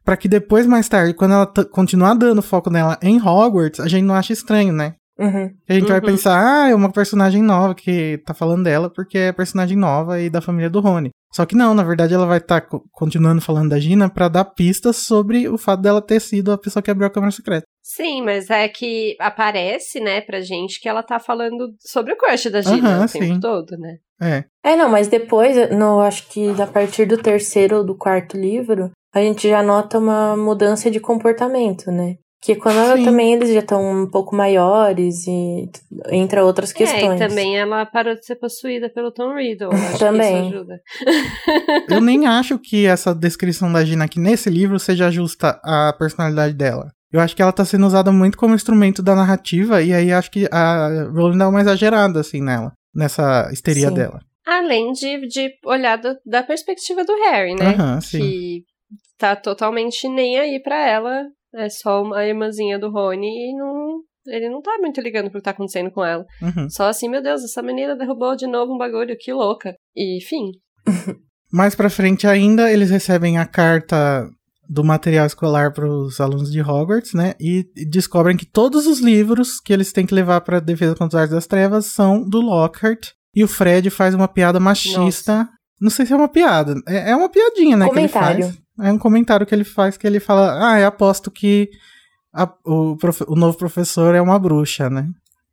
pra 0.04 0.16
que 0.16 0.28
depois, 0.28 0.66
mais 0.66 0.88
tarde, 0.88 1.14
quando 1.14 1.32
ela 1.34 1.46
continuar 1.70 2.14
dando 2.14 2.42
foco 2.42 2.70
nela 2.70 2.98
em 3.02 3.20
Hogwarts, 3.20 3.80
a 3.80 3.88
gente 3.88 4.04
não 4.04 4.14
acha 4.14 4.32
estranho, 4.32 4.72
né? 4.72 4.94
Uhum. 5.18 5.50
A 5.68 5.72
gente 5.74 5.88
vai 5.88 6.00
Uhum. 6.00 6.06
pensar, 6.06 6.42
ah, 6.64 6.70
é 6.70 6.74
uma 6.74 6.90
personagem 6.90 7.42
nova 7.42 7.74
que 7.74 8.18
tá 8.24 8.32
falando 8.32 8.64
dela 8.64 8.90
porque 8.90 9.18
é 9.18 9.32
personagem 9.32 9.76
nova 9.76 10.18
e 10.20 10.30
da 10.30 10.40
família 10.40 10.70
do 10.70 10.80
Rony. 10.80 11.10
Só 11.32 11.46
que 11.46 11.54
não, 11.54 11.74
na 11.74 11.82
verdade 11.84 12.12
ela 12.14 12.26
vai 12.26 12.38
estar 12.38 12.66
continuando 12.90 13.40
falando 13.40 13.70
da 13.70 13.78
Gina 13.78 14.08
pra 14.10 14.28
dar 14.28 14.44
pistas 14.46 14.96
sobre 14.96 15.48
o 15.48 15.56
fato 15.58 15.80
dela 15.80 16.00
ter 16.02 16.18
sido 16.20 16.50
a 16.50 16.58
pessoa 16.58 16.82
que 16.82 16.90
abriu 16.90 17.06
a 17.06 17.10
câmara 17.10 17.30
secreta. 17.30 17.64
Sim, 17.82 18.22
mas 18.22 18.48
é 18.50 18.68
que 18.68 19.14
aparece, 19.20 20.00
né, 20.00 20.20
pra 20.22 20.40
gente 20.40 20.80
que 20.80 20.88
ela 20.88 21.02
tá 21.02 21.18
falando 21.18 21.74
sobre 21.80 22.12
o 22.12 22.16
crush 22.16 22.50
da 22.50 22.60
Gina 22.62 22.96
Aham, 22.96 23.04
o 23.04 23.08
tempo 23.08 23.24
sim. 23.34 23.40
todo, 23.40 23.76
né? 23.78 23.96
É. 24.20 24.44
É, 24.64 24.76
não, 24.76 24.88
mas 24.88 25.08
depois, 25.08 25.56
no, 25.70 26.00
acho 26.00 26.28
que 26.28 26.48
a 26.60 26.66
partir 26.66 27.06
do 27.06 27.18
terceiro 27.18 27.78
ou 27.78 27.84
do 27.84 27.96
quarto 27.96 28.36
livro, 28.36 28.90
a 29.14 29.20
gente 29.20 29.48
já 29.48 29.62
nota 29.62 29.98
uma 29.98 30.36
mudança 30.36 30.90
de 30.90 31.00
comportamento, 31.00 31.90
né? 31.90 32.16
Que 32.44 32.56
quando 32.56 32.76
ela 32.78 33.04
também 33.04 33.34
eles 33.34 33.52
já 33.54 33.60
estão 33.60 34.02
um 34.02 34.10
pouco 34.10 34.34
maiores 34.34 35.24
e 35.28 35.70
entre 36.10 36.40
outras 36.40 36.72
questões. 36.72 37.20
É, 37.20 37.24
e 37.24 37.28
também 37.28 37.56
ela 37.56 37.86
parou 37.86 38.16
de 38.16 38.26
ser 38.26 38.34
possuída 38.34 38.90
pelo 38.90 39.12
Tom 39.12 39.36
Riddle. 39.36 39.70
Acho 39.72 39.98
Também. 40.00 40.42
que 40.42 40.48
isso 40.48 40.56
ajuda. 40.56 40.80
Eu 41.88 42.00
nem 42.00 42.26
acho 42.26 42.58
que 42.58 42.84
essa 42.84 43.14
descrição 43.14 43.72
da 43.72 43.84
Gina 43.84 44.06
aqui 44.06 44.18
nesse 44.18 44.50
livro 44.50 44.76
seja 44.80 45.08
justa 45.08 45.60
à 45.62 45.94
personalidade 45.96 46.54
dela. 46.54 46.90
Eu 47.12 47.20
acho 47.20 47.36
que 47.36 47.42
ela 47.42 47.52
tá 47.52 47.64
sendo 47.64 47.86
usada 47.86 48.10
muito 48.10 48.36
como 48.36 48.54
instrumento 48.56 49.02
da 49.02 49.14
narrativa, 49.14 49.80
e 49.82 49.92
aí 49.92 50.10
acho 50.12 50.30
que 50.30 50.48
a 50.50 50.88
Rowling 51.14 51.38
dá 51.38 51.48
uma 51.48 51.60
exagerada, 51.60 52.18
assim, 52.20 52.40
nela. 52.42 52.72
Nessa 52.92 53.50
histeria 53.52 53.88
Sim. 53.88 53.94
dela. 53.94 54.20
Além 54.44 54.92
de, 54.92 55.28
de 55.28 55.50
olhar 55.64 55.96
do- 55.96 56.16
da 56.26 56.42
perspectiva 56.42 57.04
do 57.04 57.12
Harry, 57.30 57.54
né? 57.54 57.76
Aham, 57.78 58.00
sim. 58.00 58.18
Que 58.18 58.64
tá 59.22 59.36
totalmente 59.36 60.08
nem 60.08 60.38
aí 60.38 60.60
pra 60.60 60.76
ela. 60.76 61.26
É 61.54 61.68
só 61.68 62.02
uma 62.02 62.24
irmãzinha 62.24 62.78
do 62.78 62.90
Rony 62.90 63.26
e 63.26 63.56
não. 63.56 64.00
Ele 64.26 64.48
não 64.48 64.60
tá 64.60 64.76
muito 64.80 65.00
ligando 65.00 65.30
pro 65.30 65.40
que 65.40 65.44
tá 65.44 65.50
acontecendo 65.50 65.90
com 65.90 66.04
ela. 66.04 66.24
Uhum. 66.40 66.68
Só 66.68 66.86
assim, 66.88 67.08
meu 67.08 67.22
Deus, 67.22 67.42
essa 67.42 67.62
menina 67.62 67.96
derrubou 67.96 68.36
de 68.36 68.46
novo 68.46 68.74
um 68.74 68.78
bagulho, 68.78 69.16
que 69.18 69.32
louca. 69.32 69.74
E, 69.96 70.18
enfim. 70.18 70.52
Mais 71.52 71.74
pra 71.74 71.90
frente 71.90 72.26
ainda, 72.26 72.70
eles 72.72 72.90
recebem 72.90 73.36
a 73.36 73.44
carta 73.44 74.28
do 74.68 74.82
material 74.82 75.26
escolar 75.26 75.72
para 75.72 75.86
os 75.86 76.20
alunos 76.20 76.50
de 76.50 76.62
Hogwarts, 76.62 77.14
né? 77.14 77.34
E 77.38 77.64
descobrem 77.90 78.36
que 78.36 78.46
todos 78.46 78.86
os 78.86 79.00
livros 79.00 79.60
que 79.60 79.72
eles 79.72 79.92
têm 79.92 80.06
que 80.06 80.14
levar 80.14 80.40
para 80.40 80.60
defesa 80.60 80.94
contra 80.94 81.18
as 81.18 81.22
artes 81.22 81.34
das 81.34 81.46
trevas 81.46 81.86
são 81.86 82.22
do 82.22 82.40
Lockhart. 82.40 83.10
E 83.34 83.42
o 83.44 83.48
Fred 83.48 83.90
faz 83.90 84.14
uma 84.14 84.28
piada 84.28 84.60
machista. 84.60 85.48
Não 85.82 85.90
sei 85.90 86.06
se 86.06 86.12
é 86.12 86.16
uma 86.16 86.28
piada. 86.28 86.80
É, 86.86 87.10
é 87.10 87.16
uma 87.16 87.28
piadinha, 87.28 87.76
né? 87.76 87.86
Que 87.86 87.98
ele 87.98 88.08
Comentário. 88.08 88.44
faz. 88.44 88.58
É 88.80 88.92
um 88.92 88.98
comentário 88.98 89.46
que 89.46 89.54
ele 89.54 89.64
faz 89.64 89.96
que 89.96 90.06
ele 90.06 90.20
fala: 90.20 90.72
Ah, 90.74 90.80
eu 90.80 90.86
aposto 90.86 91.30
que 91.30 91.68
a- 92.32 92.50
o, 92.64 92.96
profe- 92.96 93.24
o 93.28 93.34
novo 93.34 93.58
professor 93.58 94.14
é 94.14 94.20
uma 94.20 94.38
bruxa, 94.38 94.88
né? 94.88 95.08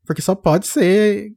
Porque 0.05 0.21
só 0.21 0.35
pode 0.35 0.67
ser. 0.67 1.31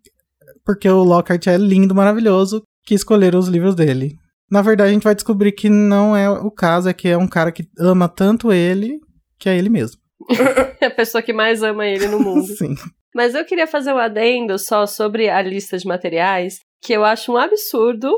Porque 0.64 0.88
o 0.88 1.02
Lockhart 1.02 1.46
é 1.48 1.56
lindo, 1.56 1.94
maravilhoso, 1.94 2.62
que 2.84 2.94
escolheram 2.94 3.38
os 3.38 3.48
livros 3.48 3.74
dele. 3.74 4.16
Na 4.50 4.62
verdade, 4.62 4.90
a 4.90 4.92
gente 4.92 5.02
vai 5.02 5.14
descobrir 5.14 5.52
que 5.52 5.68
não 5.68 6.14
é 6.16 6.28
o 6.30 6.50
caso, 6.50 6.88
é 6.88 6.92
que 6.92 7.08
é 7.08 7.16
um 7.16 7.26
cara 7.26 7.50
que 7.50 7.66
ama 7.78 8.08
tanto 8.08 8.52
ele 8.52 9.00
que 9.38 9.48
é 9.48 9.56
ele 9.56 9.68
mesmo. 9.70 9.98
É 10.80 10.86
a 10.86 10.90
pessoa 10.90 11.22
que 11.22 11.32
mais 11.32 11.62
ama 11.62 11.86
ele 11.86 12.08
no 12.08 12.18
mundo. 12.18 12.42
Sim. 12.58 12.74
Mas 13.14 13.34
eu 13.36 13.44
queria 13.44 13.66
fazer 13.68 13.92
um 13.92 13.98
adendo 13.98 14.58
só 14.58 14.84
sobre 14.84 15.28
a 15.30 15.40
lista 15.40 15.78
de 15.78 15.86
materiais, 15.86 16.58
que 16.82 16.92
eu 16.92 17.04
acho 17.04 17.32
um 17.32 17.36
absurdo. 17.36 18.12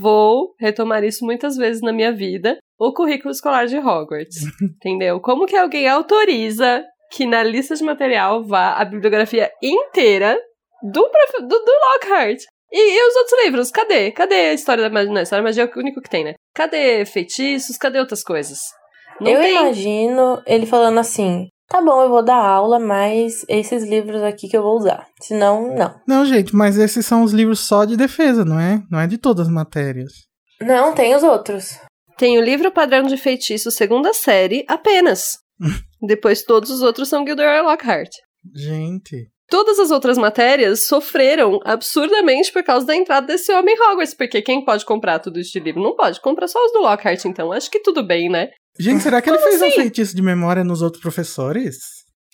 Vou 0.00 0.54
retomar 0.58 1.02
isso 1.04 1.24
muitas 1.24 1.56
vezes 1.56 1.80
na 1.82 1.92
minha 1.92 2.12
vida. 2.12 2.58
O 2.78 2.92
currículo 2.92 3.30
escolar 3.32 3.66
de 3.66 3.78
Hogwarts. 3.78 4.36
entendeu? 4.62 5.20
Como 5.20 5.46
que 5.46 5.56
alguém 5.56 5.88
autoriza 5.88 6.84
que 7.12 7.24
na 7.26 7.42
lista 7.42 7.74
de 7.74 7.82
material 7.84 8.44
vá 8.44 8.72
a 8.74 8.84
bibliografia 8.84 9.50
inteira 9.62 10.38
do, 10.82 11.08
profe- 11.08 11.42
do, 11.42 11.58
do 11.58 11.72
Lockhart? 11.94 12.40
E, 12.70 12.78
e 12.96 13.08
os 13.08 13.16
outros 13.16 13.44
livros? 13.44 13.70
Cadê? 13.70 14.10
Cadê 14.10 14.34
a 14.34 14.52
história 14.52 14.82
da 14.84 14.90
magia? 14.90 15.10
Não, 15.10 15.20
a 15.20 15.22
história 15.22 15.42
da 15.42 15.48
magia 15.48 15.64
é 15.64 15.66
o 15.66 15.78
único 15.80 16.02
que 16.02 16.10
tem, 16.10 16.22
né? 16.24 16.34
Cadê 16.54 17.04
feitiços? 17.06 17.78
Cadê 17.78 17.98
outras 17.98 18.22
coisas? 18.22 18.58
Não 19.20 19.30
eu 19.30 19.40
tem. 19.40 19.56
imagino 19.56 20.42
ele 20.46 20.66
falando 20.66 20.98
assim: 21.00 21.48
tá 21.68 21.80
bom, 21.82 22.02
eu 22.02 22.08
vou 22.08 22.22
dar 22.22 22.36
aula, 22.36 22.78
mas 22.78 23.44
esses 23.48 23.84
livros 23.84 24.22
aqui 24.22 24.48
que 24.48 24.56
eu 24.56 24.62
vou 24.62 24.76
usar. 24.76 25.06
Senão, 25.20 25.74
não. 25.74 26.00
Não, 26.06 26.24
gente, 26.24 26.54
mas 26.54 26.78
esses 26.78 27.04
são 27.06 27.22
os 27.22 27.32
livros 27.32 27.60
só 27.60 27.84
de 27.84 27.96
defesa, 27.96 28.44
não 28.44 28.58
é? 28.58 28.82
Não 28.90 28.98
é 28.98 29.06
de 29.06 29.18
todas 29.18 29.46
as 29.46 29.52
matérias. 29.52 30.12
Não, 30.60 30.92
tem 30.94 31.14
os 31.14 31.22
outros. 31.22 31.78
Tem 32.16 32.36
o 32.36 32.42
livro 32.42 32.72
padrão 32.72 33.04
de 33.04 33.16
feitiço 33.16 33.70
segunda 33.70 34.12
série 34.12 34.64
apenas. 34.66 35.38
Depois 36.02 36.42
todos 36.42 36.70
os 36.70 36.82
outros 36.82 37.08
são 37.08 37.24
Gilderoy 37.24 37.62
Lockhart. 37.62 38.10
Gente. 38.54 39.30
Todas 39.48 39.78
as 39.78 39.90
outras 39.90 40.18
matérias 40.18 40.86
sofreram 40.86 41.58
absurdamente 41.64 42.52
por 42.52 42.62
causa 42.62 42.84
da 42.84 42.94
entrada 42.94 43.26
desse 43.26 43.50
homem 43.52 43.74
Hogwarts, 43.80 44.12
porque 44.12 44.42
quem 44.42 44.62
pode 44.62 44.84
comprar 44.84 45.20
tudo 45.20 45.40
de 45.40 45.60
livro 45.60 45.82
não 45.82 45.96
pode 45.96 46.20
comprar 46.20 46.48
só 46.48 46.62
os 46.62 46.72
do 46.72 46.80
Lockhart, 46.80 47.24
então 47.24 47.50
acho 47.50 47.70
que 47.70 47.80
tudo 47.80 48.02
bem, 48.02 48.28
né? 48.28 48.50
Gente, 48.78 49.02
será 49.02 49.20
que 49.20 49.28
ele 49.28 49.38
Como 49.38 49.48
fez 49.48 49.60
um 49.60 49.66
assim? 49.66 49.76
feitiço 49.76 50.14
de 50.14 50.22
memória 50.22 50.62
nos 50.62 50.82
outros 50.82 51.02
professores? 51.02 51.78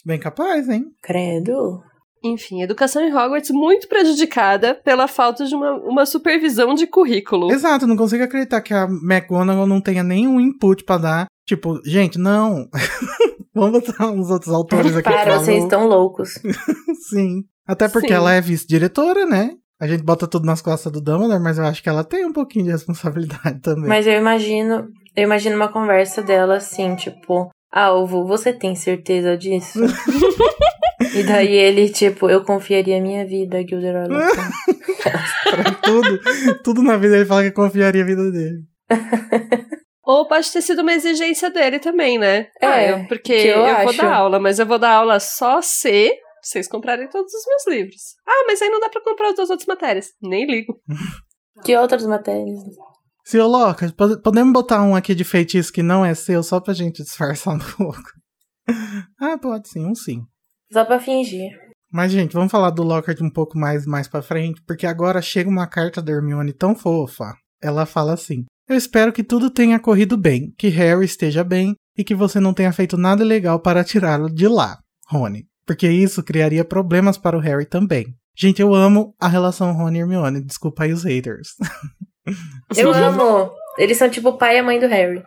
Bem 0.04 0.18
capaz, 0.18 0.68
hein? 0.68 0.84
Credo. 1.02 1.80
Enfim, 2.22 2.62
educação 2.62 3.02
em 3.02 3.14
Hogwarts 3.14 3.50
muito 3.50 3.86
prejudicada 3.86 4.74
pela 4.74 5.06
falta 5.06 5.44
de 5.44 5.54
uma, 5.54 5.72
uma 5.74 6.06
supervisão 6.06 6.74
de 6.74 6.86
currículo. 6.86 7.52
Exato, 7.52 7.86
não 7.86 7.96
consigo 7.96 8.24
acreditar 8.24 8.62
que 8.62 8.72
a 8.72 8.84
McGonagall 8.84 9.66
não 9.66 9.80
tenha 9.80 10.02
nenhum 10.02 10.40
input 10.40 10.84
pra 10.84 10.96
dar. 10.96 11.26
Tipo, 11.46 11.80
gente, 11.84 12.18
não. 12.18 12.66
Vamos 13.54 13.72
botar 13.86 14.10
uns 14.10 14.30
outros 14.30 14.52
autores 14.52 14.96
aqui. 14.96 15.02
Para, 15.02 15.38
vocês 15.38 15.62
estão 15.62 15.86
loucos. 15.86 16.40
Sim. 17.08 17.44
Até 17.66 17.88
porque 17.88 18.08
Sim. 18.08 18.14
ela 18.14 18.32
é 18.32 18.40
vice-diretora, 18.40 19.26
né? 19.26 19.52
A 19.80 19.86
gente 19.86 20.02
bota 20.02 20.26
tudo 20.26 20.46
nas 20.46 20.62
costas 20.62 20.90
do 20.90 21.00
Dumbledore, 21.00 21.42
mas 21.42 21.58
eu 21.58 21.64
acho 21.64 21.82
que 21.82 21.88
ela 21.88 22.04
tem 22.04 22.24
um 22.24 22.32
pouquinho 22.32 22.64
de 22.64 22.70
responsabilidade 22.70 23.60
também. 23.62 23.88
Mas 23.88 24.06
eu 24.06 24.14
imagino, 24.14 24.88
eu 25.16 25.22
imagino 25.24 25.56
uma 25.56 25.68
conversa 25.72 26.22
dela 26.22 26.56
assim, 26.56 26.94
tipo, 26.96 27.50
Alvo, 27.72 28.24
você 28.26 28.52
tem 28.52 28.74
certeza 28.74 29.36
disso? 29.36 29.80
e 31.14 31.22
daí 31.24 31.52
ele, 31.54 31.88
tipo, 31.88 32.28
eu 32.30 32.44
confiaria 32.44 33.00
minha 33.00 33.26
vida, 33.26 33.58
Gilderoy 33.66 34.06
tudo, 35.82 36.20
tudo 36.62 36.82
na 36.82 36.96
vida 36.96 37.16
ele 37.16 37.26
fala 37.26 37.42
que 37.42 37.50
confiaria 37.50 38.02
a 38.02 38.06
vida 38.06 38.30
dele. 38.30 38.62
Ou 40.06 40.28
pode 40.28 40.52
ter 40.52 40.60
sido 40.60 40.82
uma 40.82 40.92
exigência 40.92 41.50
dele 41.50 41.78
também, 41.78 42.18
né? 42.18 42.48
É, 42.60 42.66
Ah, 42.66 42.82
eu- 42.90 43.06
porque 43.08 43.34
que 43.42 43.48
eu 43.48 43.64
eu, 43.66 43.84
vou 43.84 43.96
dar 43.96 44.12
aula, 44.14 44.38
mas 44.38 44.58
eu 44.58 44.66
vou 44.66 44.78
dar 44.78 44.90
aula 44.92 45.18
só 45.18 45.62
se 45.62 46.12
vocês 46.42 46.68
comprarem 46.68 47.08
todos 47.08 47.32
os 47.32 47.46
meus 47.46 47.66
livros. 47.78 48.02
Ah, 48.28 48.44
mas 48.46 48.60
aí 48.60 48.68
não 48.68 48.80
dá 48.80 48.90
pra 48.90 49.00
comprar 49.02 49.28
as 49.30 49.34
duas 49.36 49.48
outras 49.48 49.66
matérias. 49.66 50.08
Nem 50.20 50.44
ligo. 50.46 50.78
Que 51.64 51.74
outras 51.74 52.04
matérias? 52.06 52.58
Seu 53.24 53.48
pode- 53.96 54.20
podemos 54.22 54.52
botar 54.52 54.82
um 54.82 54.94
aqui 54.94 55.14
de 55.14 55.24
feitiço 55.24 55.72
que 55.72 55.82
não 55.82 56.04
é 56.04 56.14
seu, 56.14 56.42
só 56.42 56.60
pra 56.60 56.74
gente 56.74 57.02
disfarçar 57.02 57.54
um 57.54 57.58
pouco. 57.58 58.02
ah, 59.20 59.38
pode 59.38 59.68
sim, 59.68 59.86
um 59.86 59.94
sim. 59.94 60.22
Só 60.72 60.84
pra 60.84 61.00
fingir. 61.00 61.50
Mas, 61.92 62.10
gente, 62.10 62.32
vamos 62.32 62.50
falar 62.50 62.70
do 62.70 62.82
Lockhart 62.82 63.20
um 63.20 63.30
pouco 63.30 63.56
mais, 63.56 63.86
mais 63.86 64.08
pra 64.08 64.20
frente, 64.20 64.60
porque 64.66 64.86
agora 64.86 65.22
chega 65.22 65.48
uma 65.48 65.66
carta 65.66 66.02
da 66.02 66.12
Hermione 66.12 66.52
tão 66.52 66.74
fofa. 66.74 67.32
Ela 67.62 67.86
fala 67.86 68.12
assim: 68.14 68.44
Eu 68.68 68.76
espero 68.76 69.12
que 69.12 69.22
tudo 69.22 69.48
tenha 69.48 69.78
corrido 69.78 70.16
bem, 70.16 70.52
que 70.58 70.68
Harry 70.68 71.04
esteja 71.04 71.44
bem 71.44 71.74
e 71.96 72.02
que 72.02 72.14
você 72.14 72.40
não 72.40 72.52
tenha 72.52 72.72
feito 72.72 72.96
nada 72.96 73.22
legal 73.24 73.60
para 73.60 73.84
tirá-lo 73.84 74.28
de 74.28 74.48
lá, 74.48 74.78
Rony. 75.08 75.46
Porque 75.64 75.88
isso 75.88 76.22
criaria 76.22 76.64
problemas 76.64 77.16
para 77.16 77.36
o 77.36 77.40
Harry 77.40 77.64
também. 77.64 78.06
Gente, 78.36 78.60
eu 78.60 78.74
amo 78.74 79.14
a 79.20 79.28
relação 79.28 79.72
Rony 79.72 79.98
e 79.98 80.00
Hermione. 80.02 80.44
Desculpa 80.44 80.84
aí 80.84 80.92
os 80.92 81.04
haters. 81.04 81.50
Eu 82.76 82.92
amo. 82.92 83.52
Eles 83.78 83.96
são 83.96 84.08
tipo 84.08 84.30
o 84.30 84.38
pai 84.38 84.56
e 84.56 84.58
a 84.58 84.62
mãe 84.62 84.78
do 84.78 84.86
Harry. 84.86 85.22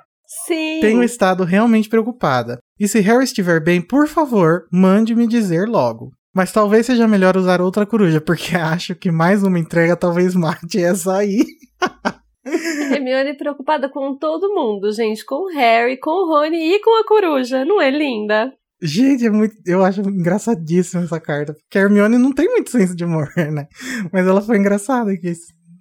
Sim. 0.45 0.79
Tenho 0.81 1.03
estado 1.03 1.43
realmente 1.43 1.89
preocupada. 1.89 2.60
E 2.79 2.88
se 2.88 2.99
Harry 2.99 3.23
estiver 3.23 3.63
bem, 3.63 3.81
por 3.81 4.07
favor, 4.07 4.67
mande 4.71 5.15
me 5.15 5.27
dizer 5.27 5.67
logo. 5.67 6.12
Mas 6.36 6.51
talvez 6.51 6.86
seja 6.86 7.07
melhor 7.07 7.36
usar 7.36 7.62
outra 7.62 7.86
coruja, 7.86 8.21
porque 8.21 8.55
acho 8.57 8.93
que 8.93 9.10
mais 9.10 9.41
uma 9.41 9.57
entrega 9.57 9.95
talvez 9.95 10.36
mate 10.36 10.83
essa 10.83 11.17
aí. 11.17 11.43
Hermione 12.93 13.36
preocupada 13.36 13.89
com 13.89 14.15
todo 14.17 14.53
mundo, 14.53 14.91
gente. 14.91 15.25
Com 15.25 15.45
o 15.45 15.53
Harry, 15.53 15.97
com 15.97 16.12
o 16.12 16.27
Rony 16.27 16.75
e 16.75 16.79
com 16.79 16.99
a 16.99 17.05
coruja. 17.05 17.65
Não 17.65 17.81
é 17.81 17.89
linda? 17.89 18.53
Gente, 18.81 19.25
é 19.25 19.29
muito, 19.29 19.55
eu 19.65 19.83
acho 19.83 20.01
engraçadíssima 20.01 21.03
essa 21.03 21.19
carta. 21.19 21.53
Porque 21.53 21.77
a 21.77 21.81
Hermione 21.81 22.17
não 22.17 22.31
tem 22.31 22.47
muito 22.47 22.69
senso 22.69 22.95
de 22.95 23.03
humor, 23.03 23.29
né? 23.36 23.67
Mas 24.13 24.27
ela 24.27 24.41
foi 24.41 24.57
engraçada 24.57 25.12
aqui. 25.12 25.33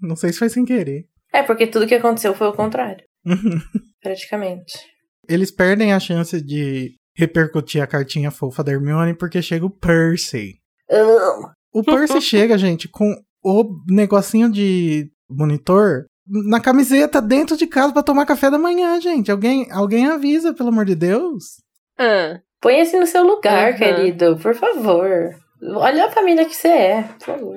Não 0.03 0.17
sei 0.17 0.33
se 0.33 0.39
foi 0.39 0.49
sem 0.49 0.65
querer. 0.65 1.05
É, 1.33 1.43
porque 1.43 1.67
tudo 1.67 1.87
que 1.87 1.95
aconteceu 1.95 2.35
foi 2.35 2.47
o 2.49 2.53
contrário. 2.53 3.05
Praticamente. 4.03 4.73
Eles 5.29 5.51
perdem 5.51 5.93
a 5.93 6.01
chance 6.01 6.41
de 6.41 6.95
repercutir 7.17 7.83
a 7.83 7.87
cartinha 7.87 8.31
fofa 8.31 8.63
da 8.63 8.73
Hermione 8.73 9.15
porque 9.17 9.43
chega 9.43 9.67
o 9.67 9.71
Percy. 9.71 10.55
O 11.73 11.83
Percy 11.83 12.21
chega, 12.23 12.57
gente, 12.59 12.89
com 12.89 13.15
o 13.45 13.65
negocinho 13.89 14.51
de 14.51 15.09
monitor 15.29 16.05
na 16.29 16.61
camiseta 16.61 17.21
dentro 17.23 17.57
de 17.57 17.67
casa 17.67 17.93
pra 17.93 18.03
tomar 18.03 18.27
café 18.27 18.51
da 18.51 18.59
manhã, 18.59 19.01
gente. 19.01 19.31
Alguém, 19.31 19.71
alguém 19.71 20.07
avisa, 20.07 20.53
pelo 20.55 20.69
amor 20.71 20.85
de 20.85 20.95
Deus. 20.95 21.45
Ah, 21.99 22.41
Põe-se 22.61 22.99
no 22.99 23.07
seu 23.07 23.23
lugar, 23.25 23.73
Uhum. 23.73 23.79
querido, 23.79 24.37
por 24.39 24.55
favor. 24.55 25.31
Olha 25.63 26.07
a 26.07 26.11
família 26.11 26.45
que 26.45 26.55
você 26.55 26.69
é, 26.69 27.03
por 27.03 27.21
favor. 27.27 27.57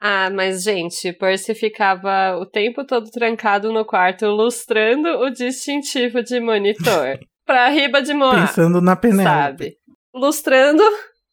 Ah, 0.00 0.30
mas, 0.30 0.62
gente, 0.62 1.12
Percy 1.12 1.54
ficava 1.54 2.36
o 2.36 2.46
tempo 2.46 2.84
todo 2.84 3.10
trancado 3.10 3.72
no 3.72 3.84
quarto, 3.84 4.26
lustrando 4.26 5.08
o 5.20 5.30
distintivo 5.30 6.22
de 6.22 6.38
monitor. 6.38 7.18
pra 7.46 7.68
riba 7.68 8.02
de 8.02 8.12
Moá, 8.12 8.46
Pensando 8.46 8.80
na 8.80 8.96
Penélope. 8.96 9.24
sabe? 9.24 9.76
Lustrando 10.12 10.82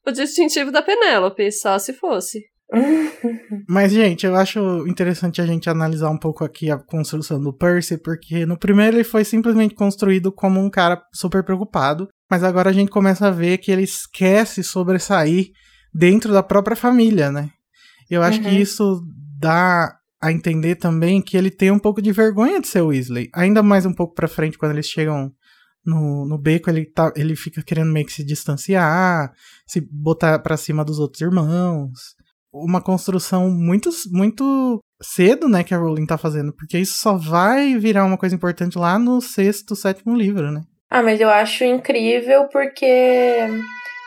o 0.06 0.12
distintivo 0.12 0.72
da 0.72 0.82
Penélope, 0.82 1.52
só 1.52 1.80
se 1.80 1.94
fosse. 1.94 2.40
Mas, 3.68 3.92
gente, 3.92 4.26
eu 4.26 4.36
acho 4.36 4.88
interessante 4.88 5.42
a 5.42 5.46
gente 5.46 5.70
analisar 5.70 6.10
um 6.10 6.18
pouco 6.18 6.44
aqui 6.44 6.72
a 6.72 6.78
construção 6.78 7.42
do 7.42 7.56
Percy, 7.56 7.98
porque 7.98 8.46
no 8.46 8.58
primeiro 8.58 8.98
ele 8.98 9.04
foi 9.04 9.24
simplesmente 9.24 9.76
construído 9.76 10.32
como 10.32 10.60
um 10.60 10.70
cara 10.70 11.02
super 11.14 11.44
preocupado, 11.44 12.08
mas 12.30 12.44
agora 12.44 12.70
a 12.70 12.74
gente 12.74 12.90
começa 12.90 13.28
a 13.28 13.32
ver 13.32 13.58
que 13.58 13.72
ele 13.72 13.84
esquece 13.84 14.64
sobressair 14.64 15.48
dentro 15.94 16.32
da 16.34 16.42
própria 16.42 16.76
família, 16.76 17.32
né? 17.32 17.50
Eu 18.10 18.22
acho 18.24 18.40
Uhum. 18.40 18.46
que 18.46 18.56
isso 18.62 19.02
dá 19.40 19.96
a 20.22 20.32
entender 20.32 20.76
também 20.76 21.22
que 21.22 21.36
ele 21.36 21.52
tem 21.52 21.70
um 21.72 21.80
pouco 21.80 22.02
de 22.02 22.12
vergonha 22.12 22.62
de 22.62 22.68
ser 22.68 22.82
Weasley. 22.82 23.30
Ainda 23.34 23.62
mais 23.62 23.86
um 23.86 23.94
pouco 23.94 24.14
pra 24.16 24.28
frente, 24.28 24.58
quando 24.58 24.72
eles 24.72 24.88
chegam 24.88 25.32
no, 25.86 26.26
no 26.26 26.38
beco, 26.38 26.70
ele, 26.70 26.86
tá, 26.86 27.12
ele 27.16 27.36
fica 27.36 27.62
querendo 27.62 27.92
meio 27.92 28.06
que 28.06 28.14
se 28.14 28.24
distanciar, 28.24 29.34
se 29.68 29.82
botar 29.92 30.40
pra 30.40 30.56
cima 30.56 30.86
dos 30.86 30.98
outros 31.00 31.22
irmãos 31.22 31.92
uma 32.54 32.80
construção 32.82 33.50
muito, 33.50 33.90
muito 34.12 34.80
cedo, 35.02 35.50
né, 35.50 35.64
que 35.64 35.74
a 35.74 35.78
Rowling 35.78 36.06
tá 36.06 36.18
fazendo, 36.20 36.54
porque 36.54 36.78
isso 36.78 36.98
só 37.00 37.18
vai 37.18 37.78
virar 37.80 38.06
uma 38.06 38.18
coisa 38.18 38.36
importante 38.36 38.78
lá 38.78 38.98
no 39.00 39.20
sexto, 39.20 39.76
sétimo 39.76 40.16
livro, 40.16 40.52
né? 40.52 40.62
Ah, 40.90 41.02
mas 41.02 41.20
eu 41.20 41.30
acho 41.32 41.64
incrível 41.64 42.48
porque 42.50 43.50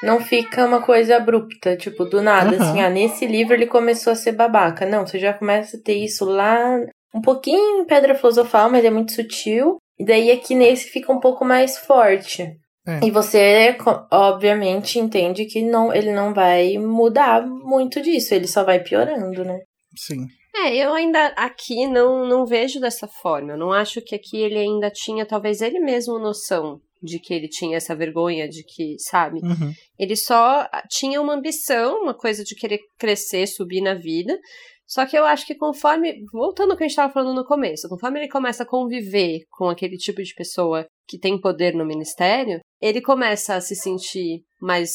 não 0.02 0.20
fica 0.20 0.66
uma 0.66 0.82
coisa 0.82 1.16
abrupta, 1.16 1.76
tipo, 1.76 2.04
do 2.04 2.20
nada, 2.20 2.56
Aham. 2.56 2.70
assim, 2.70 2.80
ah, 2.80 2.90
nesse 2.90 3.26
livro 3.26 3.54
ele 3.54 3.66
começou 3.66 4.12
a 4.12 4.16
ser 4.16 4.32
babaca. 4.32 4.86
Não, 4.86 5.06
você 5.06 5.18
já 5.18 5.32
começa 5.32 5.76
a 5.76 5.80
ter 5.80 5.94
isso 5.94 6.24
lá, 6.24 6.78
um 7.14 7.20
pouquinho 7.20 7.80
em 7.80 7.84
Pedra 7.86 8.14
Filosofal, 8.14 8.70
mas 8.70 8.84
é 8.84 8.90
muito 8.90 9.12
sutil. 9.12 9.78
E 9.98 10.04
daí 10.04 10.30
aqui 10.30 10.54
nesse 10.54 10.90
fica 10.90 11.12
um 11.12 11.20
pouco 11.20 11.44
mais 11.44 11.78
forte. 11.78 12.42
É. 12.86 13.04
E 13.04 13.10
você, 13.10 13.76
obviamente, 14.12 14.98
entende 14.98 15.46
que 15.46 15.62
não, 15.62 15.92
ele 15.92 16.12
não 16.12 16.32
vai 16.32 16.78
mudar 16.78 17.44
muito 17.44 18.00
disso, 18.00 18.34
ele 18.34 18.46
só 18.46 18.62
vai 18.62 18.80
piorando, 18.80 19.44
né? 19.44 19.58
Sim. 19.96 20.26
É, 20.54 20.74
eu 20.74 20.94
ainda 20.94 21.26
aqui 21.36 21.86
não, 21.86 22.26
não 22.26 22.46
vejo 22.46 22.80
dessa 22.80 23.08
forma. 23.08 23.52
Eu 23.52 23.58
não 23.58 23.72
acho 23.72 24.00
que 24.00 24.14
aqui 24.14 24.38
ele 24.38 24.58
ainda 24.58 24.90
tinha, 24.90 25.26
talvez 25.26 25.60
ele 25.60 25.80
mesmo, 25.80 26.18
noção 26.18 26.80
de 27.02 27.18
que 27.18 27.34
ele 27.34 27.48
tinha 27.48 27.76
essa 27.76 27.94
vergonha, 27.94 28.48
de 28.48 28.64
que, 28.64 28.96
sabe? 28.98 29.40
Uhum. 29.42 29.72
Ele 29.98 30.16
só 30.16 30.68
tinha 30.88 31.20
uma 31.20 31.34
ambição, 31.34 32.02
uma 32.02 32.14
coisa 32.14 32.42
de 32.42 32.54
querer 32.54 32.80
crescer, 32.98 33.46
subir 33.46 33.80
na 33.80 33.94
vida. 33.94 34.38
Só 34.86 35.04
que 35.04 35.18
eu 35.18 35.24
acho 35.24 35.44
que 35.44 35.56
conforme, 35.56 36.14
voltando 36.32 36.70
ao 36.70 36.76
que 36.76 36.84
a 36.84 36.86
gente 36.86 36.92
estava 36.92 37.12
falando 37.12 37.34
no 37.34 37.44
começo, 37.44 37.88
conforme 37.88 38.20
ele 38.20 38.28
começa 38.28 38.62
a 38.62 38.66
conviver 38.66 39.40
com 39.50 39.68
aquele 39.68 39.96
tipo 39.96 40.22
de 40.22 40.32
pessoa 40.34 40.86
que 41.08 41.18
tem 41.18 41.40
poder 41.40 41.74
no 41.74 41.84
ministério, 41.84 42.60
ele 42.80 43.00
começa 43.00 43.56
a 43.56 43.60
se 43.60 43.74
sentir 43.74 44.44
mais, 44.60 44.90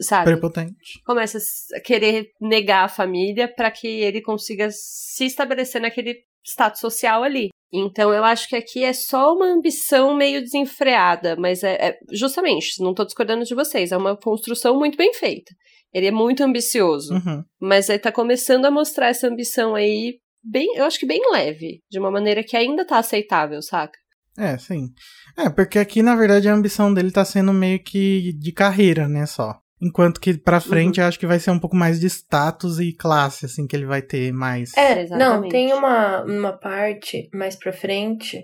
sabe? 0.00 0.30
Prepotente. 0.30 1.02
começa 1.04 1.38
a 1.74 1.80
querer 1.80 2.30
negar 2.40 2.84
a 2.84 2.88
família 2.88 3.52
para 3.54 3.70
que 3.70 3.86
ele 3.86 4.22
consiga 4.22 4.68
se 4.70 5.26
estabelecer 5.26 5.82
naquele 5.82 6.14
status 6.42 6.80
social 6.80 7.22
ali. 7.22 7.48
Então 7.72 8.12
eu 8.14 8.24
acho 8.24 8.48
que 8.48 8.56
aqui 8.56 8.84
é 8.84 8.92
só 8.92 9.34
uma 9.34 9.46
ambição 9.46 10.14
meio 10.16 10.40
desenfreada, 10.40 11.36
mas 11.36 11.62
é, 11.64 11.74
é- 11.88 11.98
justamente, 12.12 12.80
não 12.82 12.94
tô 12.94 13.04
discordando 13.04 13.44
de 13.44 13.54
vocês, 13.54 13.92
é 13.92 13.96
uma 13.96 14.16
construção 14.16 14.78
muito 14.78 14.96
bem 14.96 15.12
feita. 15.12 15.52
Ele 15.92 16.06
é 16.06 16.10
muito 16.10 16.42
ambicioso, 16.42 17.14
Uhum. 17.14 17.42
mas 17.60 17.88
ele 17.88 17.98
tá 17.98 18.12
começando 18.12 18.64
a 18.66 18.70
mostrar 18.70 19.08
essa 19.08 19.26
ambição 19.28 19.74
aí 19.74 20.18
bem, 20.42 20.68
eu 20.76 20.84
acho 20.84 20.98
que 20.98 21.06
bem 21.06 21.20
leve, 21.32 21.80
de 21.90 21.98
uma 21.98 22.10
maneira 22.10 22.42
que 22.44 22.56
ainda 22.56 22.84
tá 22.86 22.98
aceitável, 22.98 23.60
saca? 23.62 23.98
É, 24.38 24.56
sim. 24.58 24.88
É, 25.36 25.48
porque 25.48 25.78
aqui, 25.78 26.02
na 26.02 26.14
verdade, 26.14 26.48
a 26.48 26.52
ambição 26.54 26.92
dele 26.92 27.10
tá 27.10 27.24
sendo 27.24 27.52
meio 27.52 27.82
que 27.82 28.32
de 28.34 28.52
carreira, 28.52 29.08
né, 29.08 29.24
só. 29.26 29.58
Enquanto 29.80 30.20
que 30.20 30.38
pra 30.38 30.60
frente 30.60 31.00
eu 31.00 31.06
acho 31.06 31.18
que 31.18 31.26
vai 31.26 31.38
ser 31.38 31.50
um 31.50 31.58
pouco 31.58 31.76
mais 31.76 32.00
de 32.00 32.06
status 32.06 32.78
e 32.80 32.92
classe, 32.94 33.44
assim, 33.44 33.66
que 33.66 33.76
ele 33.76 33.84
vai 33.84 34.00
ter 34.00 34.32
mais. 34.32 34.74
É, 34.76 34.94
não, 34.94 35.02
Exatamente. 35.02 35.50
tem 35.50 35.72
uma, 35.72 36.22
uma 36.24 36.52
parte 36.52 37.28
mais 37.34 37.56
pra 37.56 37.72
frente 37.72 38.42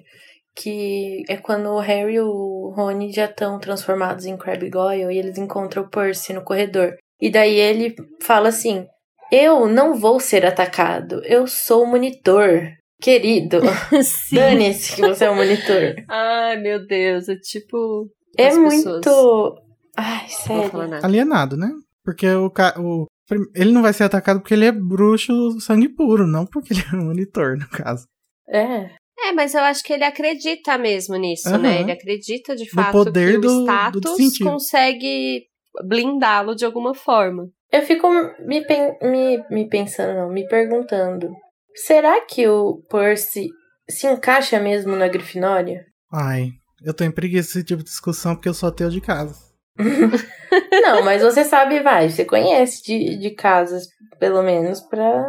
que 0.55 1.23
é 1.29 1.37
quando 1.39 1.71
o 1.71 1.79
Harry 1.81 2.17
e 2.17 2.21
o 2.21 2.73
Rony 2.77 3.11
já 3.11 3.25
estão 3.25 3.59
transformados 3.59 4.27
em 4.27 4.37
Crabbe 4.37 4.69
Goyle 4.69 5.15
e 5.15 5.19
eles 5.19 5.39
encontram 5.39 5.85
o 5.85 5.89
Percy 5.89 6.35
no 6.35 6.45
corredor. 6.45 6.95
E 7.21 7.31
daí 7.31 7.55
ele 7.59 7.95
fala 8.21 8.49
assim: 8.51 8.85
Eu 9.31 9.67
não 9.67 9.95
vou 9.95 10.21
ser 10.21 10.45
atacado, 10.45 11.23
eu 11.25 11.47
sou 11.47 11.85
o 11.85 11.87
monitor. 11.87 12.69
Querido, 13.01 13.61
dane-se 14.31 14.95
que 14.95 15.01
você 15.01 15.25
é 15.25 15.31
o 15.31 15.35
monitor. 15.35 15.97
Ai, 16.09 16.57
meu 16.61 16.87
Deus, 16.87 17.29
é 17.29 17.37
tipo. 17.37 18.09
É 18.39 18.55
muito. 18.55 19.01
pessoas- 19.01 19.55
Ai, 19.97 20.29
sério. 20.29 20.73
Alienado, 21.05 21.57
né? 21.57 21.71
Porque 22.05 22.29
o, 22.29 22.51
ca- 22.51 22.75
o 22.79 23.07
ele 23.55 23.73
não 23.73 23.81
vai 23.83 23.93
ser 23.93 24.05
atacado 24.05 24.41
porque 24.41 24.53
ele 24.55 24.67
é 24.67 24.73
bruxo 24.73 25.59
sangue 25.61 25.89
puro, 25.89 26.27
não 26.27 26.45
porque 26.45 26.73
ele 26.75 26.83
é 26.93 26.97
um 26.97 27.05
monitor, 27.07 27.57
no 27.57 27.69
caso. 27.69 28.07
É. 28.49 28.91
É, 29.25 29.33
mas 29.33 29.55
eu 29.55 29.61
acho 29.61 29.83
que 29.85 29.93
ele 29.93 30.05
acredita 30.05 30.77
mesmo 30.77 31.17
nisso, 31.17 31.49
Aham. 31.49 31.59
né? 31.59 31.81
Ele 31.81 31.93
acredita 31.93 32.57
de 32.57 32.65
No 32.65 32.71
fato 32.71 32.93
poder 32.93 33.35
que 33.35 33.39
do- 33.39 33.49
o 33.49 33.59
do 33.59 33.63
status 33.63 34.01
distintivo. 34.17 34.51
consegue 34.51 35.45
blindá-lo 35.87 36.55
de 36.55 36.65
alguma 36.65 36.95
forma. 36.95 37.49
Eu 37.71 37.83
fico 37.83 38.09
me, 38.41 38.67
pen- 38.67 38.99
me, 39.03 39.45
me 39.51 39.69
pensando, 39.69 40.15
não, 40.19 40.29
me 40.31 40.47
perguntando. 40.49 41.31
Será 41.75 42.21
que 42.27 42.47
o 42.47 42.83
Percy 42.91 43.49
se 43.89 44.07
encaixa 44.07 44.59
mesmo 44.61 44.95
na 44.97 45.09
Grifinória? 45.09 45.87
Ai, 46.13 46.51
eu 46.85 46.93
tô 46.93 47.05
em 47.05 47.11
preguiça 47.11 47.49
desse 47.55 47.65
tipo 47.65 47.79
de 47.83 47.89
discussão 47.91 48.35
porque 48.35 48.49
eu 48.49 48.55
sou 48.55 48.69
ateu 48.69 48.91
de 48.91 49.01
casa. 49.01 49.35
Não, 50.83 51.03
mas 51.05 51.23
você 51.23 51.45
sabe, 51.45 51.81
vai, 51.81 52.11
você 52.11 52.25
conhece 52.25 52.83
de, 52.83 53.19
de 53.19 53.31
casas, 53.31 53.87
pelo 54.19 54.43
menos, 54.43 54.81
pra. 54.81 55.25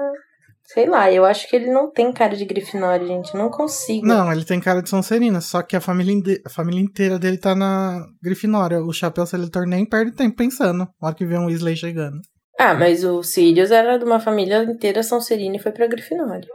Sei 0.65 0.87
lá, 0.87 1.11
eu 1.11 1.25
acho 1.25 1.47
que 1.49 1.55
ele 1.55 1.71
não 1.71 1.91
tem 1.91 2.11
cara 2.11 2.35
de 2.35 2.45
Grifinória, 2.45 3.05
gente. 3.05 3.35
Não 3.35 3.49
consigo. 3.49 4.07
Não, 4.07 4.31
ele 4.31 4.45
tem 4.45 4.59
cara 4.61 4.81
de 4.81 4.89
Sonserina, 4.89 5.41
só 5.41 5.61
que 5.61 5.75
a 5.75 5.81
família, 5.81 6.39
a 6.45 6.49
família 6.49 6.81
inteira 6.81 7.19
dele 7.19 7.37
tá 7.37 7.53
na 7.53 8.03
Grifinória. 8.21 8.81
O 8.81 8.93
chapéu 8.93 9.25
seletor 9.25 9.67
nem 9.67 9.85
perde 9.85 10.13
tempo 10.13 10.37
pensando, 10.37 10.79
na 10.79 10.87
hora 11.01 11.15
que 11.15 11.25
vê 11.25 11.37
um 11.37 11.47
Weasley 11.47 11.75
chegando. 11.75 12.17
Ah, 12.57 12.73
mas 12.73 13.03
o 13.03 13.21
Sirius 13.21 13.71
era 13.71 13.97
de 13.97 14.05
uma 14.05 14.19
família 14.19 14.63
inteira 14.63 15.03
Sonserina 15.03 15.57
e 15.57 15.59
foi 15.59 15.71
pra 15.71 15.87
Grifinória. 15.87 16.47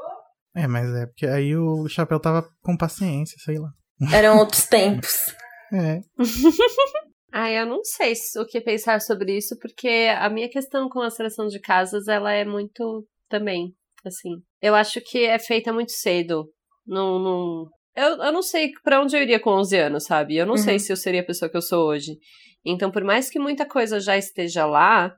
É, 0.56 0.66
mas 0.66 0.88
é, 0.94 1.06
porque 1.06 1.26
aí 1.26 1.54
o 1.54 1.86
chapéu 1.88 2.18
tava 2.18 2.48
com 2.62 2.76
paciência, 2.76 3.36
sei 3.44 3.58
lá. 3.58 3.68
Eram 4.12 4.38
outros 4.38 4.66
tempos. 4.66 5.34
É. 5.70 6.00
Ah, 7.40 7.50
eu 7.52 7.66
não 7.66 7.84
sei 7.84 8.14
se- 8.16 8.38
o 8.40 8.44
que 8.46 8.60
pensar 8.60 9.00
sobre 9.00 9.36
isso, 9.36 9.56
porque 9.60 9.88
a 10.18 10.28
minha 10.28 10.48
questão 10.48 10.88
com 10.88 11.00
a 11.00 11.10
seleção 11.10 11.46
de 11.46 11.60
casas, 11.60 12.08
ela 12.08 12.32
é 12.32 12.44
muito 12.44 13.06
também, 13.28 13.72
assim. 14.04 14.30
Eu 14.60 14.74
acho 14.74 15.00
que 15.00 15.24
é 15.24 15.38
feita 15.38 15.72
muito 15.72 15.92
cedo. 15.92 16.50
Não, 16.86 17.18
não... 17.18 17.66
Eu, 17.96 18.22
eu 18.24 18.32
não 18.32 18.42
sei 18.42 18.72
pra 18.82 19.00
onde 19.00 19.16
eu 19.16 19.22
iria 19.22 19.38
com 19.38 19.50
11 19.50 19.76
anos, 19.76 20.04
sabe? 20.04 20.36
Eu 20.36 20.46
não 20.46 20.54
Uhum. 20.54 20.58
sei 20.58 20.78
se 20.78 20.92
eu 20.92 20.96
seria 20.96 21.20
a 21.20 21.24
pessoa 21.26 21.48
que 21.50 21.56
eu 21.56 21.62
sou 21.62 21.86
hoje. 21.88 22.16
Então, 22.64 22.90
por 22.90 23.04
mais 23.04 23.30
que 23.30 23.38
muita 23.38 23.64
coisa 23.66 24.00
já 24.00 24.16
esteja 24.16 24.66
lá, 24.66 25.14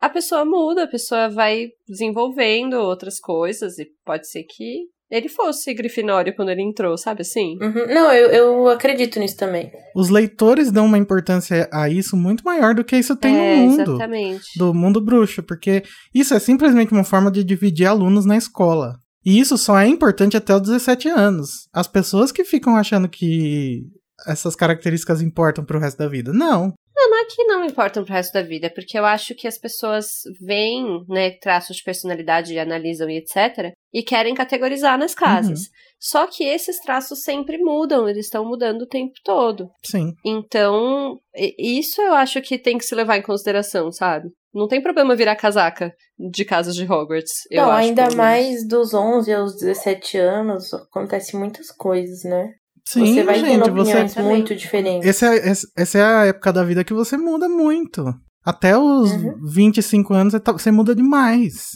a 0.00 0.08
pessoa 0.08 0.44
muda, 0.44 0.82
a 0.84 0.88
pessoa 0.88 1.28
vai 1.28 1.68
desenvolvendo 1.88 2.74
outras 2.74 3.20
coisas 3.20 3.78
e 3.78 3.86
pode 4.04 4.28
ser 4.28 4.42
que 4.44 4.86
ele 5.12 5.28
fosse 5.28 5.74
Grifinório 5.74 6.34
quando 6.34 6.48
ele 6.48 6.62
entrou, 6.62 6.96
sabe 6.96 7.20
assim? 7.20 7.58
Uhum. 7.60 7.86
Não, 7.86 8.10
eu, 8.14 8.30
eu 8.30 8.68
acredito 8.68 9.20
nisso 9.20 9.36
também. 9.36 9.70
Os 9.94 10.08
leitores 10.08 10.72
dão 10.72 10.86
uma 10.86 10.96
importância 10.96 11.68
a 11.70 11.86
isso 11.86 12.16
muito 12.16 12.42
maior 12.42 12.74
do 12.74 12.82
que 12.82 12.96
isso 12.96 13.14
tem 13.14 13.36
é, 13.36 13.56
no 13.56 13.62
mundo. 13.62 13.82
exatamente. 13.82 14.58
do 14.58 14.72
mundo 14.72 15.02
bruxo, 15.02 15.42
porque 15.42 15.82
isso 16.14 16.32
é 16.32 16.38
simplesmente 16.38 16.92
uma 16.92 17.04
forma 17.04 17.30
de 17.30 17.44
dividir 17.44 17.84
alunos 17.84 18.24
na 18.24 18.38
escola. 18.38 18.94
E 19.22 19.38
isso 19.38 19.58
só 19.58 19.78
é 19.78 19.86
importante 19.86 20.34
até 20.34 20.54
os 20.54 20.62
17 20.62 21.08
anos. 21.08 21.68
As 21.74 21.86
pessoas 21.86 22.32
que 22.32 22.42
ficam 22.42 22.74
achando 22.74 23.06
que 23.06 23.82
essas 24.26 24.56
características 24.56 25.20
importam 25.20 25.62
pro 25.62 25.78
resto 25.78 25.98
da 25.98 26.08
vida. 26.08 26.32
Não. 26.32 26.72
Não, 26.94 27.10
não 27.10 27.20
é 27.20 27.24
que 27.24 27.44
não 27.44 27.64
importam 27.64 28.04
pro 28.04 28.12
resto 28.12 28.32
da 28.32 28.42
vida, 28.42 28.70
porque 28.70 28.98
eu 28.98 29.04
acho 29.04 29.34
que 29.34 29.48
as 29.48 29.58
pessoas 29.58 30.06
veem, 30.40 31.04
né, 31.08 31.30
traços 31.30 31.76
de 31.76 31.82
personalidade, 31.82 32.58
analisam 32.58 33.08
e 33.08 33.16
etc. 33.16 33.72
E 33.92 34.02
querem 34.02 34.34
categorizar 34.34 34.98
nas 34.98 35.14
casas. 35.14 35.70
Só 35.98 36.26
que 36.26 36.44
esses 36.44 36.80
traços 36.80 37.22
sempre 37.22 37.58
mudam, 37.58 38.08
eles 38.08 38.26
estão 38.26 38.44
mudando 38.44 38.82
o 38.82 38.88
tempo 38.88 39.14
todo. 39.24 39.70
Sim. 39.84 40.12
Então, 40.24 41.18
isso 41.58 42.02
eu 42.02 42.12
acho 42.14 42.42
que 42.42 42.58
tem 42.58 42.76
que 42.76 42.84
se 42.84 42.94
levar 42.94 43.18
em 43.18 43.22
consideração, 43.22 43.92
sabe? 43.92 44.28
Não 44.52 44.68
tem 44.68 44.82
problema 44.82 45.16
virar 45.16 45.36
casaca 45.36 45.94
de 46.18 46.44
casas 46.44 46.74
de 46.74 46.84
Hogwarts. 46.84 47.46
Eu 47.50 47.62
não, 47.62 47.70
acho, 47.70 47.88
ainda 47.88 48.10
mais 48.14 48.66
dos 48.66 48.92
11 48.92 49.32
aos 49.32 49.56
17 49.56 50.18
anos, 50.18 50.74
acontece 50.74 51.36
muitas 51.36 51.70
coisas, 51.70 52.24
né? 52.24 52.52
Sim, 52.86 53.14
você 53.14 53.22
vai 53.22 53.34
gente, 53.38 53.48
tendo 53.62 53.74
você. 53.74 53.90
opiniões 53.90 54.14
também. 54.14 54.30
muito 54.30 54.54
diferentes. 54.54 55.08
Esse 55.08 55.24
é, 55.26 55.50
esse- 55.50 55.66
essa 55.76 55.98
é 55.98 56.02
a 56.02 56.24
época 56.26 56.52
da 56.52 56.64
vida 56.64 56.84
que 56.84 56.92
você 56.92 57.16
muda 57.16 57.48
muito. 57.48 58.04
Até 58.44 58.76
os 58.76 59.12
Uhum. 59.12 59.34
25 59.52 60.12
anos 60.14 60.32
você 60.32 60.40
tá- 60.40 60.52
você 60.52 60.70
muda 60.70 60.94
demais. 60.94 61.68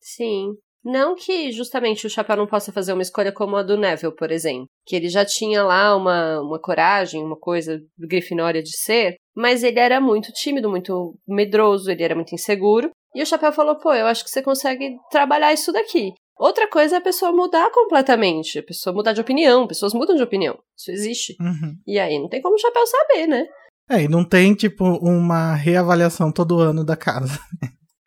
Sim. 0.00 0.50
Não 0.84 1.14
que 1.14 1.52
justamente 1.52 2.06
o 2.06 2.10
Chapéu 2.10 2.36
não 2.36 2.46
possa 2.46 2.72
fazer 2.72 2.92
uma 2.92 3.02
escolha 3.02 3.30
como 3.32 3.56
a 3.56 3.62
do 3.62 3.76
Neville, 3.76 4.14
por 4.16 4.32
exemplo. 4.32 4.66
Que 4.84 4.96
ele 4.96 5.08
já 5.08 5.24
tinha 5.24 5.62
lá 5.62 5.96
uma, 5.96 6.40
uma 6.40 6.60
coragem, 6.60 7.22
uma 7.24 7.36
coisa 7.38 7.80
grifinória 7.96 8.60
de 8.62 8.76
ser, 8.76 9.14
mas 9.34 9.62
ele 9.62 9.78
era 9.78 10.00
muito 10.00 10.32
tímido, 10.32 10.68
muito 10.68 11.14
medroso, 11.26 11.88
ele 11.90 12.02
era 12.02 12.16
muito 12.16 12.34
inseguro. 12.34 12.90
E 13.14 13.22
o 13.22 13.26
Chapéu 13.26 13.52
falou: 13.52 13.78
pô, 13.78 13.92
eu 13.94 14.06
acho 14.06 14.24
que 14.24 14.30
você 14.30 14.42
consegue 14.42 14.96
trabalhar 15.10 15.52
isso 15.52 15.70
daqui. 15.72 16.12
Outra 16.42 16.68
coisa 16.68 16.96
é 16.96 16.98
a 16.98 17.00
pessoa 17.00 17.30
mudar 17.30 17.70
completamente, 17.70 18.58
a 18.58 18.62
pessoa 18.64 18.92
mudar 18.92 19.12
de 19.12 19.20
opinião, 19.20 19.64
pessoas 19.64 19.94
mudam 19.94 20.16
de 20.16 20.24
opinião. 20.24 20.58
Isso 20.76 20.90
existe. 20.90 21.36
Uhum. 21.40 21.76
E 21.86 22.00
aí 22.00 22.18
não 22.18 22.28
tem 22.28 22.42
como 22.42 22.56
o 22.56 22.58
Chapéu 22.58 22.84
saber, 22.84 23.28
né? 23.28 23.46
É, 23.88 24.02
e 24.02 24.08
não 24.08 24.24
tem, 24.24 24.52
tipo, 24.52 24.84
uma 24.84 25.54
reavaliação 25.54 26.32
todo 26.32 26.58
ano 26.58 26.84
da 26.84 26.96
casa. 26.96 27.38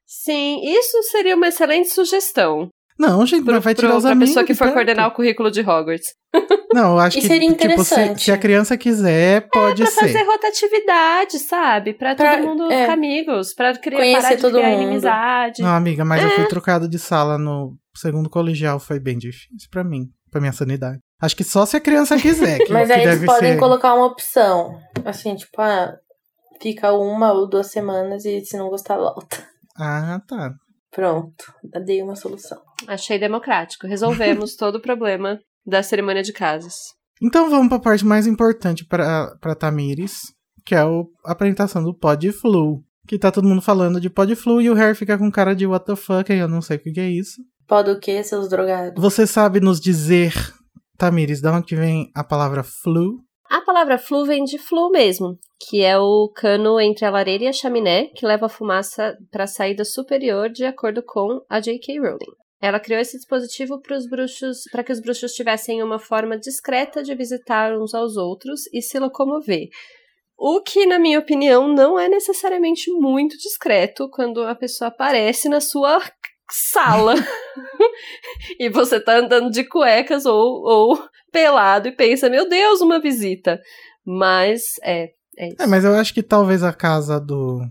Sim, 0.06 0.60
isso 0.66 1.02
seria 1.04 1.34
uma 1.34 1.48
excelente 1.48 1.88
sugestão 1.88 2.68
Não, 2.98 3.26
gente, 3.26 3.44
pro, 3.44 3.54
mas 3.56 3.64
vai 3.64 3.76
tirar 3.76 3.90
pro, 3.90 3.98
os 3.98 4.04
pra 4.04 4.12
amigos. 4.14 4.30
pessoa 4.30 4.46
que 4.46 4.54
for 4.54 4.64
perto. 4.66 4.74
coordenar 4.76 5.08
o 5.08 5.12
currículo 5.12 5.52
de 5.52 5.62
Hogwarts. 5.62 6.14
Não, 6.74 6.94
eu 6.94 7.00
acho 7.00 7.18
E 7.18 7.22
que 7.22 7.28
seria 7.28 7.48
tipo, 7.50 7.60
se, 7.62 7.66
interessante. 7.66 8.24
se 8.24 8.32
a 8.32 8.38
criança 8.38 8.78
quiser, 8.78 9.48
pode 9.50 9.82
Pra 9.84 9.92
ser. 9.92 10.00
fazer 10.02 10.24
rotatividade, 10.24 11.40
sabe? 11.40 11.94
Pra, 11.94 12.16
Pra- 12.16 12.38
todo 12.38 12.48
mundo 12.48 12.72
é. 12.72 12.82
ficar 12.82 12.94
amigos, 12.94 13.54
pra 13.54 13.78
criar, 13.78 13.98
Conhecer 14.00 14.22
parar 14.22 14.36
de 14.36 14.42
todo 14.42 14.54
criar 14.58 14.70
mundo. 14.70 14.82
inimizade. 14.84 15.62
Não, 15.62 15.70
amiga, 15.76 16.04
mas 16.06 16.22
eu 16.24 16.30
É. 16.30 16.32
fui 16.32 16.46
trocado 16.48 16.88
de 16.88 17.00
sala 17.00 17.38
no 17.38 17.76
segundo 17.96 18.30
colegial, 18.30 18.80
foi 18.80 19.00
bem 19.00 19.18
difícil 19.18 19.70
pra 19.72 19.84
mim, 19.84 20.08
pra 20.32 20.42
minha 20.42 20.54
sanidade. 20.54 21.00
Acho 21.22 21.36
que 21.36 21.44
só 21.46 21.66
se 21.66 21.78
a 21.78 21.80
criança 21.82 22.18
quiser, 22.18 22.58
que, 22.60 22.72
Mas 22.74 22.88
que 22.88 22.94
aí 22.94 23.04
eles 23.04 23.26
podem 23.26 23.54
ser. 23.54 23.60
colocar 23.60 23.94
uma 23.94 24.06
opção. 24.08 24.78
Assim, 25.06 25.34
tipo, 25.36 25.62
ah, 25.62 25.94
fica 26.62 26.92
uma 26.92 27.32
ou 27.32 27.48
duas 27.48 27.72
semanas 27.72 28.26
e 28.26 28.42
se 28.42 28.58
não 28.58 28.70
gostar, 28.70 28.98
volta. 28.98 29.46
Ah, 29.78 30.20
tá. 30.28 30.52
Pronto, 30.96 31.54
dei 31.86 32.02
uma 32.02 32.16
solução. 32.16 32.58
Achei 32.88 33.20
democrático. 33.20 33.86
Resolvemos 33.86 34.56
todo 34.58 34.78
o 34.78 34.82
problema 34.82 35.38
da 35.66 35.84
cerimônia 35.84 36.24
de 36.24 36.32
casas. 36.32 36.76
Então 37.22 37.50
vamos 37.50 37.68
pra 37.68 37.80
parte 37.80 38.06
mais 38.06 38.26
importante 38.26 38.86
pra, 38.86 39.36
pra 39.42 39.56
Tamires, 39.56 40.22
que 40.66 40.74
é 40.74 40.86
o, 40.86 41.10
a 41.26 41.34
apresentação 41.34 41.84
do 41.84 41.94
Pod 41.94 42.32
Flu. 42.32 42.82
Que 43.08 43.20
tá 43.20 43.30
todo 43.30 43.48
mundo 43.48 43.62
falando 43.62 44.00
de 44.00 44.10
Pod 44.10 44.34
Flu 44.36 44.62
e 44.62 44.70
o 44.70 44.74
Harry 44.74 44.96
fica 44.96 45.18
com 45.18 45.30
cara 45.30 45.54
de 45.54 45.68
what 45.68 45.86
the 45.86 45.98
fuck, 45.98 46.32
eu 46.32 46.48
não 46.48 46.62
sei 46.62 46.78
o 46.78 46.80
que 46.80 46.92
que 46.92 47.00
é 47.02 47.10
isso. 47.10 47.42
Pode 47.68 47.92
o 47.92 48.00
quê, 48.00 48.24
seus 48.24 48.48
drogados? 48.48 49.02
Você 49.02 49.28
sabe 49.28 49.60
nos 49.60 49.82
dizer, 49.82 50.34
Tamires, 50.98 51.42
de 51.42 51.50
onde 51.50 51.66
que 51.66 51.76
vem 51.76 52.10
a 52.16 52.24
palavra 52.24 52.64
flu? 52.64 53.25
A 53.50 53.62
palavra 53.62 53.98
flu 53.98 54.26
vem 54.26 54.44
de 54.44 54.58
flu 54.58 54.90
mesmo, 54.90 55.38
que 55.60 55.84
é 55.84 55.98
o 55.98 56.30
cano 56.30 56.80
entre 56.80 57.06
a 57.06 57.12
lareira 57.12 57.44
e 57.44 57.48
a 57.48 57.54
chaminé 57.54 58.08
que 58.08 58.26
leva 58.26 58.48
a 58.48 58.50
fumaça 58.50 59.18
para 59.32 59.44
a 59.44 59.48
saída 59.48 59.86
superior, 59.86 60.50
de 60.50 60.66
acordo 60.66 61.04
com 61.04 61.42
a 61.50 61.60
J.K. 61.60 62.00
Rowling. 62.00 62.36
Ela 62.62 62.80
criou 62.80 63.00
esse 63.00 63.18
dispositivo 63.18 63.80
para 63.80 63.96
os 63.96 64.10
bruxos, 64.10 64.64
para 64.72 64.84
que 64.84 64.92
os 64.92 65.00
bruxos 65.00 65.34
tivessem 65.34 65.84
uma 65.84 66.00
forma 66.00 66.38
discreta 66.38 67.04
de 67.04 67.14
visitar 67.14 67.78
uns 67.78 67.94
aos 67.94 68.18
outros 68.18 68.62
e 68.74 68.82
se 68.82 68.98
locomover. 68.98 69.70
O 70.38 70.62
que, 70.62 70.86
na 70.86 70.98
minha 70.98 71.20
opinião, 71.20 71.68
não 71.68 72.00
é 72.00 72.10
necessariamente 72.10 72.92
muito 72.92 73.38
discreto 73.38 74.10
quando 74.10 74.42
a 74.44 74.56
pessoa 74.56 74.90
aparece 74.90 75.48
na 75.48 75.62
sua 75.62 76.02
sala 76.50 77.16
e 78.60 78.70
você 78.70 79.00
tá 79.00 79.18
andando 79.18 79.50
de 79.52 79.64
cuecas 79.64 80.26
ou, 80.26 80.64
ou 80.64 81.04
pelado 81.32 81.88
e 81.88 81.92
pensa, 81.92 82.30
meu 82.30 82.48
Deus, 82.48 82.82
uma 82.82 83.00
visita. 83.00 83.60
Mas 84.06 84.76
é, 84.84 85.12
é 85.38 85.48
isso. 85.50 85.62
É, 85.62 85.68
mas 85.68 85.84
eu 85.84 85.96
acho 85.96 86.14
que 86.14 86.22
talvez 86.24 86.64
a 86.64 86.72
casa 86.74 87.20
do, 87.20 87.62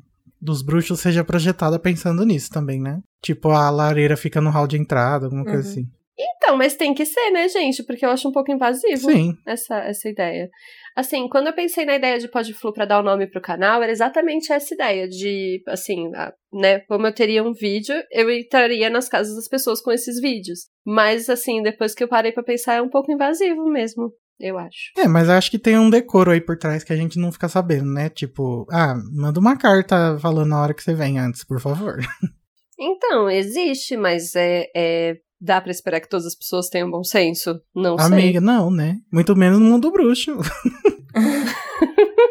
dos 0.41 0.63
bruxos 0.63 1.01
seja 1.01 1.23
projetada 1.25 1.79
pensando 1.79 2.25
nisso 2.25 2.51
também, 2.51 2.81
né? 2.81 3.01
Tipo, 3.23 3.51
a 3.51 3.71
lareira 3.71 4.17
fica 4.17 4.41
no 4.41 4.51
hall 4.51 4.67
de 4.67 4.77
entrada, 4.77 5.27
alguma 5.27 5.45
coisa 5.45 5.63
Uhum. 5.63 5.71
assim. 5.71 5.87
Então, 6.19 6.57
mas 6.57 6.77
tem 6.77 6.95
que 6.95 7.05
ser, 7.05 7.31
né, 7.31 7.49
gente? 7.49 7.83
Porque 7.83 8.05
eu 8.07 8.11
acho 8.11 8.29
um 8.29 8.33
pouco 8.33 8.53
invasivo 8.53 9.11
Sim. 9.11 9.33
essa, 9.47 9.79
essa 9.79 10.09
ideia. 10.09 10.49
Assim, 10.97 11.29
quando 11.29 11.49
eu 11.49 11.53
pensei 11.53 11.85
na 11.85 11.97
ideia 11.97 12.19
de 12.21 12.29
Podflu 12.29 12.73
pra 12.73 12.85
dar 12.85 13.01
o 13.01 13.03
nome 13.03 13.27
pro 13.29 13.41
canal, 13.41 13.83
era 13.83 13.91
exatamente 13.91 14.53
essa 14.53 14.73
ideia 14.75 15.09
de, 15.09 15.61
assim, 15.67 16.15
a- 16.15 16.33
né, 16.53 16.79
como 16.81 17.05
eu 17.09 17.13
teria 17.13 17.43
um 17.43 17.53
vídeo, 17.53 17.95
eu 18.13 18.31
entraria 18.31 18.89
nas 18.89 19.09
casas 19.09 19.35
das 19.35 19.49
pessoas 19.49 19.81
com 19.81 19.91
esses 19.91 20.21
vídeos. 20.21 20.69
Mas, 20.87 21.29
assim, 21.29 21.61
depois 21.63 21.95
que 21.95 22.05
eu 22.05 22.09
parei 22.09 22.31
pra 22.31 22.45
pensar, 22.45 22.75
é 22.75 22.83
um 22.83 22.89
pouco 22.91 23.11
invasivo 23.11 23.65
mesmo. 23.69 24.13
eu 24.41 24.57
acho. 24.59 24.93
É, 24.97 25.09
mas 25.09 25.29
acho 25.29 25.51
que 25.51 25.59
tem 25.59 25.77
um 25.79 25.91
decoro 25.91 26.31
aí 26.31 26.41
por 26.41 26.57
trás 26.57 26.85
que 26.85 26.93
a 26.93 26.97
gente 26.97 27.19
não 27.19 27.33
fica 27.33 27.49
sabendo, 27.49 27.93
né? 27.93 28.09
Tipo, 28.09 28.67
ah, 28.71 28.95
manda 29.17 29.41
uma 29.41 29.57
carta 29.57 30.17
falando 30.21 30.49
na 30.51 30.61
hora 30.63 30.75
que 30.75 30.83
você 30.83 30.95
vem 30.95 31.19
antes, 31.19 31.43
por 31.45 31.61
favor. 31.61 31.97
Então, 32.77 33.31
existe, 33.31 33.97
mas 33.97 34.35
é, 34.35 34.67
é 34.75 35.15
dá 35.45 35.61
para 35.61 35.71
esperar 35.71 36.01
que 36.01 36.09
todas 36.09 36.27
as 36.27 36.35
pessoas 36.35 36.69
tenham 36.69 36.91
bom 36.91 37.05
senso? 37.05 37.61
Não 37.75 37.97
Amiga, 37.99 38.39
sei. 38.39 38.47
não, 38.47 38.71
né? 38.71 38.97
Muito 39.13 39.37
menos 39.37 39.59
no 39.59 39.67
mundo 39.67 39.93
bruxo. 39.93 40.39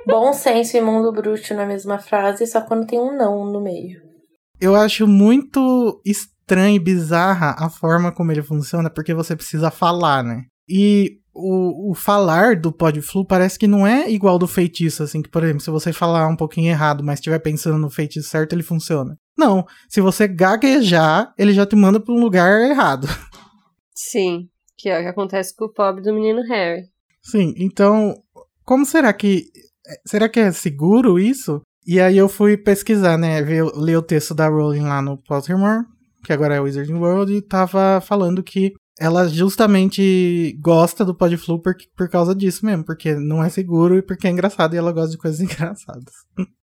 Bom 0.05 0.33
senso 0.33 0.75
e 0.75 0.81
mundo 0.81 1.13
bruxo 1.13 1.53
na 1.53 1.65
mesma 1.65 1.97
frase, 1.97 2.45
só 2.45 2.59
quando 2.59 2.85
tem 2.85 2.99
um 2.99 3.15
não 3.15 3.45
no 3.45 3.61
meio. 3.61 4.01
Eu 4.59 4.75
acho 4.75 5.07
muito 5.07 6.01
estranha 6.05 6.75
e 6.75 6.79
bizarra 6.79 7.55
a 7.57 7.69
forma 7.69 8.11
como 8.11 8.31
ele 8.31 8.43
funciona, 8.43 8.89
porque 8.89 9.13
você 9.13 9.35
precisa 9.35 9.71
falar, 9.71 10.21
né? 10.21 10.43
E 10.67 11.19
o, 11.33 11.91
o 11.91 11.93
falar 11.95 12.57
do 12.57 12.71
Podflu 12.71 13.25
parece 13.25 13.57
que 13.57 13.67
não 13.67 13.87
é 13.87 14.09
igual 14.11 14.37
do 14.37 14.47
feitiço, 14.47 15.03
assim, 15.03 15.21
que, 15.21 15.29
por 15.29 15.43
exemplo, 15.43 15.61
se 15.61 15.71
você 15.71 15.93
falar 15.93 16.27
um 16.27 16.35
pouquinho 16.35 16.69
errado, 16.69 17.03
mas 17.03 17.19
estiver 17.19 17.39
pensando 17.39 17.77
no 17.77 17.89
feitiço 17.89 18.29
certo, 18.29 18.53
ele 18.53 18.63
funciona. 18.63 19.17
Não, 19.37 19.65
se 19.89 19.99
você 20.01 20.27
gaguejar, 20.27 21.33
ele 21.37 21.53
já 21.53 21.65
te 21.65 21.75
manda 21.75 21.99
para 21.99 22.13
um 22.13 22.19
lugar 22.19 22.61
errado. 22.61 23.07
Sim, 23.95 24.49
que 24.77 24.89
é 24.89 24.99
o 24.99 25.01
que 25.01 25.09
acontece 25.09 25.55
com 25.55 25.65
o 25.65 25.73
pobre 25.73 26.03
do 26.03 26.13
menino 26.13 26.41
Harry. 26.43 26.83
Sim, 27.21 27.53
então, 27.57 28.15
como 28.63 28.85
será 28.85 29.11
que. 29.13 29.45
Será 30.05 30.29
que 30.29 30.39
é 30.39 30.51
seguro 30.51 31.19
isso? 31.19 31.61
E 31.85 31.99
aí 31.99 32.17
eu 32.17 32.29
fui 32.29 32.57
pesquisar, 32.57 33.17
né? 33.17 33.41
Ver, 33.41 33.63
ler 33.75 33.97
o 33.97 34.01
texto 34.01 34.33
da 34.33 34.47
Rowling 34.47 34.83
lá 34.83 35.01
no 35.01 35.17
Pottermore, 35.17 35.85
que 36.23 36.31
agora 36.31 36.55
é 36.55 36.59
Wizarding 36.59 36.93
World, 36.93 37.33
e 37.33 37.41
tava 37.41 37.99
falando 38.01 38.41
que 38.41 38.73
ela 38.99 39.27
justamente 39.27 40.57
gosta 40.61 41.03
do 41.03 41.15
Podflu 41.15 41.59
por, 41.61 41.75
por 41.95 42.09
causa 42.09 42.35
disso 42.35 42.65
mesmo, 42.65 42.85
porque 42.85 43.15
não 43.15 43.43
é 43.43 43.49
seguro 43.49 43.97
e 43.97 44.01
porque 44.01 44.27
é 44.27 44.29
engraçado 44.29 44.73
e 44.73 44.77
ela 44.77 44.91
gosta 44.91 45.11
de 45.11 45.17
coisas 45.17 45.39
engraçadas. 45.41 46.13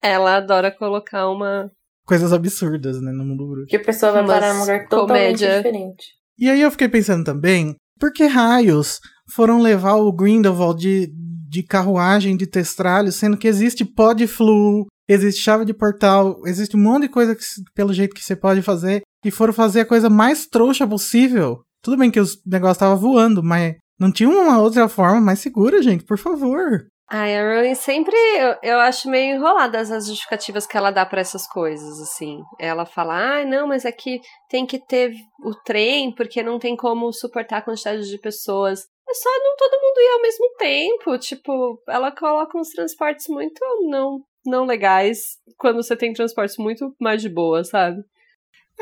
Ela 0.02 0.38
adora 0.38 0.72
colocar 0.72 1.30
uma. 1.30 1.72
Coisas 2.06 2.34
absurdas, 2.34 3.02
né, 3.02 3.12
no 3.12 3.24
mundo 3.24 3.48
bruxo. 3.48 3.68
Que 3.68 3.78
a 3.78 3.84
pessoa 3.84 4.12
vai 4.12 4.26
parar 4.26 4.54
num 4.54 4.62
lugar 4.62 4.88
totalmente 4.88 5.40
comédia. 5.40 5.58
diferente. 5.58 6.06
E 6.38 6.50
aí 6.50 6.62
eu 6.62 6.72
fiquei 6.72 6.90
pensando 6.90 7.24
também, 7.24 7.76
por 8.00 8.12
que 8.12 8.26
raios 8.26 9.00
foram 9.34 9.62
levar 9.62 9.96
o 9.96 10.12
Grindelwald 10.12 10.82
de, 10.82 11.14
de 11.48 11.64
carruagem 11.64 12.36
de 12.36 12.48
testralho, 12.48 13.12
sendo 13.12 13.38
que 13.38 13.48
existe 13.48 13.86
Podflu, 13.86 14.88
existe 15.08 15.42
chave 15.42 15.66
de 15.66 15.74
portal, 15.74 16.42
existe 16.46 16.76
um 16.76 16.82
monte 16.82 17.04
de 17.04 17.10
coisa 17.10 17.36
que, 17.36 17.44
pelo 17.76 17.94
jeito 17.94 18.16
que 18.16 18.24
você 18.24 18.36
pode 18.36 18.62
fazer, 18.62 19.02
e 19.24 19.30
foram 19.30 19.54
fazer 19.54 19.82
a 19.82 19.86
coisa 19.86 20.10
mais 20.10 20.48
trouxa 20.48 20.88
possível. 20.88 21.62
Tudo 21.84 21.98
bem 21.98 22.12
que 22.12 22.20
os 22.20 22.42
negócios 22.46 22.78
estavam 22.78 22.98
voando, 22.98 23.44
mas 23.44 23.76
não 24.00 24.12
tinha 24.12 24.30
uma 24.30 24.60
outra 24.60 24.88
forma 24.88 25.22
mais 25.22 25.40
segura, 25.40 25.82
gente, 25.82 26.04
por 26.04 26.18
favor. 26.18 26.88
Ai, 27.14 27.36
a 27.36 27.44
Rowling 27.44 27.76
sempre. 27.76 28.16
Eu, 28.38 28.56
eu 28.64 28.80
acho 28.80 29.10
meio 29.10 29.36
enroladas 29.36 29.92
as 29.92 30.08
justificativas 30.08 30.66
que 30.66 30.78
ela 30.78 30.92
dá 30.92 31.06
pra 31.06 31.20
essas 31.20 31.46
coisas, 31.46 32.00
assim. 32.00 32.42
Ela 32.58 32.86
fala, 32.86 33.42
ah, 33.42 33.46
não, 33.46 33.68
mas 33.68 33.86
aqui 33.86 34.22
tem 34.50 34.66
que 34.66 34.80
ter 34.80 35.14
o 35.44 35.54
trem, 35.54 36.16
porque 36.16 36.42
não 36.42 36.58
tem 36.58 36.74
como 36.74 37.12
suportar 37.12 37.58
a 37.58 37.62
quantidade 37.62 38.10
de 38.10 38.18
pessoas. 38.18 38.88
É 39.10 39.14
só 39.14 39.30
não 39.30 39.58
todo 39.58 39.82
mundo 39.82 40.00
ir 40.00 40.14
ao 40.14 40.22
mesmo 40.22 40.56
tempo. 40.58 41.18
Tipo, 41.20 41.84
ela 41.90 42.14
coloca 42.14 42.58
uns 42.58 42.70
transportes 42.70 43.28
muito 43.28 43.60
não, 43.90 44.22
não 44.46 44.64
legais 44.64 45.38
quando 45.58 45.84
você 45.84 45.98
tem 45.98 46.14
transportes 46.14 46.56
muito 46.58 46.96
mais 46.98 47.22
de 47.22 47.28
boa, 47.28 47.62
sabe? 47.66 48.02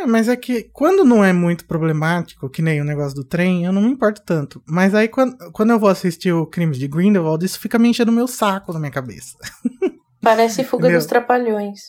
É, 0.02 0.06
mas 0.06 0.28
é 0.30 0.36
que 0.36 0.64
quando 0.72 1.04
não 1.04 1.24
é 1.24 1.34
muito 1.34 1.66
problemático, 1.66 2.50
que 2.50 2.62
nem 2.62 2.80
o 2.82 2.86
negócio 2.86 3.16
do 3.16 3.24
trem, 3.24 3.66
eu 3.66 3.74
não 3.74 3.82
me 3.82 3.90
importo 3.90 4.22
tanto. 4.26 4.62
Mas 4.68 4.94
aí 4.96 5.08
quando, 5.08 5.36
quando 5.52 5.72
eu 5.72 5.80
vou 5.80 5.90
assistir 5.90 6.32
o 6.32 6.46
Crimes 6.46 6.78
de 6.78 6.88
Grindelwald, 6.88 7.46
isso 7.46 7.60
fica 7.60 7.78
me 7.80 7.90
enchendo 7.90 8.12
o 8.12 8.16
meu 8.16 8.28
saco 8.28 8.72
na 8.74 8.80
minha 8.80 8.92
cabeça. 8.92 9.36
Parece 10.22 10.64
fuga 10.64 10.84
Entendeu? 10.84 11.00
dos 11.00 11.06
trapalhões. 11.08 11.80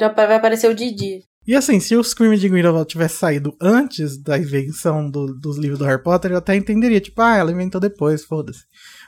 Já 0.00 0.08
vai 0.14 0.34
aparecer 0.36 0.68
o 0.70 0.74
Didi. 0.74 1.20
E 1.46 1.54
assim, 1.54 1.78
se 1.78 1.94
os 1.94 2.14
Crimes 2.14 2.40
de 2.40 2.48
Grindelwald 2.48 2.88
tivesse 2.88 3.16
saído 3.18 3.54
antes 3.60 4.16
da 4.20 4.38
invenção 4.38 5.10
do- 5.10 5.34
dos 5.34 5.58
livros 5.58 5.78
do 5.78 5.84
Harry 5.84 6.02
Potter, 6.02 6.30
eu 6.32 6.38
até 6.38 6.56
entenderia, 6.56 7.00
tipo, 7.00 7.20
ah, 7.20 7.36
ela 7.36 7.52
inventou 7.52 7.78
depois, 7.80 8.24
foda-se. 8.24 8.60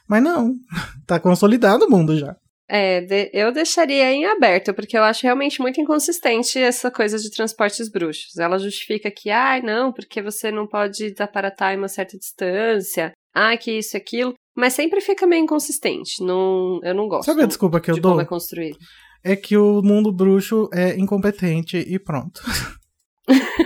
Mas 0.07 0.23
não, 0.23 0.53
tá 1.07 1.19
consolidado 1.19 1.87
o 1.87 1.91
mundo 1.91 2.17
já. 2.19 2.37
É, 2.69 3.01
de- 3.01 3.31
eu 3.33 3.53
deixaria 3.53 4.11
em 4.13 4.25
aberto, 4.25 4.75
porque 4.75 4.99
eu 4.99 5.05
acho 5.05 5.23
realmente 5.23 5.61
muito 5.61 5.81
inconsistente 5.81 6.59
essa 6.59 6.91
coisa 6.91 7.17
de 7.17 7.31
transportes 7.31 7.89
bruxos. 7.89 8.37
Ela 8.39 8.59
justifica 8.59 9.09
que, 9.11 9.31
ai, 9.31 9.63
não, 9.63 9.93
porque 9.93 10.21
você 10.21 10.51
não 10.51 10.67
pode 10.67 11.11
desaparatar 11.13 11.75
em 11.75 11.79
uma 11.79 11.87
certa 11.89 12.19
distância, 12.19 13.13
ai, 13.35 13.57
que 13.57 13.71
isso 13.79 13.97
e 13.97 13.99
aquilo, 13.99 14.35
mas 14.57 14.73
sempre 14.73 15.01
fica 15.01 15.27
meio 15.27 15.45
inconsistente. 15.45 16.21
Não, 16.25 16.81
eu 16.83 16.93
não 16.95 17.07
gosto 17.07 17.27
Sabe 17.27 17.43
a 17.43 17.47
desculpa 17.47 17.79
que 17.81 17.91
eu 17.91 17.95
de 17.95 18.01
como 18.01 18.15
dou? 18.15 18.23
é 18.23 18.27
construído. 18.27 18.77
É 19.25 19.37
que 19.37 19.57
o 19.57 19.81
mundo 19.83 20.13
bruxo 20.13 20.69
é 20.73 20.97
incompetente 20.99 21.77
e 21.77 21.99
pronto. 22.01 22.41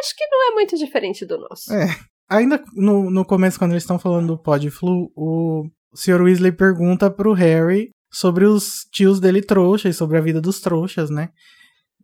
Acho 0.00 0.16
que 0.16 0.26
não 0.28 0.50
é 0.50 0.54
muito 0.54 0.76
diferente 0.76 1.26
do 1.26 1.38
nosso. 1.38 1.72
É. 1.72 1.86
Ainda 2.28 2.62
no, 2.74 3.10
no 3.10 3.24
começo, 3.24 3.58
quando 3.58 3.72
eles 3.72 3.82
estão 3.82 3.98
falando 3.98 4.28
do 4.28 4.38
Podflu, 4.42 5.10
o 5.16 5.64
Sr. 5.94 6.22
Weasley 6.22 6.52
pergunta 6.52 7.10
pro 7.10 7.32
Harry 7.32 7.90
sobre 8.10 8.44
os 8.44 8.86
tios 8.92 9.20
dele 9.20 9.42
trouxas, 9.42 9.96
sobre 9.96 10.18
a 10.18 10.20
vida 10.20 10.40
dos 10.40 10.60
trouxas, 10.60 11.10
né? 11.10 11.30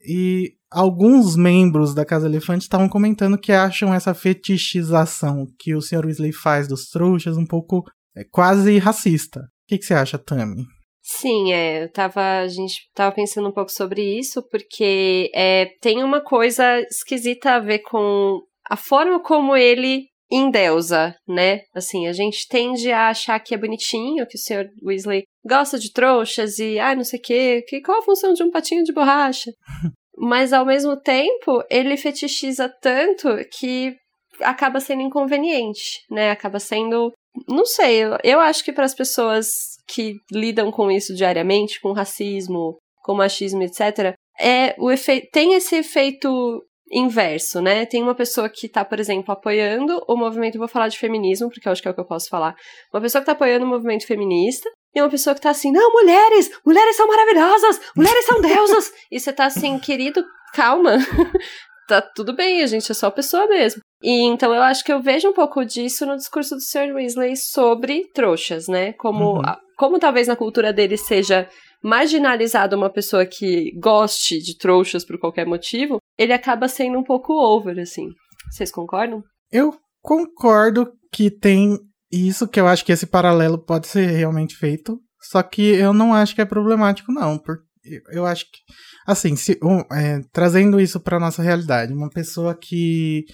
E 0.07 0.55
alguns 0.71 1.37
membros 1.37 1.95
da 1.95 2.05
Casa 2.05 2.27
Elefante 2.27 2.63
estavam 2.63 2.89
comentando 2.89 3.39
que 3.39 3.53
acham 3.53 3.93
essa 3.93 4.15
fetichização 4.15 5.47
que 5.59 5.75
o 5.75 5.81
Sr. 5.81 6.07
Weasley 6.07 6.33
faz 6.33 6.69
dos 6.69 6.89
trouxas 6.91 7.37
um 7.37 7.47
pouco 7.47 7.85
é, 8.17 8.25
quase 8.25 8.79
racista. 8.79 9.41
O 9.41 9.69
que, 9.69 9.79
que 9.79 9.85
você 9.85 9.95
acha, 9.95 10.19
Tammy? 10.19 10.65
Sim, 11.03 11.53
é, 11.53 11.85
eu 11.85 11.93
tava, 11.93 12.41
a 12.41 12.49
gente 12.49 12.89
tava 12.95 13.15
pensando 13.15 13.49
um 13.49 13.53
pouco 13.53 13.71
sobre 13.71 14.03
isso, 14.03 14.43
porque 14.51 15.31
é, 15.35 15.67
tem 15.81 16.03
uma 16.03 16.21
coisa 16.21 16.81
esquisita 16.91 17.53
a 17.53 17.61
ver 17.61 17.81
com 17.81 18.41
a 18.69 18.77
forma 18.77 19.23
como 19.23 19.57
ele 19.57 20.07
endeusa, 20.31 21.15
né? 21.27 21.61
Assim, 21.75 22.07
a 22.07 22.13
gente 22.13 22.49
tende 22.49 22.91
a 22.91 23.09
achar 23.09 23.39
que 23.39 23.55
é 23.55 23.59
bonitinho, 23.59 24.27
que 24.27 24.37
o 24.37 24.41
Sr. 24.41 24.69
Weasley 24.85 25.25
gosta 25.45 25.79
de 25.79 25.93
trouxas 25.93 26.59
e, 26.59 26.79
ah, 26.79 26.95
não 26.95 27.05
sei 27.05 27.19
o 27.19 27.23
quê, 27.23 27.65
que 27.67 27.81
qual 27.81 27.99
a 27.99 28.05
função 28.05 28.33
de 28.33 28.43
um 28.43 28.51
patinho 28.51 28.85
de 28.85 28.93
borracha? 28.93 29.51
Mas, 30.19 30.53
ao 30.53 30.65
mesmo 30.65 30.99
tempo, 30.99 31.63
ele 31.71 31.97
fetichiza 31.97 32.73
tanto 32.81 33.29
que 33.59 33.95
acaba 34.41 34.81
sendo 34.81 35.03
inconveniente, 35.03 36.01
né? 36.11 36.31
Acaba 36.31 36.59
sendo 36.59 37.13
não 37.49 37.67
sei, 37.67 38.05
eu, 38.05 38.17
eu 38.25 38.41
acho 38.41 38.65
que 38.65 38.73
para 38.73 38.85
as 38.85 38.95
pessoas 38.95 39.47
que 39.87 40.15
lidam 40.33 40.71
com 40.71 40.91
isso 40.91 41.15
diariamente, 41.15 41.81
com 41.81 41.93
racismo, 41.93 42.79
com 43.03 43.15
machismo, 43.15 43.63
etc., 43.63 44.15
é 44.39 44.75
o 44.79 44.91
efeito 44.91 45.29
tem 45.33 45.55
esse 45.55 45.77
efeito 45.77 46.63
inverso, 46.91 47.61
né? 47.61 47.85
Tem 47.87 48.03
uma 48.03 48.15
pessoa 48.15 48.49
que 48.49 48.69
tá, 48.69 48.85
por 48.85 49.01
exemplo, 49.01 49.33
apoiando 49.33 50.01
o 50.09 50.17
movimento, 50.17 50.59
vou 50.59 50.69
falar 50.69 50.89
de 50.89 50.99
feminismo, 50.99 51.49
porque 51.51 51.67
eu 51.69 51.73
acho 51.73 51.83
que 51.83 51.89
é 51.89 51.91
o 51.91 51.95
que 51.95 52.01
eu 52.01 52.07
posso 52.07 52.29
falar. 52.29 52.55
Uma 52.93 53.01
pessoa 53.01 53.21
que 53.21 53.27
tá 53.27 53.33
apoiando 53.33 53.65
o 53.65 53.69
movimento 53.69 54.07
feminista 54.07 54.69
e 54.95 55.01
uma 55.01 55.11
pessoa 55.11 55.35
que 55.35 55.41
tá 55.41 55.51
assim, 55.51 55.73
não, 55.73 55.93
mulheres, 55.93 56.51
mulheres 56.65 56.97
são 56.97 57.07
maravilhosas, 57.09 57.81
mulheres 57.97 58.25
são 58.25 58.41
deusas. 58.41 58.93
e 59.11 59.19
você 59.19 59.33
tá 59.33 59.47
assim, 59.47 59.79
querido, 59.79 60.25
calma. 60.55 60.97
tá 61.89 62.01
tudo 62.01 62.35
bem, 62.35 62.63
a 62.63 62.67
gente 62.67 62.91
é 62.91 62.95
só 62.95 63.11
pessoa 63.11 63.47
mesmo. 63.49 63.81
E 64.03 64.23
então 64.25 64.55
eu 64.55 64.63
acho 64.63 64.85
que 64.85 64.93
eu 64.93 65.03
vejo 65.03 65.29
um 65.29 65.33
pouco 65.33 65.65
disso 65.65 66.07
no 66.07 66.17
discurso 66.17 66.55
do 66.55 66.61
Sr. 66.61 66.95
Weasley 66.95 67.37
sobre 67.37 68.05
trouxas, 68.13 68.69
né? 68.69 68.93
Como, 68.93 69.39
Uhum. 69.39 69.43
como 69.77 69.99
talvez 69.99 70.29
na 70.29 70.37
cultura 70.37 70.73
dele 70.73 70.97
seja 70.97 71.49
marginalizada 71.83 72.77
uma 72.77 72.91
pessoa 72.91 73.25
que 73.25 73.71
goste 73.79 74.39
de 74.39 74.57
trouxas 74.57 75.05
por 75.05 75.19
qualquer 75.19 75.47
motivo, 75.47 75.99
ele 76.19 76.33
acaba 76.33 76.69
sendo 76.69 76.99
um 76.99 77.05
pouco 77.05 77.33
over, 77.33 77.79
assim. 77.79 78.09
Vocês 78.51 78.71
concordam? 78.71 79.23
Eu 79.51 79.75
concordo 80.01 80.93
que 81.13 81.31
tem 81.31 81.79
isso, 82.11 82.47
que 82.49 82.61
eu 82.61 82.67
acho 82.67 82.85
que 82.85 82.93
esse 82.93 83.07
paralelo 83.07 83.59
pode 83.59 83.87
ser 83.87 84.07
realmente 84.07 84.57
feito, 84.57 85.01
só 85.21 85.43
que 85.43 85.63
eu 85.63 85.93
não 85.93 86.15
acho 86.15 86.35
que 86.35 86.41
é 86.41 86.45
problemático, 86.45 87.13
não. 87.13 87.39
Porque 87.39 87.67
eu 88.13 88.25
acho 88.25 88.45
que, 88.45 88.59
assim, 89.07 89.37
se, 89.37 89.59
um, 89.63 89.81
é, 89.95 90.21
trazendo 90.33 90.81
isso 90.81 91.01
para 91.01 91.21
nossa 91.21 91.43
realidade, 91.43 91.93
uma 91.93 92.11
pessoa 92.11 92.55
que 92.55 93.25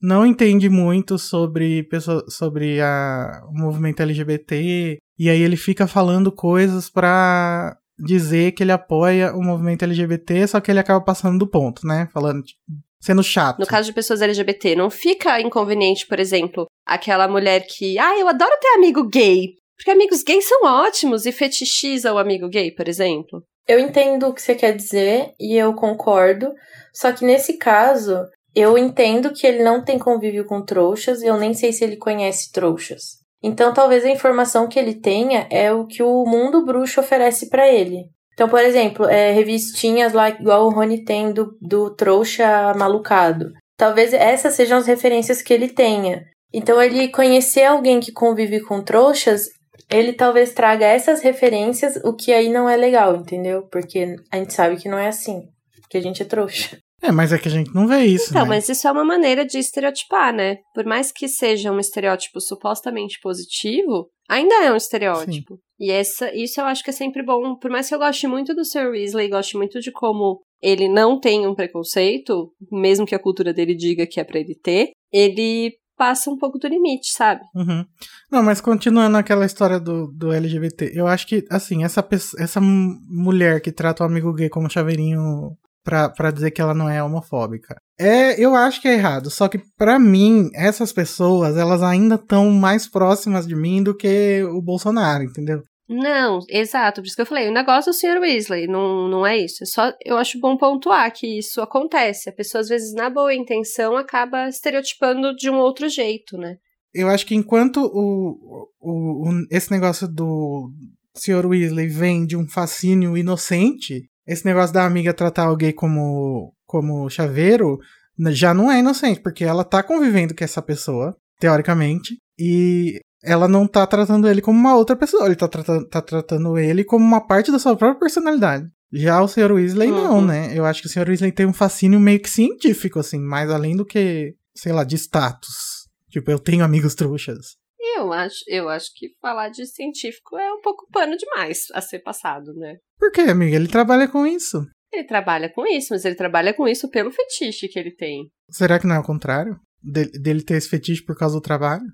não 0.00 0.24
entende 0.24 0.68
muito 0.68 1.18
sobre, 1.18 1.82
pessoa, 1.84 2.24
sobre 2.28 2.80
a, 2.80 3.42
o 3.48 3.58
movimento 3.58 4.00
LGBT, 4.00 4.98
e 5.18 5.28
aí 5.28 5.40
ele 5.40 5.56
fica 5.56 5.86
falando 5.86 6.30
coisas 6.30 6.88
pra 6.88 7.76
dizer 7.98 8.52
que 8.52 8.62
ele 8.62 8.72
apoia 8.72 9.34
o 9.34 9.42
movimento 9.42 9.84
LGBT, 9.84 10.46
só 10.46 10.60
que 10.60 10.70
ele 10.70 10.80
acaba 10.80 11.04
passando 11.04 11.38
do 11.38 11.46
ponto, 11.46 11.86
né? 11.86 12.08
Falando, 12.12 12.42
tipo, 12.42 12.60
sendo 13.00 13.22
chato. 13.22 13.58
No 13.58 13.66
caso 13.66 13.88
de 13.88 13.94
pessoas 13.94 14.22
LGBT, 14.22 14.76
não 14.76 14.90
fica 14.90 15.40
inconveniente, 15.40 16.06
por 16.06 16.18
exemplo, 16.18 16.66
aquela 16.86 17.28
mulher 17.28 17.66
que, 17.66 17.98
ah, 17.98 18.18
eu 18.18 18.28
adoro 18.28 18.52
ter 18.60 18.68
amigo 18.68 19.08
gay. 19.08 19.54
Porque 19.76 19.90
amigos 19.90 20.22
gays 20.24 20.48
são 20.48 20.64
ótimos 20.64 21.24
e 21.24 21.32
fetichiza 21.32 22.12
o 22.12 22.18
amigo 22.18 22.48
gay, 22.48 22.72
por 22.72 22.88
exemplo. 22.88 23.42
Eu 23.66 23.78
entendo 23.78 24.26
o 24.26 24.34
que 24.34 24.42
você 24.42 24.54
quer 24.54 24.74
dizer 24.74 25.32
e 25.38 25.56
eu 25.56 25.72
concordo. 25.74 26.52
Só 26.92 27.12
que 27.12 27.24
nesse 27.24 27.58
caso, 27.58 28.24
eu 28.54 28.76
entendo 28.76 29.32
que 29.32 29.46
ele 29.46 29.62
não 29.62 29.84
tem 29.84 29.98
convívio 29.98 30.44
com 30.44 30.64
trouxas, 30.64 31.22
eu 31.22 31.36
nem 31.36 31.54
sei 31.54 31.72
se 31.72 31.84
ele 31.84 31.96
conhece 31.96 32.50
trouxas. 32.50 33.17
Então, 33.42 33.72
talvez 33.72 34.04
a 34.04 34.10
informação 34.10 34.68
que 34.68 34.78
ele 34.78 34.94
tenha 34.94 35.46
é 35.50 35.72
o 35.72 35.86
que 35.86 36.02
o 36.02 36.24
mundo 36.24 36.64
bruxo 36.64 37.00
oferece 37.00 37.48
para 37.48 37.68
ele. 37.68 38.06
Então, 38.34 38.48
por 38.48 38.60
exemplo, 38.60 39.08
é, 39.08 39.32
revistinhas 39.32 40.12
lá, 40.12 40.28
igual 40.30 40.66
o 40.66 40.70
Rony 40.70 41.04
tem 41.04 41.32
do, 41.32 41.56
do 41.60 41.94
trouxa 41.94 42.72
malucado. 42.74 43.52
Talvez 43.76 44.12
essas 44.12 44.54
sejam 44.54 44.78
as 44.78 44.86
referências 44.86 45.42
que 45.42 45.52
ele 45.52 45.68
tenha. 45.68 46.24
Então, 46.52 46.80
ele 46.80 47.08
conhecer 47.08 47.64
alguém 47.64 48.00
que 48.00 48.12
convive 48.12 48.60
com 48.60 48.82
trouxas, 48.82 49.48
ele 49.90 50.12
talvez 50.12 50.52
traga 50.52 50.86
essas 50.86 51.20
referências, 51.20 51.96
o 52.04 52.14
que 52.14 52.32
aí 52.32 52.48
não 52.48 52.68
é 52.68 52.76
legal, 52.76 53.16
entendeu? 53.16 53.66
Porque 53.70 54.16
a 54.30 54.36
gente 54.36 54.52
sabe 54.52 54.76
que 54.76 54.88
não 54.88 54.98
é 54.98 55.08
assim, 55.08 55.42
que 55.88 55.96
a 55.96 56.00
gente 56.00 56.22
é 56.22 56.26
trouxa. 56.26 56.78
É, 57.00 57.12
mas 57.12 57.32
é 57.32 57.38
que 57.38 57.48
a 57.48 57.50
gente 57.50 57.72
não 57.74 57.86
vê 57.86 58.04
isso, 58.04 58.30
Então, 58.30 58.42
né? 58.42 58.48
mas 58.48 58.68
isso 58.68 58.86
é 58.86 58.92
uma 58.92 59.04
maneira 59.04 59.44
de 59.44 59.58
estereotipar, 59.58 60.34
né? 60.34 60.58
Por 60.74 60.84
mais 60.84 61.12
que 61.12 61.28
seja 61.28 61.70
um 61.70 61.78
estereótipo 61.78 62.40
supostamente 62.40 63.20
positivo, 63.20 64.08
ainda 64.28 64.64
é 64.64 64.72
um 64.72 64.76
estereótipo. 64.76 65.58
E 65.78 65.92
essa, 65.92 66.34
isso 66.34 66.60
eu 66.60 66.64
acho 66.64 66.82
que 66.82 66.90
é 66.90 66.92
sempre 66.92 67.22
bom. 67.22 67.56
Por 67.56 67.70
mais 67.70 67.88
que 67.88 67.94
eu 67.94 67.98
goste 67.98 68.26
muito 68.26 68.54
do 68.54 68.64
Sir 68.64 68.90
Weasley, 68.90 69.28
goste 69.28 69.56
muito 69.56 69.80
de 69.80 69.92
como 69.92 70.40
ele 70.60 70.88
não 70.88 71.20
tem 71.20 71.46
um 71.46 71.54
preconceito, 71.54 72.52
mesmo 72.72 73.06
que 73.06 73.14
a 73.14 73.18
cultura 73.18 73.54
dele 73.54 73.76
diga 73.76 74.06
que 74.06 74.18
é 74.18 74.24
pra 74.24 74.40
ele 74.40 74.56
ter, 74.56 74.90
ele 75.12 75.72
passa 75.96 76.30
um 76.30 76.36
pouco 76.36 76.58
do 76.58 76.68
limite, 76.68 77.12
sabe? 77.12 77.42
Uhum. 77.54 77.84
Não, 78.30 78.42
mas 78.42 78.60
continuando 78.60 79.16
aquela 79.16 79.44
história 79.44 79.80
do, 79.80 80.06
do 80.12 80.32
LGBT, 80.32 80.92
eu 80.94 81.06
acho 81.06 81.26
que, 81.26 81.44
assim, 81.50 81.84
essa, 81.84 82.02
pessoa, 82.02 82.42
essa 82.42 82.60
mulher 82.60 83.60
que 83.60 83.72
trata 83.72 84.04
o 84.04 84.06
amigo 84.06 84.32
gay 84.32 84.48
como 84.48 84.70
chaveirinho 84.70 85.56
pra, 85.88 86.10
pra 86.10 86.30
dizer 86.30 86.50
que 86.50 86.60
ela 86.60 86.74
não 86.74 86.86
é 86.86 87.02
homofóbica, 87.02 87.74
é, 87.98 88.38
eu 88.38 88.54
acho 88.54 88.82
que 88.82 88.88
é 88.88 88.92
errado. 88.92 89.30
Só 89.30 89.48
que, 89.48 89.58
pra 89.78 89.98
mim, 89.98 90.50
essas 90.54 90.92
pessoas, 90.92 91.56
elas 91.56 91.82
ainda 91.82 92.16
estão 92.16 92.50
mais 92.50 92.86
próximas 92.86 93.46
de 93.46 93.56
mim 93.56 93.82
do 93.82 93.96
que 93.96 94.42
o 94.44 94.60
Bolsonaro, 94.60 95.24
entendeu? 95.24 95.62
Não, 95.88 96.40
exato. 96.50 97.00
Por 97.00 97.06
isso 97.06 97.16
que 97.16 97.22
eu 97.22 97.26
falei, 97.26 97.48
o 97.48 97.52
negócio 97.54 97.90
do 97.90 97.96
Sr. 97.96 98.20
Weasley, 98.20 98.66
não, 98.66 99.08
não 99.08 99.26
é 99.26 99.38
isso. 99.38 99.62
É 99.62 99.66
só, 99.66 99.90
eu 100.04 100.18
acho 100.18 100.38
bom 100.38 100.58
pontuar 100.58 101.10
que 101.10 101.38
isso 101.38 101.62
acontece. 101.62 102.28
A 102.28 102.32
pessoa, 102.34 102.60
às 102.60 102.68
vezes, 102.68 102.92
na 102.92 103.08
boa 103.08 103.32
intenção, 103.34 103.96
acaba 103.96 104.46
estereotipando 104.50 105.34
de 105.34 105.48
um 105.48 105.56
outro 105.56 105.88
jeito, 105.88 106.36
né? 106.36 106.56
Eu 106.92 107.08
acho 107.08 107.24
que 107.24 107.34
enquanto 107.34 107.78
o, 107.80 108.68
o, 108.78 109.28
o- 109.30 109.46
esse 109.50 109.70
negócio 109.70 110.06
do 110.06 110.70
Sr. 111.16 111.46
Weasley 111.46 111.88
vem 111.88 112.26
de 112.26 112.36
um 112.36 112.46
fascínio 112.46 113.16
inocente, 113.16 114.02
esse 114.28 114.44
negócio 114.44 114.72
da 114.74 114.84
amiga 114.84 115.12
tratar 115.14 115.52
gay 115.56 115.72
como, 115.72 116.52
como 116.66 117.08
chaveiro 117.10 117.78
n- 118.18 118.32
já 118.32 118.52
não 118.54 118.70
é 118.70 118.78
inocente, 118.78 119.20
porque 119.20 119.42
ela 119.44 119.64
tá 119.64 119.82
convivendo 119.82 120.34
com 120.36 120.44
essa 120.44 120.60
pessoa, 120.62 121.16
teoricamente, 121.40 122.18
e 122.38 123.00
ela 123.24 123.48
não 123.48 123.66
tá 123.66 123.86
tratando 123.86 124.28
ele 124.28 124.40
como 124.42 124.58
uma 124.58 124.76
outra 124.76 124.94
pessoa, 124.94 125.26
ele 125.26 125.34
tá 125.36 125.48
tratando, 125.48 125.88
tá 125.88 126.00
tratando 126.02 126.56
ele 126.58 126.84
como 126.84 127.04
uma 127.04 127.20
parte 127.26 127.50
da 127.50 127.58
sua 127.58 127.76
própria 127.76 127.98
personalidade. 128.00 128.66
Já 128.92 129.20
o 129.20 129.28
Sr. 129.28 129.52
Weasley 129.52 129.90
não, 129.90 130.18
Uhum. 130.18 130.26
né? 130.26 130.50
Eu 130.56 130.64
acho 130.64 130.80
que 130.80 130.86
o 130.86 130.90
Sr. 130.90 131.08
Weasley 131.08 131.32
tem 131.32 131.46
um 131.46 131.52
fascínio 131.52 131.98
meio 132.00 132.20
que 132.20 132.30
científico, 132.30 132.98
assim, 132.98 133.18
mais 133.18 133.50
além 133.50 133.76
do 133.76 133.84
que, 133.84 134.34
sei 134.56 134.72
lá, 134.72 134.82
de 134.84 134.96
status. 134.96 135.86
Tipo, 136.10 136.30
eu 136.30 136.38
tenho 136.38 136.64
amigos 136.64 136.94
trouxas. 136.94 137.56
Eu 137.96 138.12
acho, 138.12 138.36
eu 138.46 138.68
acho 138.68 138.86
que 138.94 139.08
falar 139.20 139.48
de 139.50 139.66
científico 139.66 140.38
é 140.38 140.52
um 140.54 140.60
pouco 140.62 140.86
pano 140.90 141.16
demais 141.16 141.64
a 141.74 141.80
ser 141.82 141.98
passado, 141.98 142.54
né? 142.54 142.76
Por 142.98 143.10
quê, 143.12 143.22
amiga? 143.22 143.56
Ele 143.56 143.68
trabalha 143.68 144.08
com 144.08 144.26
isso. 144.26 144.66
Ele 144.92 145.04
trabalha 145.04 145.50
com 145.52 145.66
isso, 145.66 145.88
mas 145.90 146.04
ele 146.04 146.14
trabalha 146.14 146.52
com 146.54 146.66
isso 146.66 146.88
pelo 146.90 147.10
fetiche 147.10 147.68
que 147.68 147.78
ele 147.78 147.94
tem. 147.94 148.28
Será 148.50 148.78
que 148.78 148.86
não 148.86 148.96
é 148.96 148.98
o 148.98 149.04
contrário? 149.04 149.56
De- 149.82 150.10
dele 150.18 150.42
ter 150.42 150.54
esse 150.54 150.68
fetiche 150.68 151.04
por 151.04 151.16
causa 151.16 151.34
do 151.36 151.40
trabalho? 151.42 151.84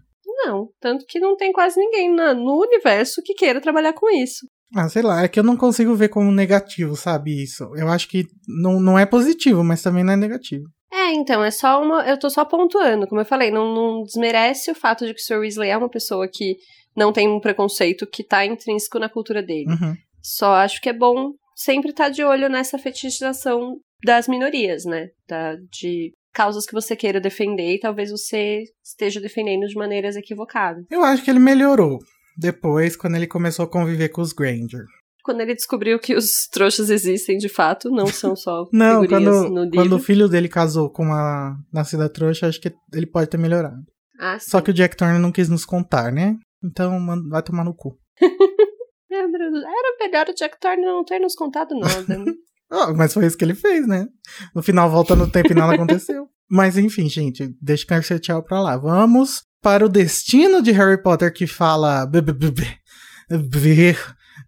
Não, 0.46 0.68
tanto 0.80 1.04
que 1.08 1.18
não 1.18 1.36
tem 1.36 1.52
quase 1.52 1.78
ninguém 1.78 2.14
na- 2.14 2.34
no 2.34 2.60
universo 2.60 3.22
que 3.22 3.34
queira 3.34 3.60
trabalhar 3.60 3.92
com 3.92 4.08
isso. 4.10 4.46
Ah, 4.74 4.88
sei 4.88 5.02
lá, 5.02 5.22
é 5.22 5.28
que 5.28 5.38
eu 5.38 5.44
não 5.44 5.56
consigo 5.56 5.94
ver 5.94 6.08
como 6.08 6.30
negativo, 6.32 6.96
sabe, 6.96 7.42
isso. 7.42 7.64
Eu 7.76 7.88
acho 7.88 8.08
que 8.08 8.26
não, 8.48 8.80
não 8.80 8.98
é 8.98 9.06
positivo, 9.06 9.62
mas 9.62 9.82
também 9.82 10.02
não 10.04 10.12
é 10.12 10.16
negativo. 10.16 10.64
É, 10.92 11.12
então, 11.12 11.42
é 11.44 11.50
só 11.50 11.82
uma. 11.82 12.08
Eu 12.08 12.18
tô 12.18 12.30
só 12.30 12.44
pontuando, 12.44 13.06
como 13.06 13.20
eu 13.20 13.24
falei, 13.24 13.50
não, 13.50 13.74
não 13.74 14.02
desmerece 14.02 14.70
o 14.70 14.74
fato 14.74 15.04
de 15.06 15.12
que 15.14 15.20
o 15.20 15.24
Sr. 15.24 15.40
Weasley 15.40 15.70
é 15.70 15.76
uma 15.76 15.88
pessoa 15.90 16.28
que 16.32 16.56
não 16.96 17.12
tem 17.12 17.28
um 17.28 17.40
preconceito 17.40 18.06
que 18.06 18.22
tá 18.22 18.44
intrínseco 18.46 18.98
na 18.98 19.08
cultura 19.08 19.42
dele. 19.42 19.66
Uhum. 19.68 19.94
Só 20.24 20.54
acho 20.54 20.80
que 20.80 20.88
é 20.88 20.92
bom 20.92 21.32
sempre 21.54 21.90
estar 21.90 22.08
de 22.08 22.24
olho 22.24 22.48
nessa 22.48 22.78
fetichização 22.78 23.76
das 24.04 24.26
minorias, 24.26 24.84
né? 24.84 25.08
Da, 25.28 25.54
de 25.70 26.12
causas 26.32 26.66
que 26.66 26.72
você 26.72 26.96
queira 26.96 27.20
defender 27.20 27.74
e 27.74 27.80
talvez 27.80 28.10
você 28.10 28.64
esteja 28.84 29.20
defendendo 29.20 29.66
de 29.66 29.74
maneiras 29.76 30.16
equivocadas. 30.16 30.84
Eu 30.90 31.04
acho 31.04 31.22
que 31.22 31.30
ele 31.30 31.38
melhorou 31.38 31.98
depois, 32.36 32.96
quando 32.96 33.14
ele 33.14 33.26
começou 33.26 33.64
a 33.64 33.70
conviver 33.70 34.08
com 34.08 34.20
os 34.20 34.32
Granger. 34.32 34.84
Quando 35.22 35.40
ele 35.40 35.54
descobriu 35.54 35.98
que 35.98 36.14
os 36.14 36.48
trouxas 36.50 36.90
existem 36.90 37.38
de 37.38 37.48
fato, 37.48 37.88
não 37.90 38.06
são 38.06 38.34
só 38.34 38.64
Não, 38.72 39.06
quando, 39.06 39.48
no 39.48 39.62
livro. 39.64 39.76
quando 39.78 39.92
o 39.96 39.98
filho 39.98 40.28
dele 40.28 40.48
casou 40.48 40.90
com 40.90 41.04
uma 41.04 41.56
nascida 41.72 42.08
trouxa, 42.08 42.48
acho 42.48 42.60
que 42.60 42.72
ele 42.92 43.06
pode 43.06 43.30
ter 43.30 43.38
melhorado. 43.38 43.80
Ah, 44.18 44.38
Só 44.38 44.60
que 44.60 44.70
o 44.70 44.74
Jack 44.74 44.96
Turner 44.96 45.18
não 45.18 45.32
quis 45.32 45.48
nos 45.48 45.64
contar, 45.64 46.12
né? 46.12 46.36
Então 46.62 46.98
vai 47.30 47.42
tomar 47.42 47.64
no 47.64 47.74
cu. 47.74 47.96
Era 49.14 49.28
melhor 50.00 50.28
o 50.28 50.34
Jack 50.34 50.58
Turner 50.60 50.86
não 50.86 51.04
ter 51.04 51.18
nos 51.18 51.34
contado 51.34 51.74
nada. 51.78 52.24
Ah, 52.70 52.92
mas 52.92 53.12
foi 53.12 53.26
isso 53.26 53.36
que 53.36 53.44
ele 53.44 53.54
fez, 53.54 53.86
né? 53.86 54.08
No 54.54 54.62
final 54.62 54.90
volta 54.90 55.14
no 55.14 55.30
tempo 55.30 55.52
e 55.52 55.54
nada 55.54 55.74
aconteceu. 55.74 56.28
Mas 56.50 56.76
enfim, 56.76 57.08
gente, 57.08 57.54
deixa 57.60 57.86
eu 57.94 58.02
ser 58.02 58.18
tchau 58.18 58.42
pra 58.42 58.60
lá. 58.60 58.76
Vamos 58.76 59.44
para 59.62 59.84
o 59.84 59.88
destino 59.88 60.60
de 60.60 60.72
Harry 60.72 61.00
Potter 61.00 61.32
que 61.32 61.46
fala 61.46 62.10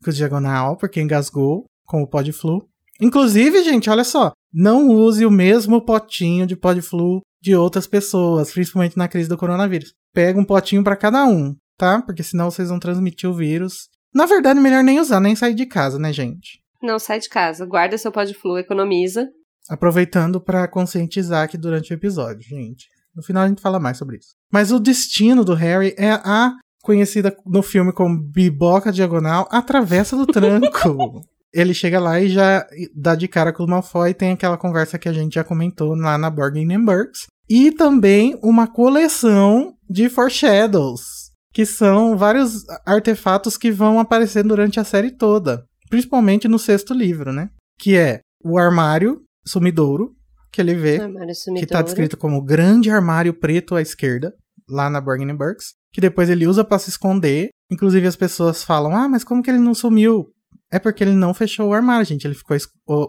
com 0.03 0.11
o 0.11 0.13
diagonal, 0.13 0.77
porque 0.77 1.01
engasgou 1.01 1.67
com 1.87 2.03
o 2.03 2.07
Podflu. 2.07 2.69
Inclusive, 3.01 3.63
gente, 3.63 3.89
olha 3.91 4.05
só, 4.05 4.33
não 4.53 4.89
use 4.89 5.25
o 5.25 5.31
mesmo 5.31 5.85
potinho 5.85 6.47
de 6.47 6.57
Podflu 6.57 7.21
de 7.41 7.55
outras 7.55 7.87
pessoas, 7.87 8.51
principalmente 8.53 8.97
na 8.97 9.09
crise 9.09 9.29
do 9.29 9.37
coronavírus. 9.37 9.95
Pega 10.13 10.41
um 10.41 10.45
potinho 10.45 10.83
pra 10.83 10.97
cada 10.97 11.25
um, 11.27 11.55
tá? 11.77 12.03
Porque 12.03 12.23
senão 12.23 12.51
vocês 12.51 12.69
vão 12.71 12.79
transmitir 12.79 13.29
o 13.29 13.35
vírus. 13.35 13.89
Na 14.17 14.25
verdade, 14.25 14.59
melhor 14.59 14.83
nem 14.83 14.99
usar, 14.99 15.21
nem 15.21 15.37
sair 15.37 15.55
de 15.55 15.67
casa, 15.67 15.99
né, 15.99 16.11
gente? 16.11 16.65
não, 16.83 16.99
sai 16.99 17.19
de 17.19 17.29
casa. 17.29 17.67
Guarda 17.67 17.99
seu 17.99 18.11
pó 18.11 18.25
de 18.25 18.33
flu, 18.33 18.57
economiza. 18.57 19.29
Aproveitando 19.69 20.41
pra 20.41 20.67
conscientizar 20.69 21.43
aqui 21.43 21.59
durante 21.59 21.93
o 21.93 21.95
episódio, 21.95 22.43
gente. 22.43 22.87
No 23.15 23.23
final 23.23 23.43
a 23.43 23.49
gente 23.49 23.61
fala 23.61 23.79
mais 23.79 23.99
sobre 23.99 24.17
isso. 24.17 24.29
Mas 24.51 24.73
o 24.73 24.79
destino 24.79 25.45
do 25.45 25.53
Harry 25.53 25.95
é 25.99 26.13
a 26.13 26.53
conhecida 26.83 27.37
no 27.45 27.63
filme 27.63 27.93
como 27.93 28.23
Biboca 28.23 28.93
Diagonal, 28.93 29.49
a 29.51 29.61
Travessa 29.61 30.17
do 30.17 30.27
Tranco. 30.27 31.21
Ele 31.53 31.75
chega 31.75 31.99
lá 31.99 32.21
e 32.21 32.29
já 32.29 32.67
dá 32.95 33.15
de 33.15 33.27
cara 33.27 33.53
com 33.53 33.65
o 33.65 33.69
Malfoy 33.69 34.11
e 34.11 34.15
tem 34.15 34.33
aquela 34.33 34.57
conversa 34.57 34.99
que 34.99 35.09
a 35.09 35.13
gente 35.13 35.35
já 35.35 35.45
comentou 35.45 35.95
lá 35.95 36.17
na 36.17 36.31
Bargain 36.31 36.83
Burks. 36.85 37.27
E 37.49 37.71
também 37.73 38.39
uma 38.43 38.67
coleção 38.67 39.75
de 39.89 40.09
foreshadows, 40.09 41.26
que 41.57 41.65
são 41.65 42.19
vários 42.19 42.67
artefatos 42.85 43.57
que 43.57 43.71
vão 43.73 43.99
aparecer 43.99 44.45
durante 44.45 44.79
a 44.79 44.85
série 44.85 45.11
toda. 45.11 45.65
Principalmente 45.89 46.47
no 46.47 46.59
sexto 46.59 46.93
livro, 46.93 47.33
né? 47.33 47.49
Que 47.79 47.97
é 47.97 48.21
o 48.45 48.59
armário 48.59 49.23
sumidouro, 49.47 50.15
que 50.53 50.61
ele 50.61 50.75
vê, 50.75 50.99
que 50.99 51.35
sumidouro. 51.35 51.67
tá 51.73 51.81
descrito 51.81 52.15
como 52.19 52.43
grande 52.45 52.91
armário 52.91 53.33
preto 53.33 53.75
à 53.75 53.81
esquerda, 53.81 54.35
lá 54.69 54.91
na 54.91 55.01
Bargain 55.01 55.35
Burks, 55.35 55.69
que 55.95 56.01
depois 56.03 56.29
ele 56.29 56.47
usa 56.47 56.63
pra 56.63 56.79
se 56.79 56.91
esconder. 56.91 57.49
Inclusive 57.73 58.07
as 58.07 58.17
pessoas 58.17 58.63
falam: 58.63 58.95
"Ah, 58.95 59.09
mas 59.09 59.25
como 59.25 59.43
que 59.43 59.49
ele 59.49 59.59
não 59.59 59.73
sumiu?" 59.75 60.27
É 60.71 60.79
porque 60.79 61.03
ele 61.03 61.15
não 61.15 61.33
fechou 61.33 61.71
o 61.71 61.73
armário, 61.73 62.05
gente. 62.05 62.27
Ele 62.27 62.35
ficou 62.35 62.55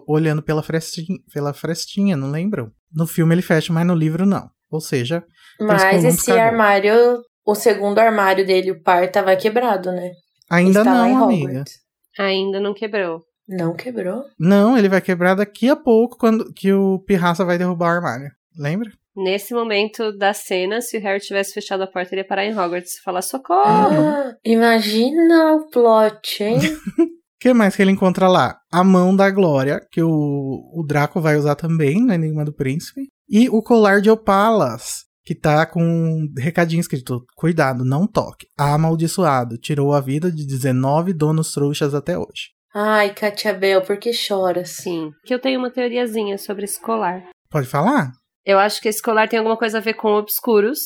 olhando 0.08 0.42
pela 0.42 0.62
frestinha, 0.62 1.18
pela 1.34 1.52
frestinha, 1.52 2.16
não 2.16 2.30
lembram? 2.30 2.70
No 2.90 3.06
filme 3.06 3.34
ele 3.34 3.42
fecha, 3.42 3.74
mas 3.74 3.86
no 3.86 3.94
livro 3.94 4.24
não. 4.24 4.48
Ou 4.70 4.80
seja, 4.80 5.22
Mas 5.60 6.02
Esse 6.04 6.06
esse 6.18 6.26
cagou. 6.26 6.42
armário, 6.42 7.20
o 7.48 7.54
segundo 7.54 7.98
armário 7.98 8.46
dele, 8.46 8.72
o 8.72 8.82
par, 8.82 9.10
tava 9.10 9.34
quebrado, 9.34 9.90
né? 9.90 10.12
ainda 10.50 10.80
Está 10.80 10.92
não, 10.92 11.24
amiga. 11.24 11.64
Ainda 12.18 12.60
não 12.60 12.74
quebrou. 12.74 13.22
Não 13.48 13.74
quebrou? 13.74 14.24
Não, 14.38 14.76
ele 14.76 14.88
vai 14.88 15.00
quebrar 15.00 15.34
daqui 15.34 15.66
a 15.70 15.74
pouco 15.74 16.18
quando 16.18 16.52
que 16.52 16.70
o 16.70 16.98
Pirraça 17.06 17.46
vai 17.46 17.56
derrubar 17.56 17.86
o 17.86 17.96
armário. 17.96 18.30
Lembra? 18.54 18.90
Nesse 19.16 19.54
momento 19.54 20.12
da 20.12 20.34
cena, 20.34 20.82
se 20.82 20.98
o 20.98 21.00
Harry 21.00 21.20
tivesse 21.20 21.54
fechado 21.54 21.82
a 21.82 21.86
porta, 21.86 22.14
ele 22.14 22.20
ia 22.20 22.28
parar 22.28 22.44
em 22.44 22.52
Hogwarts 22.52 22.98
e 22.98 23.02
falar 23.02 23.22
socorro. 23.22 23.64
Ah, 23.64 24.34
imagina 24.44 25.54
o 25.54 25.70
plot, 25.70 26.44
hein? 26.44 26.58
O 27.38 27.40
que 27.40 27.54
mais 27.54 27.76
que 27.76 27.82
ele 27.82 27.92
encontra 27.92 28.26
lá? 28.26 28.58
A 28.72 28.82
mão 28.82 29.14
da 29.14 29.30
Glória, 29.30 29.80
que 29.92 30.02
o, 30.02 30.08
o 30.08 30.84
Draco 30.84 31.20
vai 31.20 31.36
usar 31.36 31.54
também 31.54 32.04
no 32.04 32.12
Enigma 32.12 32.44
do 32.44 32.52
Príncipe. 32.52 33.02
E 33.28 33.48
o 33.48 33.62
colar 33.62 34.00
de 34.00 34.10
opalas, 34.10 35.04
que 35.28 35.34
tá 35.34 35.66
com 35.66 35.82
um 35.82 36.32
recadinho 36.38 36.80
escrito: 36.80 37.22
Cuidado, 37.36 37.84
não 37.84 38.06
toque. 38.06 38.46
Amaldiçoado. 38.58 39.58
Tirou 39.58 39.92
a 39.92 40.00
vida 40.00 40.32
de 40.32 40.46
19 40.46 41.12
donos 41.12 41.52
trouxas 41.52 41.94
até 41.94 42.16
hoje. 42.16 42.48
Ai, 42.74 43.12
Katia 43.12 43.52
Bel, 43.52 43.82
por 43.82 43.98
que 43.98 44.10
chora 44.26 44.62
assim? 44.62 45.08
Sim, 45.08 45.10
que 45.26 45.34
eu 45.34 45.38
tenho 45.38 45.58
uma 45.58 45.70
teoriazinha 45.70 46.38
sobre 46.38 46.64
esse 46.64 46.80
colar. 46.80 47.22
Pode 47.50 47.66
falar? 47.66 48.10
Eu 48.42 48.58
acho 48.58 48.80
que 48.80 48.88
esse 48.88 49.02
colar 49.02 49.28
tem 49.28 49.38
alguma 49.38 49.58
coisa 49.58 49.76
a 49.76 49.80
ver 49.82 49.94
com 49.94 50.14
obscuros. 50.14 50.78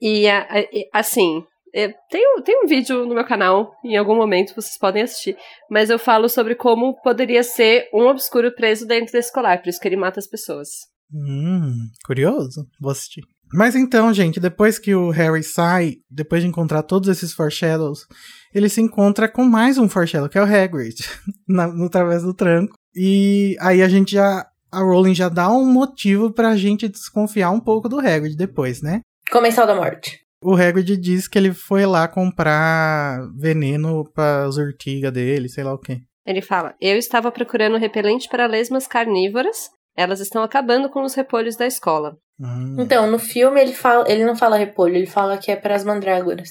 E, 0.00 0.28
a- 0.28 0.46
a- 0.48 0.60
e, 0.60 0.88
assim, 0.94 1.42
é, 1.74 1.88
tem, 2.08 2.38
um- 2.38 2.42
tem 2.42 2.62
um 2.62 2.66
vídeo 2.68 3.04
no 3.04 3.14
meu 3.16 3.24
canal, 3.24 3.72
em 3.84 3.96
algum 3.96 4.14
momento 4.14 4.54
vocês 4.54 4.78
podem 4.78 5.02
assistir, 5.02 5.36
mas 5.68 5.90
eu 5.90 5.98
falo 5.98 6.28
sobre 6.28 6.54
como 6.54 6.94
poderia 7.02 7.42
ser 7.42 7.88
um 7.92 8.06
obscuro 8.06 8.54
preso 8.54 8.86
dentro 8.86 9.12
desse 9.12 9.32
colar, 9.32 9.60
por 9.60 9.68
isso 9.70 9.80
que 9.80 9.88
ele 9.88 9.96
mata 9.96 10.20
as 10.20 10.28
pessoas. 10.28 10.68
Hum, 11.12 11.74
curioso. 12.06 12.64
Vou 12.80 12.92
assistir. 12.92 13.22
Mas 13.52 13.76
então, 13.76 14.12
gente, 14.12 14.40
depois 14.40 14.78
que 14.78 14.94
o 14.94 15.10
Harry 15.10 15.42
sai, 15.42 15.96
depois 16.10 16.42
de 16.42 16.48
encontrar 16.48 16.82
todos 16.82 17.08
esses 17.08 17.32
foreshadows, 17.32 18.06
ele 18.54 18.68
se 18.68 18.80
encontra 18.80 19.28
com 19.28 19.44
mais 19.44 19.78
um 19.78 19.88
foreshadow, 19.88 20.28
que 20.28 20.38
é 20.38 20.42
o 20.42 20.44
Hagrid, 20.44 20.96
na, 21.46 21.66
no 21.66 21.90
Través 21.90 22.22
do 22.22 22.34
Tranco. 22.34 22.74
E 22.94 23.56
aí 23.60 23.82
a 23.82 23.88
gente 23.88 24.12
já. 24.12 24.46
A 24.70 24.80
Rowling 24.80 25.14
já 25.14 25.28
dá 25.28 25.50
um 25.50 25.66
motivo 25.66 26.32
pra 26.32 26.56
gente 26.56 26.88
desconfiar 26.88 27.50
um 27.50 27.60
pouco 27.60 27.90
do 27.90 27.98
Hagrid 27.98 28.34
depois, 28.34 28.80
né? 28.80 29.02
Comensal 29.30 29.66
da 29.66 29.74
Morte. 29.74 30.22
O 30.42 30.54
Hagrid 30.54 30.96
diz 30.96 31.28
que 31.28 31.38
ele 31.38 31.52
foi 31.52 31.84
lá 31.84 32.08
comprar 32.08 33.20
veneno 33.38 34.02
pra 34.14 34.44
as 34.44 34.56
urtigas 34.56 35.12
dele, 35.12 35.50
sei 35.50 35.62
lá 35.62 35.74
o 35.74 35.78
quê. 35.78 36.00
Ele 36.26 36.40
fala: 36.40 36.74
Eu 36.80 36.96
estava 36.96 37.30
procurando 37.30 37.76
repelente 37.76 38.28
para 38.30 38.46
lesmas 38.46 38.86
carnívoras. 38.86 39.68
Elas 39.94 40.20
estão 40.20 40.42
acabando 40.42 40.88
com 40.88 41.02
os 41.02 41.14
repolhos 41.14 41.54
da 41.54 41.66
escola. 41.66 42.16
Hum. 42.40 42.76
Então, 42.78 43.10
no 43.10 43.18
filme 43.18 43.60
ele 43.60 43.72
fala, 43.72 44.04
ele 44.10 44.24
não 44.24 44.34
fala 44.36 44.56
repolho, 44.56 44.96
ele 44.96 45.06
fala 45.06 45.38
que 45.38 45.50
é 45.50 45.56
para 45.56 45.74
as 45.74 45.84
mandrágoras. 45.84 46.50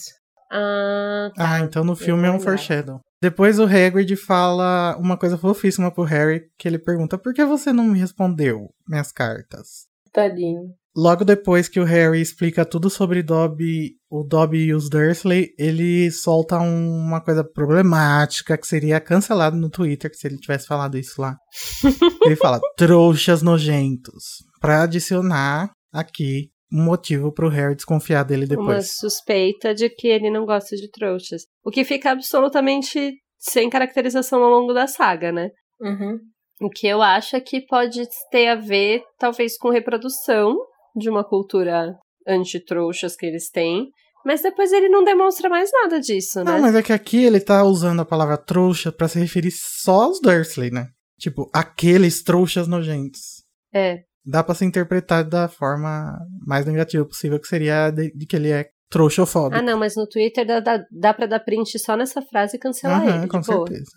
Ah, 0.51 1.29
Ah, 1.37 1.59
então 1.59 1.83
no 1.83 1.95
filme 1.95 2.27
é 2.27 2.31
um 2.31 2.39
foreshadow. 2.39 2.99
Depois 3.21 3.59
o 3.59 3.63
Hagrid 3.65 4.15
fala 4.15 4.97
uma 4.99 5.15
coisa 5.17 5.37
fofíssima 5.37 5.91
pro 5.91 6.03
Harry, 6.03 6.41
que 6.57 6.67
ele 6.67 6.79
pergunta, 6.79 7.17
por 7.17 7.33
que 7.33 7.45
você 7.45 7.71
não 7.71 7.85
me 7.85 7.99
respondeu 7.99 8.69
minhas 8.87 9.11
cartas? 9.11 9.85
Tadinho. 10.11 10.73
Logo 10.93 11.23
depois 11.23 11.69
que 11.69 11.79
o 11.79 11.85
Harry 11.85 12.19
explica 12.19 12.65
tudo 12.65 12.89
sobre 12.89 13.23
Dobby, 13.23 13.91
o 14.09 14.23
Dobby 14.25 14.65
e 14.65 14.73
os 14.73 14.89
Dursley, 14.89 15.51
ele 15.57 16.11
solta 16.11 16.59
um- 16.59 16.97
uma 17.07 17.21
coisa 17.21 17.45
problemática 17.45 18.57
que 18.57 18.67
seria 18.67 18.99
cancelado 18.99 19.55
no 19.55 19.69
Twitter, 19.69 20.11
que 20.11 20.17
se 20.17 20.27
ele 20.27 20.35
tivesse 20.37 20.67
falado 20.67 20.97
isso 20.97 21.21
lá. 21.21 21.37
ele 22.25 22.35
fala, 22.35 22.59
trouxas 22.75 23.41
nojentos, 23.41 24.43
pra 24.61 24.83
adicionar 24.83 25.71
aqui 25.91 26.49
um 26.71 26.85
motivo 26.85 27.33
pro 27.33 27.49
Harry 27.49 27.75
desconfiar 27.75 28.23
dele 28.23 28.45
uma 28.45 28.47
depois. 28.47 28.95
suspeita 28.95 29.75
de 29.75 29.89
que 29.89 30.07
ele 30.07 30.29
não 30.29 30.45
gosta 30.45 30.75
de 30.77 30.89
trouxas. 30.89 31.41
O 31.65 31.69
que 31.69 31.83
fica 31.83 32.11
absolutamente 32.11 33.13
sem 33.37 33.69
caracterização 33.69 34.41
ao 34.41 34.49
longo 34.49 34.71
da 34.71 34.87
saga, 34.87 35.31
né? 35.31 35.49
Uhum. 35.81 36.17
O 36.61 36.69
que 36.69 36.87
eu 36.87 37.01
acho 37.01 37.35
é 37.35 37.41
que 37.41 37.65
pode 37.65 38.03
ter 38.29 38.47
a 38.47 38.55
ver, 38.55 39.01
talvez, 39.17 39.57
com 39.57 39.69
reprodução 39.69 40.55
de 40.95 41.09
uma 41.09 41.27
cultura 41.27 41.97
anti-trouxas 42.25 43.15
que 43.15 43.25
eles 43.25 43.49
têm. 43.49 43.89
Mas 44.23 44.43
depois 44.43 44.71
ele 44.71 44.87
não 44.87 45.03
demonstra 45.03 45.49
mais 45.49 45.71
nada 45.73 45.99
disso, 45.99 46.43
né? 46.43 46.51
Não, 46.51 46.61
mas 46.61 46.75
é 46.75 46.83
que 46.83 46.93
aqui 46.93 47.23
ele 47.23 47.39
tá 47.39 47.63
usando 47.63 48.01
a 48.01 48.05
palavra 48.05 48.37
trouxa 48.37 48.91
pra 48.91 49.07
se 49.07 49.19
referir 49.19 49.51
só 49.51 50.03
aos 50.03 50.21
Dursley, 50.21 50.69
né? 50.69 50.89
Tipo, 51.19 51.49
aqueles 51.51 52.21
trouxas 52.21 52.67
nojentos. 52.67 53.43
É. 53.73 54.03
Dá 54.25 54.43
pra 54.43 54.53
se 54.55 54.65
interpretar 54.65 55.23
da 55.23 55.47
forma 55.47 56.17
mais 56.45 56.65
negativa 56.65 57.05
possível, 57.05 57.39
que 57.39 57.47
seria 57.47 57.89
de, 57.89 58.11
de 58.13 58.25
que 58.25 58.35
ele 58.35 58.49
é 58.51 58.69
trouxofóbico. 58.89 59.59
Ah, 59.59 59.63
não, 59.63 59.79
mas 59.79 59.95
no 59.95 60.07
Twitter 60.07 60.45
dá, 60.45 60.59
dá, 60.59 60.85
dá 60.91 61.13
pra 61.13 61.25
dar 61.25 61.39
print 61.39 61.79
só 61.79 61.95
nessa 61.95 62.21
frase 62.21 62.57
e 62.57 62.59
cancelar 62.59 63.01
Aham, 63.01 63.19
ele. 63.19 63.27
com 63.27 63.41
certeza. 63.41 63.91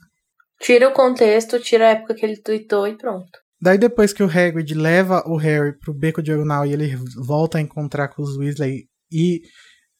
Tira 0.60 0.88
o 0.88 0.92
contexto, 0.92 1.60
tira 1.60 1.88
a 1.88 1.90
época 1.90 2.14
que 2.14 2.24
ele 2.24 2.40
tweetou 2.40 2.86
e 2.86 2.96
pronto. 2.96 3.38
Daí 3.60 3.76
depois 3.76 4.12
que 4.12 4.22
o 4.22 4.26
Hagrid 4.26 4.74
leva 4.74 5.22
o 5.26 5.36
Harry 5.36 5.76
pro 5.78 5.92
beco 5.92 6.22
diagonal 6.22 6.64
e 6.64 6.72
ele 6.72 6.96
volta 7.26 7.58
a 7.58 7.60
encontrar 7.60 8.08
com 8.08 8.22
os 8.22 8.36
Weasley 8.36 8.84
e 9.10 9.42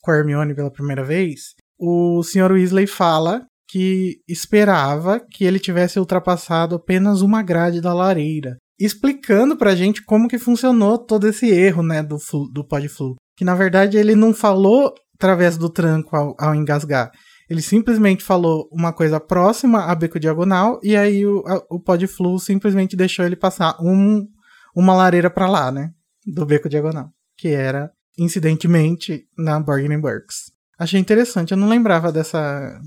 com 0.01 0.11
a 0.11 0.17
Hermione 0.17 0.55
pela 0.55 0.71
primeira 0.71 1.03
vez, 1.03 1.55
o 1.79 2.23
Sr. 2.23 2.53
Weasley 2.53 2.87
fala 2.87 3.47
que 3.67 4.21
esperava 4.29 5.19
que 5.19 5.45
ele 5.45 5.59
tivesse 5.59 5.99
ultrapassado 5.99 6.77
apenas 6.77 7.23
uma 7.23 7.43
grade 7.43 7.81
da 7.81 7.95
lareira, 7.95 8.59
explicando 8.79 9.57
pra 9.57 9.75
gente 9.75 10.03
como 10.03 10.29
que 10.29 10.39
funcionou 10.39 10.99
todo 10.99 11.29
esse 11.29 11.49
erro, 11.49 11.83
né, 11.83 12.03
do, 12.03 12.19
flu, 12.19 12.49
do 12.51 12.67
Podflu. 12.67 13.17
Que 13.37 13.45
na 13.45 13.55
verdade 13.55 13.97
ele 13.97 14.15
não 14.15 14.33
falou 14.33 14.95
através 15.15 15.57
do 15.57 15.69
tranco 15.69 16.17
ao, 16.17 16.35
ao 16.39 16.55
engasgar. 16.55 17.11
Ele 17.49 17.61
simplesmente 17.61 18.25
falou 18.25 18.69
uma 18.73 18.93
coisa 18.93 19.21
próxima 19.21 19.85
a 19.85 19.95
beco 19.95 20.19
diagonal 20.19 20.81
e 20.83 20.97
aí 20.97 21.27
o, 21.27 21.43
o 21.71 21.79
Podflu 21.79 22.39
simplesmente 22.39 22.97
deixou 22.97 23.25
ele 23.25 23.37
passar 23.37 23.77
um, 23.81 24.27
uma 24.75 24.95
lareira 24.95 25.29
pra 25.29 25.49
lá, 25.49 25.71
né? 25.71 25.91
Do 26.27 26.47
beco 26.47 26.69
diagonal. 26.69 27.11
Que 27.37 27.49
era, 27.49 27.91
incidentemente, 28.19 29.27
na 29.37 29.61
Bargaining 29.61 30.01
Works. 30.03 30.53
Achei 30.79 30.99
interessante, 30.99 31.53
eu 31.53 31.57
não 31.57 31.69
lembrava 31.69 32.11
dessa, 32.11 32.81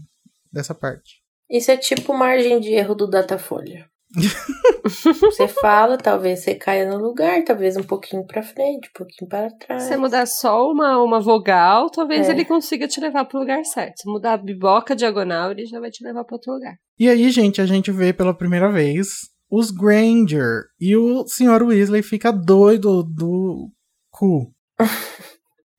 dessa 0.52 0.74
parte. 0.74 1.22
Isso 1.50 1.72
é 1.72 1.78
tipo 1.78 2.14
margem 2.14 2.60
de 2.60 2.72
erro 2.74 2.96
do 2.96 3.08
Datafolha. 3.08 3.88
você 4.84 5.48
fala, 5.48 5.98
talvez 5.98 6.40
você 6.40 6.56
caia 6.56 6.90
no 6.90 6.98
lugar, 6.98 7.44
talvez 7.44 7.78
um 7.78 7.84
pouquinho 7.84 8.26
pra 8.26 8.42
frente, 8.42 8.90
um 8.90 8.98
pouquinho 8.98 9.30
para 9.30 9.50
trás. 9.52 9.84
Se 9.84 9.90
você 9.90 9.98
mudar 9.98 10.26
só 10.26 10.66
uma, 10.70 11.02
uma 11.04 11.20
vogal, 11.20 11.90
talvez 11.90 12.28
É. 12.28 12.32
ele 12.32 12.46
consiga 12.46 12.88
te 12.88 13.00
levar 13.00 13.26
pro 13.26 13.40
lugar 13.40 13.64
certo. 13.66 14.02
Se 14.02 14.10
mudar 14.10 14.34
a 14.34 14.38
biboca 14.38 14.96
diagonal, 14.96 15.52
ele 15.52 15.66
já 15.66 15.80
vai 15.80 15.90
te 15.92 16.04
levar 16.04 16.24
pra 16.24 16.36
outro 16.36 16.54
lugar. 16.54 16.76
E 17.00 17.08
aí, 17.08 17.30
gente, 17.30 17.62
a 17.62 17.66
gente 17.66 17.92
vê 17.92 18.12
pela 18.12 18.34
primeira 18.34 18.72
vez 18.72 19.08
os 19.50 19.72
Granger. 19.72 20.64
E 20.80 20.96
o 20.96 21.26
Sr. 21.28 21.64
Weasley 21.64 22.02
fica 22.02 22.32
doido 22.32 23.04
do 23.04 23.70
cu. 24.12 24.52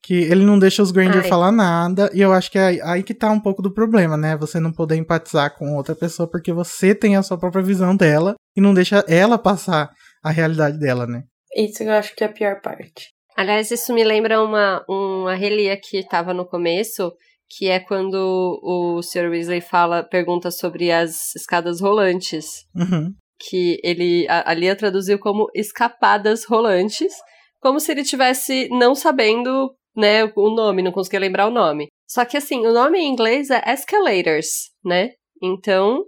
que 0.08 0.14
ele 0.14 0.42
não 0.42 0.58
deixa 0.58 0.82
os 0.82 0.90
Granger 0.90 1.22
Ai. 1.22 1.28
falar 1.28 1.52
nada. 1.52 2.10
E 2.14 2.22
eu 2.22 2.32
acho 2.32 2.50
que 2.50 2.58
é 2.58 2.80
aí, 2.82 3.02
que 3.02 3.12
tá 3.12 3.30
um 3.30 3.38
pouco 3.38 3.60
do 3.60 3.70
problema, 3.70 4.16
né? 4.16 4.38
Você 4.38 4.58
não 4.58 4.72
poder 4.72 4.96
empatizar 4.96 5.54
com 5.54 5.76
outra 5.76 5.94
pessoa 5.94 6.26
porque 6.26 6.50
você 6.50 6.94
tem 6.94 7.14
a 7.14 7.22
sua 7.22 7.36
própria 7.36 7.62
visão 7.62 7.94
dela 7.94 8.34
e 8.56 8.60
não 8.62 8.72
deixa 8.72 9.04
ela 9.06 9.36
passar 9.36 9.90
a 10.24 10.30
realidade 10.30 10.78
dela, 10.78 11.06
né? 11.06 11.24
Isso 11.54 11.82
eu 11.82 11.92
acho 11.92 12.16
que 12.16 12.24
é 12.24 12.26
a 12.26 12.32
pior 12.32 12.58
parte. 12.62 13.10
Aliás, 13.36 13.70
isso 13.70 13.92
me 13.92 14.02
lembra 14.02 14.42
uma, 14.42 14.82
uma 14.88 15.34
relia 15.34 15.78
que 15.78 16.02
tava 16.08 16.32
no 16.32 16.46
começo, 16.46 17.12
que 17.46 17.68
é 17.68 17.78
quando 17.78 18.16
o 18.62 19.02
Sr. 19.02 19.28
Weasley 19.28 19.60
fala, 19.60 20.02
pergunta 20.02 20.50
sobre 20.50 20.90
as 20.90 21.36
escadas 21.36 21.82
rolantes. 21.82 22.46
Uhum. 22.74 23.12
que 23.46 23.78
ele 23.84 24.26
a, 24.26 24.52
a 24.52 24.54
Lia 24.54 24.74
traduziu 24.74 25.18
como 25.18 25.48
escapadas 25.54 26.46
rolantes, 26.46 27.12
como 27.60 27.78
se 27.78 27.92
ele 27.92 28.04
tivesse 28.04 28.68
não 28.70 28.94
sabendo, 28.94 29.76
né, 29.98 30.24
o 30.36 30.54
nome, 30.54 30.80
não 30.80 30.92
conseguia 30.92 31.18
lembrar 31.18 31.48
o 31.48 31.50
nome. 31.50 31.88
Só 32.08 32.24
que 32.24 32.36
assim, 32.36 32.64
o 32.64 32.72
nome 32.72 32.98
em 32.98 33.08
inglês 33.08 33.50
é 33.50 33.60
escalators, 33.66 34.70
né? 34.84 35.10
Então, 35.42 36.04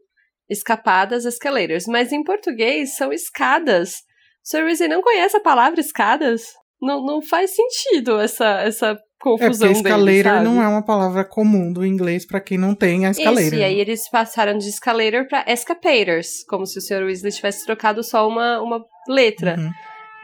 escapadas, 0.48 1.24
escalators, 1.24 1.86
mas 1.86 2.12
em 2.12 2.22
português 2.22 2.94
são 2.96 3.12
escadas. 3.12 3.96
Sr. 4.44 4.64
Weasley 4.64 4.88
não 4.88 5.02
conhece 5.02 5.36
a 5.36 5.40
palavra 5.40 5.80
escadas? 5.80 6.42
Não, 6.80 7.04
não 7.04 7.20
faz 7.20 7.50
sentido 7.50 8.18
essa 8.20 8.60
essa 8.62 8.92
É 8.92 8.96
confusão 9.20 9.72
porque 9.72 9.82
dele, 9.82 10.18
escalator 10.20 10.32
sabe? 10.32 10.44
não 10.44 10.62
é 10.62 10.68
uma 10.68 10.84
palavra 10.84 11.24
comum 11.24 11.72
do 11.72 11.84
inglês 11.84 12.24
pra 12.24 12.40
quem 12.40 12.56
não 12.56 12.74
tem 12.74 13.06
a 13.06 13.10
escalator. 13.10 13.42
Isso, 13.42 13.54
e 13.56 13.64
aí 13.64 13.78
eles 13.78 14.08
passaram 14.08 14.56
de 14.56 14.68
escalator 14.68 15.26
pra 15.28 15.44
escapators, 15.48 16.44
como 16.48 16.64
se 16.64 16.78
o 16.78 16.80
Sr. 16.80 17.04
Weasley 17.04 17.32
tivesse 17.32 17.66
trocado 17.66 18.02
só 18.02 18.26
uma, 18.26 18.60
uma 18.62 18.82
letra. 19.08 19.56
Uhum. 19.58 19.70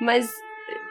Mas 0.00 0.30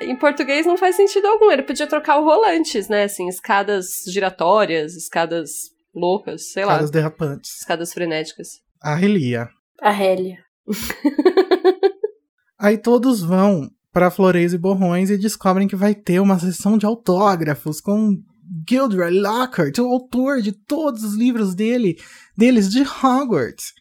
em 0.01 0.15
português 0.15 0.65
não 0.65 0.77
faz 0.77 0.95
sentido 0.95 1.27
algum. 1.27 1.51
Ele 1.51 1.63
podia 1.63 1.87
trocar 1.87 2.17
o 2.17 2.25
rolantes, 2.25 2.87
né? 2.87 3.03
Assim, 3.03 3.27
escadas 3.27 4.03
giratórias, 4.07 4.95
escadas 4.95 5.71
loucas, 5.93 6.51
sei 6.51 6.65
lá. 6.65 6.73
Escadas 6.73 6.91
derrapantes. 6.91 7.51
Escadas 7.59 7.93
frenéticas. 7.93 8.59
A 8.81 8.95
Relia. 8.95 9.49
A 9.81 9.91
Hélia. 9.91 10.37
Aí 12.59 12.77
todos 12.77 13.21
vão 13.21 13.69
pra 13.91 14.11
Flores 14.11 14.53
e 14.53 14.57
Borrões 14.57 15.09
e 15.09 15.17
descobrem 15.17 15.67
que 15.67 15.75
vai 15.75 15.95
ter 15.95 16.19
uma 16.19 16.39
sessão 16.39 16.77
de 16.77 16.85
autógrafos 16.85 17.79
com 17.79 18.21
Gilderoy 18.67 19.19
Lockhart, 19.19 19.77
o 19.79 19.85
autor 19.85 20.41
de 20.41 20.51
todos 20.51 21.03
os 21.03 21.15
livros 21.15 21.55
dele, 21.55 21.97
deles 22.37 22.69
de 22.69 22.81
Hogwarts. 22.81 23.73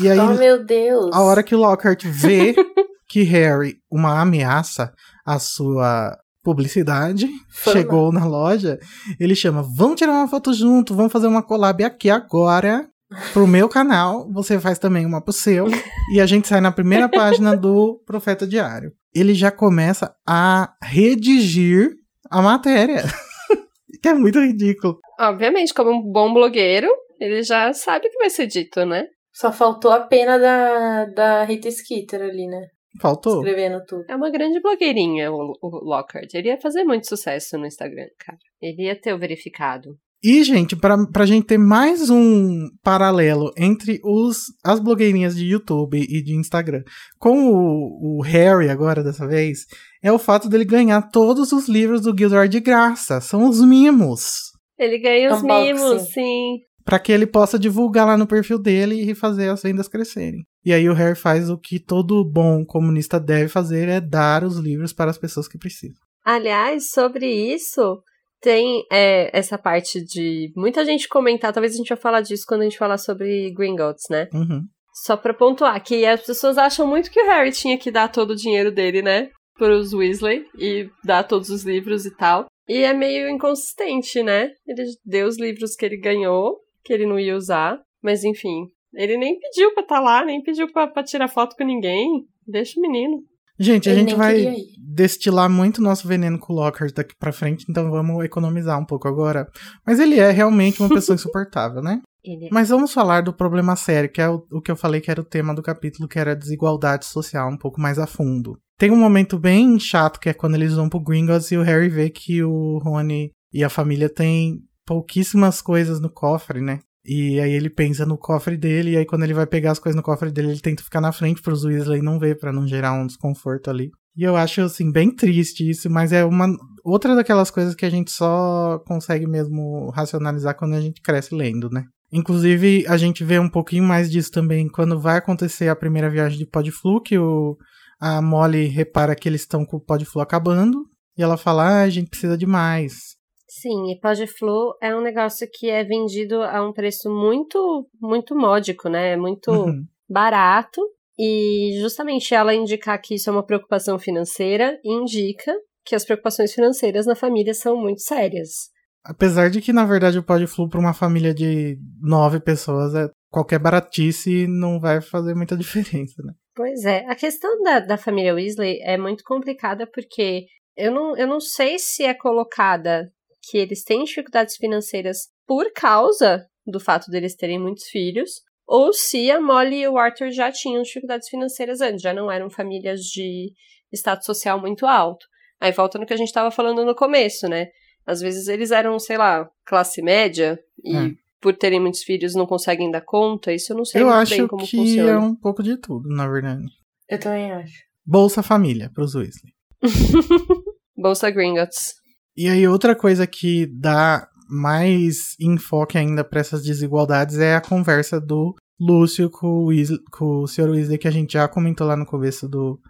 E 0.00 0.08
aí, 0.08 0.18
oh, 0.18 0.34
meu 0.34 0.64
Deus. 0.64 1.10
a 1.12 1.20
hora 1.20 1.42
que 1.42 1.54
o 1.54 1.58
Lockhart 1.58 2.04
vê 2.04 2.54
que 3.12 3.22
Harry, 3.24 3.76
uma 3.90 4.22
ameaça 4.22 4.90
à 5.22 5.38
sua 5.38 6.16
publicidade, 6.42 7.28
Fama. 7.50 7.76
chegou 7.76 8.10
na 8.10 8.24
loja, 8.24 8.78
ele 9.20 9.34
chama, 9.34 9.62
vamos 9.62 9.96
tirar 9.96 10.12
uma 10.12 10.26
foto 10.26 10.54
junto, 10.54 10.94
vamos 10.94 11.12
fazer 11.12 11.26
uma 11.26 11.42
collab 11.42 11.84
aqui 11.84 12.08
agora 12.08 12.88
pro 13.34 13.46
meu 13.46 13.68
canal, 13.68 14.26
você 14.32 14.58
faz 14.58 14.78
também 14.78 15.04
uma 15.04 15.22
pro 15.22 15.30
seu, 15.30 15.66
e 16.14 16.22
a 16.22 16.24
gente 16.24 16.48
sai 16.48 16.62
na 16.62 16.72
primeira 16.72 17.06
página 17.12 17.54
do 17.54 18.02
Profeta 18.06 18.46
Diário. 18.46 18.92
Ele 19.14 19.34
já 19.34 19.50
começa 19.50 20.16
a 20.26 20.72
redigir 20.82 21.90
a 22.30 22.40
matéria. 22.40 23.04
que 24.02 24.08
é 24.08 24.14
muito 24.14 24.40
ridículo. 24.40 24.98
Obviamente, 25.20 25.74
como 25.74 25.90
um 25.90 26.10
bom 26.10 26.32
blogueiro, 26.32 26.88
ele 27.20 27.42
já 27.42 27.74
sabe 27.74 28.06
o 28.06 28.10
que 28.10 28.16
vai 28.16 28.30
ser 28.30 28.46
dito, 28.46 28.86
né? 28.86 29.04
Só 29.34 29.52
faltou 29.52 29.90
a 29.90 30.00
pena 30.00 30.38
da, 30.38 31.04
da 31.04 31.44
Rita 31.44 31.70
Skeeter 31.70 32.22
ali, 32.22 32.46
né? 32.46 32.68
Faltou. 33.00 33.38
escrevendo 33.38 33.82
tudo. 33.86 34.04
É 34.08 34.16
uma 34.16 34.30
grande 34.30 34.60
blogueirinha, 34.60 35.32
o, 35.32 35.56
o 35.60 35.84
Lockhart. 35.84 36.32
Ele 36.34 36.48
ia 36.48 36.60
fazer 36.60 36.84
muito 36.84 37.08
sucesso 37.08 37.56
no 37.56 37.66
Instagram, 37.66 38.06
cara. 38.18 38.38
Ele 38.60 38.84
ia 38.84 39.00
ter 39.00 39.14
o 39.14 39.18
verificado. 39.18 39.96
E, 40.24 40.44
gente, 40.44 40.76
pra, 40.76 40.96
pra 41.08 41.26
gente 41.26 41.46
ter 41.48 41.58
mais 41.58 42.08
um 42.08 42.68
paralelo 42.80 43.50
entre 43.58 43.98
os, 44.04 44.44
as 44.64 44.78
blogueirinhas 44.78 45.34
de 45.34 45.46
YouTube 45.46 45.98
e 45.98 46.22
de 46.22 46.36
Instagram 46.36 46.84
com 47.18 47.48
o, 47.50 48.18
o 48.18 48.22
Harry 48.22 48.68
agora, 48.68 49.02
dessa 49.02 49.26
vez, 49.26 49.66
é 50.00 50.12
o 50.12 50.20
fato 50.20 50.48
dele 50.48 50.64
ganhar 50.64 51.10
todos 51.10 51.50
os 51.50 51.68
livros 51.68 52.02
do 52.02 52.16
Gilderoy 52.16 52.48
de 52.48 52.60
graça. 52.60 53.20
São 53.20 53.48
os 53.48 53.60
mimos. 53.64 54.52
Ele 54.78 54.98
ganha 54.98 55.34
os 55.34 55.42
Unboxing. 55.42 55.72
mimos, 55.72 56.02
sim. 56.12 56.58
Pra 56.84 57.00
que 57.00 57.10
ele 57.10 57.26
possa 57.26 57.58
divulgar 57.58 58.06
lá 58.06 58.16
no 58.16 58.26
perfil 58.26 58.60
dele 58.60 59.10
e 59.10 59.16
fazer 59.16 59.48
as 59.48 59.60
vendas 59.60 59.88
crescerem. 59.88 60.44
E 60.64 60.72
aí 60.72 60.88
o 60.88 60.94
Harry 60.94 61.16
faz 61.16 61.50
o 61.50 61.58
que 61.58 61.80
todo 61.80 62.24
bom 62.24 62.64
comunista 62.64 63.18
deve 63.18 63.48
fazer, 63.48 63.88
é 63.88 64.00
dar 64.00 64.44
os 64.44 64.58
livros 64.58 64.92
para 64.92 65.10
as 65.10 65.18
pessoas 65.18 65.48
que 65.48 65.58
precisam. 65.58 65.96
Aliás, 66.24 66.90
sobre 66.90 67.26
isso, 67.26 68.00
tem 68.40 68.84
é, 68.90 69.36
essa 69.36 69.58
parte 69.58 70.04
de 70.04 70.52
muita 70.56 70.84
gente 70.84 71.08
comentar, 71.08 71.52
talvez 71.52 71.74
a 71.74 71.76
gente 71.76 71.88
vai 71.88 71.98
falar 71.98 72.20
disso 72.20 72.44
quando 72.46 72.60
a 72.60 72.64
gente 72.64 72.78
falar 72.78 72.98
sobre 72.98 73.52
Gringotts, 73.52 74.04
né? 74.08 74.28
Uhum. 74.32 74.62
Só 75.04 75.16
pra 75.16 75.34
pontuar, 75.34 75.82
que 75.82 76.04
as 76.04 76.24
pessoas 76.24 76.58
acham 76.58 76.86
muito 76.86 77.10
que 77.10 77.20
o 77.20 77.26
Harry 77.26 77.50
tinha 77.50 77.78
que 77.78 77.90
dar 77.90 78.08
todo 78.08 78.30
o 78.30 78.36
dinheiro 78.36 78.70
dele, 78.70 79.02
né? 79.02 79.30
Pros 79.56 79.92
Weasley 79.92 80.44
e 80.58 80.90
dar 81.04 81.24
todos 81.24 81.50
os 81.50 81.64
livros 81.64 82.04
e 82.04 82.14
tal. 82.16 82.46
E 82.68 82.78
é 82.78 82.92
meio 82.92 83.28
inconsistente, 83.28 84.22
né? 84.22 84.50
Ele 84.66 84.84
deu 85.04 85.26
os 85.26 85.38
livros 85.38 85.74
que 85.74 85.84
ele 85.84 85.96
ganhou, 85.96 86.58
que 86.84 86.92
ele 86.92 87.06
não 87.06 87.18
ia 87.18 87.36
usar. 87.36 87.80
Mas 88.02 88.24
enfim, 88.24 88.66
ele 88.94 89.16
nem 89.16 89.38
pediu 89.38 89.72
pra 89.74 89.82
estar 89.82 90.00
lá, 90.00 90.24
nem 90.24 90.42
pediu 90.42 90.70
pra, 90.72 90.86
pra 90.86 91.02
tirar 91.02 91.28
foto 91.28 91.56
com 91.56 91.64
ninguém. 91.64 92.26
Deixa 92.46 92.78
o 92.78 92.82
menino. 92.82 93.22
Gente, 93.58 93.88
a 93.88 93.92
Ele 93.92 94.00
gente 94.00 94.14
vai 94.14 94.56
destilar 94.78 95.48
muito 95.48 95.80
nosso 95.80 96.08
veneno 96.08 96.38
com 96.38 96.52
o 96.52 96.56
Lockhart 96.56 96.92
daqui 96.92 97.14
pra 97.16 97.32
frente, 97.32 97.64
então 97.68 97.90
vamos 97.90 98.24
economizar 98.24 98.78
um 98.78 98.84
pouco 98.84 99.06
agora. 99.06 99.46
Mas 99.86 100.00
ele 100.00 100.18
é 100.18 100.30
realmente 100.30 100.80
uma 100.80 100.88
pessoa 100.88 101.14
insuportável, 101.16 101.82
né? 101.82 102.00
Ele 102.24 102.48
Mas 102.52 102.68
vamos 102.68 102.92
falar 102.92 103.22
do 103.22 103.32
problema 103.32 103.76
sério, 103.76 104.10
que 104.10 104.20
é 104.20 104.28
o, 104.28 104.44
o 104.50 104.60
que 104.60 104.70
eu 104.70 104.76
falei 104.76 105.00
que 105.00 105.10
era 105.10 105.20
o 105.20 105.24
tema 105.24 105.54
do 105.54 105.62
capítulo, 105.62 106.08
que 106.08 106.18
era 106.18 106.32
a 106.32 106.36
desigualdade 106.36 107.04
social 107.06 107.50
um 107.50 107.56
pouco 107.56 107.80
mais 107.80 107.98
a 107.98 108.06
fundo. 108.06 108.58
Tem 108.78 108.90
um 108.90 108.96
momento 108.96 109.38
bem 109.38 109.78
chato, 109.78 110.18
que 110.18 110.28
é 110.28 110.34
quando 110.34 110.54
eles 110.54 110.74
vão 110.74 110.88
pro 110.88 111.02
Gringotts 111.02 111.50
e 111.50 111.56
o 111.56 111.62
Harry 111.62 111.88
vê 111.88 112.10
que 112.10 112.42
o 112.42 112.78
Rony 112.78 113.30
e 113.52 113.62
a 113.62 113.68
família 113.68 114.08
têm 114.08 114.60
pouquíssimas 114.86 115.60
coisas 115.60 116.00
no 116.00 116.10
cofre, 116.10 116.60
né? 116.60 116.80
E 117.04 117.40
aí 117.40 117.52
ele 117.52 117.68
pensa 117.68 118.06
no 118.06 118.16
cofre 118.16 118.56
dele, 118.56 118.92
e 118.92 118.96
aí 118.96 119.04
quando 119.04 119.24
ele 119.24 119.34
vai 119.34 119.46
pegar 119.46 119.72
as 119.72 119.78
coisas 119.78 119.96
no 119.96 120.02
cofre 120.02 120.30
dele, 120.30 120.52
ele 120.52 120.60
tenta 120.60 120.82
ficar 120.82 121.00
na 121.00 121.12
frente 121.12 121.42
pros 121.42 121.64
Weasley 121.64 122.00
não 122.00 122.18
ver, 122.18 122.38
pra 122.38 122.52
não 122.52 122.66
gerar 122.66 122.92
um 122.92 123.06
desconforto 123.06 123.70
ali. 123.70 123.90
E 124.16 124.22
eu 124.24 124.36
acho, 124.36 124.60
assim, 124.60 124.92
bem 124.92 125.14
triste 125.14 125.68
isso, 125.68 125.88
mas 125.90 126.12
é 126.12 126.24
uma 126.24 126.46
outra 126.84 127.14
daquelas 127.16 127.50
coisas 127.50 127.74
que 127.74 127.86
a 127.86 127.90
gente 127.90 128.10
só 128.10 128.78
consegue 128.86 129.26
mesmo 129.26 129.90
racionalizar 129.90 130.56
quando 130.56 130.74
a 130.74 130.80
gente 130.80 131.00
cresce 131.00 131.34
lendo, 131.34 131.70
né? 131.70 131.84
Inclusive, 132.12 132.84
a 132.86 132.98
gente 132.98 133.24
vê 133.24 133.38
um 133.38 133.48
pouquinho 133.48 133.84
mais 133.84 134.10
disso 134.10 134.30
também 134.30 134.68
quando 134.68 135.00
vai 135.00 135.16
acontecer 135.16 135.68
a 135.68 135.76
primeira 135.76 136.10
viagem 136.10 136.38
de 136.38 136.46
Podflu, 136.46 137.00
que 137.00 137.18
o, 137.18 137.56
a 137.98 138.20
Molly 138.20 138.66
repara 138.66 139.16
que 139.16 139.26
eles 139.26 139.40
estão 139.40 139.64
com 139.64 139.78
o 139.78 139.80
Podflu 139.80 140.20
acabando, 140.20 140.84
e 141.16 141.22
ela 141.22 141.38
fala, 141.38 141.64
ah, 141.64 141.82
a 141.82 141.90
gente 141.90 142.10
precisa 142.10 142.36
de 142.36 142.46
mais. 142.46 143.16
Sim, 143.54 143.90
e 143.90 144.00
Podflu 144.00 144.74
é 144.80 144.96
um 144.96 145.02
negócio 145.02 145.46
que 145.52 145.68
é 145.68 145.84
vendido 145.84 146.42
a 146.42 146.66
um 146.66 146.72
preço 146.72 147.10
muito, 147.10 147.86
muito 148.00 148.34
módico, 148.34 148.88
né? 148.88 149.14
Muito 149.14 149.52
Uhum. 149.52 149.84
barato. 150.08 150.80
E 151.18 151.78
justamente 151.78 152.34
ela 152.34 152.54
indicar 152.54 152.98
que 152.98 153.14
isso 153.14 153.28
é 153.28 153.32
uma 153.32 153.44
preocupação 153.44 153.98
financeira, 153.98 154.80
indica 154.82 155.54
que 155.84 155.94
as 155.94 156.02
preocupações 156.02 156.54
financeiras 156.54 157.04
na 157.04 157.14
família 157.14 157.52
são 157.52 157.76
muito 157.76 158.00
sérias. 158.00 158.70
Apesar 159.04 159.50
de 159.50 159.60
que, 159.60 159.70
na 159.70 159.84
verdade, 159.84 160.18
o 160.18 160.24
Podflu 160.24 160.70
para 160.70 160.80
uma 160.80 160.94
família 160.94 161.34
de 161.34 161.76
nove 162.00 162.40
pessoas, 162.40 162.94
é 162.94 163.10
qualquer 163.30 163.58
baratice 163.58 164.46
não 164.46 164.80
vai 164.80 165.02
fazer 165.02 165.34
muita 165.34 165.56
diferença, 165.58 166.22
né? 166.24 166.32
Pois 166.56 166.86
é, 166.86 167.04
a 167.06 167.14
questão 167.14 167.62
da, 167.62 167.80
da 167.80 167.98
família 167.98 168.34
Weasley 168.34 168.80
é 168.80 168.96
muito 168.96 169.22
complicada 169.24 169.86
porque 169.86 170.46
eu 170.74 170.90
não, 170.90 171.14
eu 171.18 171.26
não 171.26 171.38
sei 171.38 171.78
se 171.78 172.02
é 172.02 172.14
colocada 172.14 173.12
que 173.42 173.58
eles 173.58 173.82
têm 173.84 174.04
dificuldades 174.04 174.56
financeiras 174.56 175.28
por 175.46 175.72
causa 175.72 176.46
do 176.66 176.78
fato 176.78 177.10
deles 177.10 177.34
terem 177.34 177.58
muitos 177.58 177.84
filhos, 177.88 178.40
ou 178.66 178.92
se 178.92 179.30
a 179.30 179.40
Molly 179.40 179.82
e 179.82 179.88
o 179.88 179.98
Arthur 179.98 180.30
já 180.30 180.50
tinham 180.52 180.82
dificuldades 180.82 181.28
financeiras 181.28 181.80
antes, 181.80 182.00
já 182.02 182.14
não 182.14 182.30
eram 182.30 182.48
famílias 182.48 183.00
de 183.00 183.52
status 183.92 184.24
social 184.24 184.60
muito 184.60 184.86
alto. 184.86 185.26
Aí 185.60 185.72
volta 185.72 185.98
no 185.98 186.06
que 186.06 186.14
a 186.14 186.16
gente 186.16 186.28
estava 186.28 186.50
falando 186.50 186.84
no 186.84 186.94
começo, 186.94 187.48
né? 187.48 187.66
Às 188.06 188.20
vezes 188.20 188.48
eles 188.48 188.70
eram, 188.70 188.98
sei 188.98 189.16
lá, 189.18 189.48
classe 189.66 190.00
média 190.02 190.58
e 190.84 190.96
É. 190.96 191.10
por 191.40 191.54
terem 191.56 191.80
muitos 191.80 192.02
filhos 192.02 192.34
não 192.34 192.46
conseguem 192.46 192.90
dar 192.90 193.00
conta. 193.02 193.52
Isso 193.52 193.72
eu 193.72 193.76
não 193.76 193.84
sei 193.84 194.00
Eu 194.02 194.06
muito 194.06 194.18
acho 194.18 194.36
bem 194.36 194.46
como 194.48 194.64
que 194.64 194.76
funciona. 194.76 195.10
é 195.10 195.18
um 195.18 195.34
pouco 195.36 195.62
de 195.62 195.76
tudo, 195.76 196.08
na 196.08 196.28
verdade. 196.28 196.64
Eu 197.08 197.18
também 197.20 197.50
acho. 197.52 197.74
Bolsa 198.06 198.42
Família 198.42 198.90
pros 198.94 199.14
Weasley. 199.14 199.52
Bolsa 200.96 201.30
Gringotts. 201.30 201.94
E 202.36 202.48
aí, 202.48 202.66
outra 202.66 202.94
coisa 202.94 203.26
que 203.26 203.66
dá 203.66 204.26
mais 204.48 205.34
enfoque 205.40 205.96
ainda 205.96 206.22
para 206.22 206.40
essas 206.40 206.62
desigualdades 206.62 207.38
é 207.38 207.54
a 207.54 207.60
conversa 207.60 208.20
do 208.20 208.54
Lúcio 208.78 209.30
com 209.30 209.46
o, 209.46 209.66
Weasley, 209.66 210.00
com 210.10 210.42
o 210.42 210.46
Sr. 210.46 210.70
Weasley, 210.70 210.98
que 210.98 211.08
a 211.08 211.12
gente 211.12 211.34
já 211.34 211.46
comentou 211.48 211.86
lá 211.86 211.96
no 211.96 212.04
começo 212.04 212.48
do, 212.48 212.80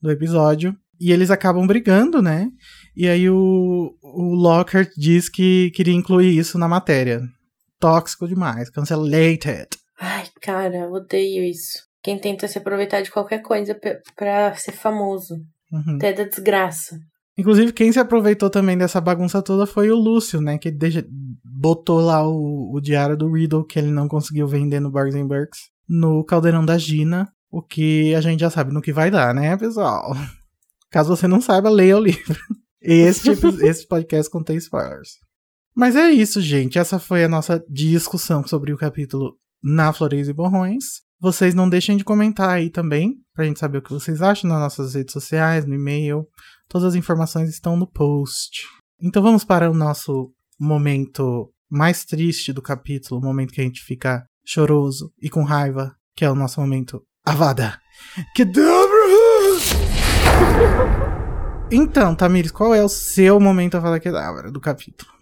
do 0.00 0.10
episódio. 0.10 0.76
E 1.00 1.10
eles 1.10 1.30
acabam 1.30 1.66
brigando, 1.66 2.22
né? 2.22 2.48
E 2.96 3.08
aí 3.08 3.28
o, 3.28 3.92
o 4.00 4.34
Lockhart 4.34 4.90
diz 4.96 5.28
que 5.28 5.70
queria 5.72 5.94
incluir 5.94 6.38
isso 6.38 6.56
na 6.58 6.68
matéria. 6.68 7.20
Tóxico 7.80 8.28
demais, 8.28 8.70
cancelated. 8.70 9.66
Ai, 9.98 10.28
cara, 10.40 10.88
odeio 10.88 11.42
isso. 11.42 11.82
Quem 12.02 12.18
tenta 12.18 12.46
se 12.46 12.58
aproveitar 12.58 13.02
de 13.02 13.10
qualquer 13.10 13.42
coisa 13.42 13.76
pra 14.16 14.54
ser 14.54 14.72
famoso. 14.72 15.34
Uhum. 15.72 15.96
Até 15.96 16.12
da 16.12 16.24
desgraça. 16.24 16.98
Inclusive, 17.36 17.72
quem 17.72 17.90
se 17.90 17.98
aproveitou 17.98 18.50
também 18.50 18.76
dessa 18.76 19.00
bagunça 19.00 19.40
toda 19.40 19.66
foi 19.66 19.90
o 19.90 19.96
Lúcio, 19.96 20.40
né? 20.40 20.58
Que 20.58 20.70
deixa, 20.70 21.04
botou 21.44 22.00
lá 22.00 22.26
o, 22.26 22.74
o 22.74 22.80
diário 22.80 23.16
do 23.16 23.32
Riddle, 23.32 23.64
que 23.64 23.78
ele 23.78 23.90
não 23.90 24.06
conseguiu 24.06 24.46
vender 24.46 24.80
no 24.80 24.90
Barnes 24.90 25.14
and 25.14 25.26
Burks, 25.26 25.58
no 25.88 26.24
caldeirão 26.24 26.64
da 26.64 26.76
Gina. 26.76 27.32
O 27.50 27.62
que 27.62 28.14
a 28.14 28.20
gente 28.20 28.40
já 28.40 28.50
sabe 28.50 28.72
no 28.72 28.82
que 28.82 28.92
vai 28.92 29.10
dar, 29.10 29.34
né, 29.34 29.56
pessoal? 29.56 30.14
Caso 30.90 31.14
você 31.16 31.26
não 31.26 31.40
saiba, 31.40 31.70
leia 31.70 31.96
o 31.96 32.00
livro. 32.00 32.38
Esse, 32.80 33.34
tipo, 33.34 33.46
esse 33.64 33.86
podcast 33.86 34.30
contém 34.30 34.56
spoilers. 34.56 35.10
Mas 35.74 35.96
é 35.96 36.10
isso, 36.10 36.40
gente. 36.40 36.78
Essa 36.78 36.98
foi 36.98 37.24
a 37.24 37.28
nossa 37.28 37.64
discussão 37.68 38.46
sobre 38.46 38.72
o 38.72 38.76
capítulo 38.76 39.36
Na 39.62 39.92
Flores 39.92 40.28
e 40.28 40.32
Borrões. 40.32 40.84
Vocês 41.20 41.54
não 41.54 41.68
deixem 41.68 41.96
de 41.96 42.02
comentar 42.02 42.50
aí 42.50 42.68
também, 42.68 43.14
pra 43.32 43.44
gente 43.44 43.60
saber 43.60 43.78
o 43.78 43.82
que 43.82 43.92
vocês 43.92 44.20
acham 44.20 44.50
nas 44.50 44.58
nossas 44.58 44.94
redes 44.94 45.12
sociais, 45.12 45.64
no 45.64 45.74
e-mail. 45.74 46.26
Todas 46.72 46.88
as 46.88 46.94
informações 46.94 47.50
estão 47.50 47.76
no 47.76 47.86
post. 47.86 48.66
Então 48.98 49.22
vamos 49.22 49.44
para 49.44 49.70
o 49.70 49.74
nosso 49.74 50.32
momento 50.58 51.52
mais 51.68 52.02
triste 52.02 52.50
do 52.50 52.62
capítulo, 52.62 53.20
o 53.20 53.22
momento 53.22 53.52
que 53.52 53.60
a 53.60 53.64
gente 53.64 53.82
fica 53.82 54.24
choroso 54.42 55.12
e 55.20 55.28
com 55.28 55.42
raiva, 55.42 55.94
que 56.16 56.24
é 56.24 56.30
o 56.30 56.34
nosso 56.34 56.62
momento 56.62 57.04
Avada. 57.26 57.78
Que 58.34 58.44
Então, 61.70 62.14
Tamires, 62.14 62.50
qual 62.50 62.74
é 62.74 62.82
o 62.82 62.88
seu 62.88 63.38
momento 63.38 63.76
Avada 63.76 64.00
Kedavra 64.00 64.50
do 64.50 64.58
capítulo? 64.58 65.12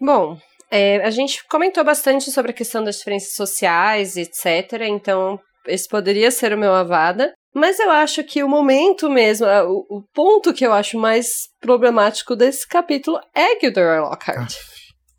Bom, 0.00 0.38
é, 0.70 1.04
a 1.04 1.10
gente 1.10 1.46
comentou 1.48 1.84
bastante 1.84 2.30
sobre 2.30 2.52
a 2.52 2.54
questão 2.54 2.82
das 2.82 2.96
diferenças 2.96 3.34
sociais, 3.34 4.16
etc. 4.16 4.80
Então, 4.88 5.38
esse 5.66 5.86
poderia 5.86 6.30
ser 6.30 6.54
o 6.54 6.58
meu 6.58 6.72
Avada. 6.72 7.34
Mas 7.54 7.78
eu 7.78 7.90
acho 7.90 8.24
que 8.24 8.42
o 8.42 8.48
momento 8.48 9.08
mesmo, 9.08 9.46
o, 9.46 9.98
o 9.98 10.02
ponto 10.12 10.52
que 10.52 10.66
eu 10.66 10.72
acho 10.72 10.98
mais 10.98 11.48
problemático 11.60 12.34
desse 12.34 12.66
capítulo 12.66 13.20
é 13.34 13.58
Gilderoy 13.60 14.00
Lockhart. 14.00 14.54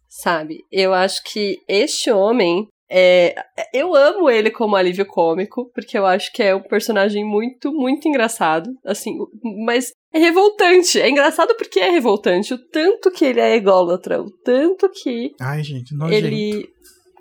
Sabe? 0.10 0.60
Eu 0.72 0.94
acho 0.94 1.24
que 1.24 1.58
este 1.68 2.12
homem. 2.12 2.68
É, 2.88 3.34
eu 3.74 3.96
amo 3.96 4.30
ele 4.30 4.52
como 4.52 4.76
alívio 4.76 5.08
cômico, 5.08 5.72
porque 5.74 5.98
eu 5.98 6.06
acho 6.06 6.32
que 6.32 6.44
é 6.44 6.54
um 6.54 6.62
personagem 6.62 7.26
muito, 7.26 7.72
muito 7.74 8.08
engraçado. 8.08 8.70
Assim, 8.86 9.18
mas 9.66 9.92
é 10.14 10.20
revoltante. 10.20 11.02
É 11.02 11.10
engraçado 11.10 11.56
porque 11.58 11.80
é 11.80 11.90
revoltante. 11.90 12.54
O 12.54 12.58
tanto 12.58 13.10
que 13.12 13.26
ele 13.26 13.40
é 13.42 13.56
ególatra, 13.56 14.22
o 14.22 14.30
tanto 14.30 14.88
que 14.90 15.34
Ai, 15.42 15.64
gente, 15.64 15.96
nojento. 15.96 16.28
ele 16.28 16.70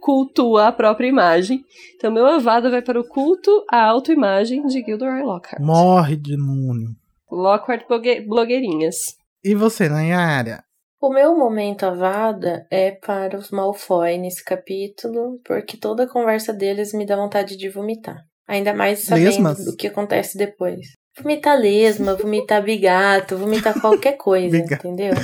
cultua 0.04 0.68
a 0.68 0.72
própria 0.72 1.06
imagem. 1.08 1.64
Então, 1.96 2.12
meu 2.12 2.26
avado 2.26 2.70
vai 2.70 2.82
para 2.82 3.00
o 3.00 3.08
culto 3.08 3.64
à 3.70 3.82
autoimagem 3.86 4.66
de 4.66 4.82
Gilderoy 4.84 5.22
Lockhart. 5.22 5.62
Morre, 5.62 6.14
demônio. 6.14 6.90
Lockhart 7.30 7.88
blogue- 7.88 8.20
blogueirinhas. 8.20 8.96
E 9.42 9.54
você, 9.54 9.88
Nayara? 9.88 10.62
O 11.00 11.08
meu 11.10 11.34
momento 11.36 11.84
avada 11.86 12.66
é 12.70 12.90
para 12.90 13.38
os 13.38 13.50
Malfoy 13.50 14.18
nesse 14.18 14.44
capítulo, 14.44 15.40
porque 15.44 15.78
toda 15.78 16.04
a 16.04 16.08
conversa 16.08 16.52
deles 16.52 16.92
me 16.92 17.06
dá 17.06 17.16
vontade 17.16 17.56
de 17.56 17.70
vomitar. 17.70 18.18
Ainda 18.46 18.74
mais 18.74 19.04
sabendo 19.06 19.24
Lesmas? 19.24 19.64
do 19.64 19.74
que 19.74 19.86
acontece 19.86 20.36
depois. 20.36 20.86
Vomita 21.18 21.54
lesma, 21.54 22.14
vomita 22.14 22.60
bigato, 22.60 23.38
vomita 23.38 23.72
qualquer 23.80 24.16
coisa, 24.18 24.56
entendeu? 24.58 25.14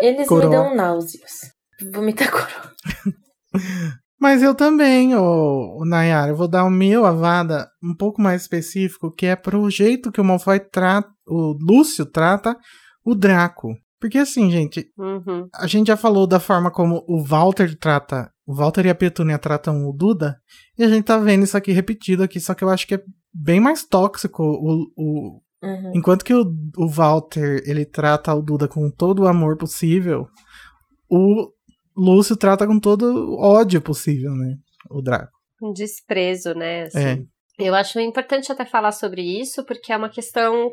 Eles 0.00 0.26
Coroa. 0.28 0.50
me 0.50 0.56
dão 0.56 0.74
náuseas. 0.74 1.32
Vomita 1.92 2.24
coroa. 2.30 2.72
Mas 4.20 4.42
eu 4.42 4.54
também, 4.54 5.14
ô, 5.14 5.78
ô, 5.80 5.84
Nayara, 5.86 6.30
eu 6.32 6.36
vou 6.36 6.46
dar 6.46 6.64
o 6.64 6.70
meu 6.70 7.06
avada 7.06 7.66
um 7.82 7.94
pouco 7.94 8.20
mais 8.20 8.42
específico, 8.42 9.10
que 9.10 9.24
é 9.26 9.34
pro 9.34 9.70
jeito 9.70 10.12
que 10.12 10.20
o 10.20 10.24
Malfoy 10.24 10.60
trata, 10.60 11.08
o 11.26 11.56
Lúcio 11.58 12.04
trata 12.04 12.54
o 13.04 13.14
Draco. 13.14 13.74
Porque 13.98 14.18
assim, 14.18 14.50
gente, 14.50 14.90
Uhum. 14.98 15.48
a 15.54 15.66
gente 15.66 15.88
já 15.88 15.96
falou 15.96 16.26
da 16.26 16.38
forma 16.40 16.70
como 16.70 17.02
o 17.08 17.22
Walter 17.22 17.74
trata, 17.78 18.30
o 18.46 18.54
Walter 18.54 18.86
e 18.86 18.90
a 18.90 18.94
Petúnia 18.94 19.38
tratam 19.38 19.86
o 19.88 19.92
Duda, 19.92 20.36
e 20.78 20.84
a 20.84 20.88
gente 20.88 21.04
tá 21.04 21.18
vendo 21.18 21.44
isso 21.44 21.56
aqui 21.56 21.72
repetido 21.72 22.22
aqui, 22.22 22.40
só 22.40 22.54
que 22.54 22.64
eu 22.64 22.70
acho 22.70 22.86
que 22.86 22.94
é 22.94 23.02
bem 23.32 23.60
mais 23.60 23.84
tóxico 23.84 24.42
o, 24.42 24.86
o, 24.96 25.40
Uhum. 25.62 25.92
Enquanto 25.94 26.24
que 26.24 26.32
o, 26.32 26.42
o 26.78 26.88
Walter, 26.88 27.62
ele 27.66 27.84
trata 27.84 28.34
o 28.34 28.40
Duda 28.40 28.66
com 28.66 28.90
todo 28.90 29.20
o 29.24 29.28
amor 29.28 29.58
possível, 29.58 30.26
o 31.10 31.50
Lúcio 31.96 32.36
trata 32.36 32.66
com 32.66 32.78
todo 32.78 33.34
o 33.34 33.40
ódio 33.40 33.80
possível, 33.80 34.32
né? 34.32 34.56
O 34.90 35.02
Draco. 35.02 35.32
Um 35.62 35.72
desprezo, 35.72 36.54
né? 36.54 36.84
assim. 36.84 36.98
É. 36.98 37.66
Eu 37.66 37.74
acho 37.74 38.00
importante 38.00 38.50
até 38.50 38.64
falar 38.64 38.92
sobre 38.92 39.22
isso, 39.22 39.64
porque 39.64 39.92
é 39.92 39.96
uma 39.96 40.08
questão 40.08 40.70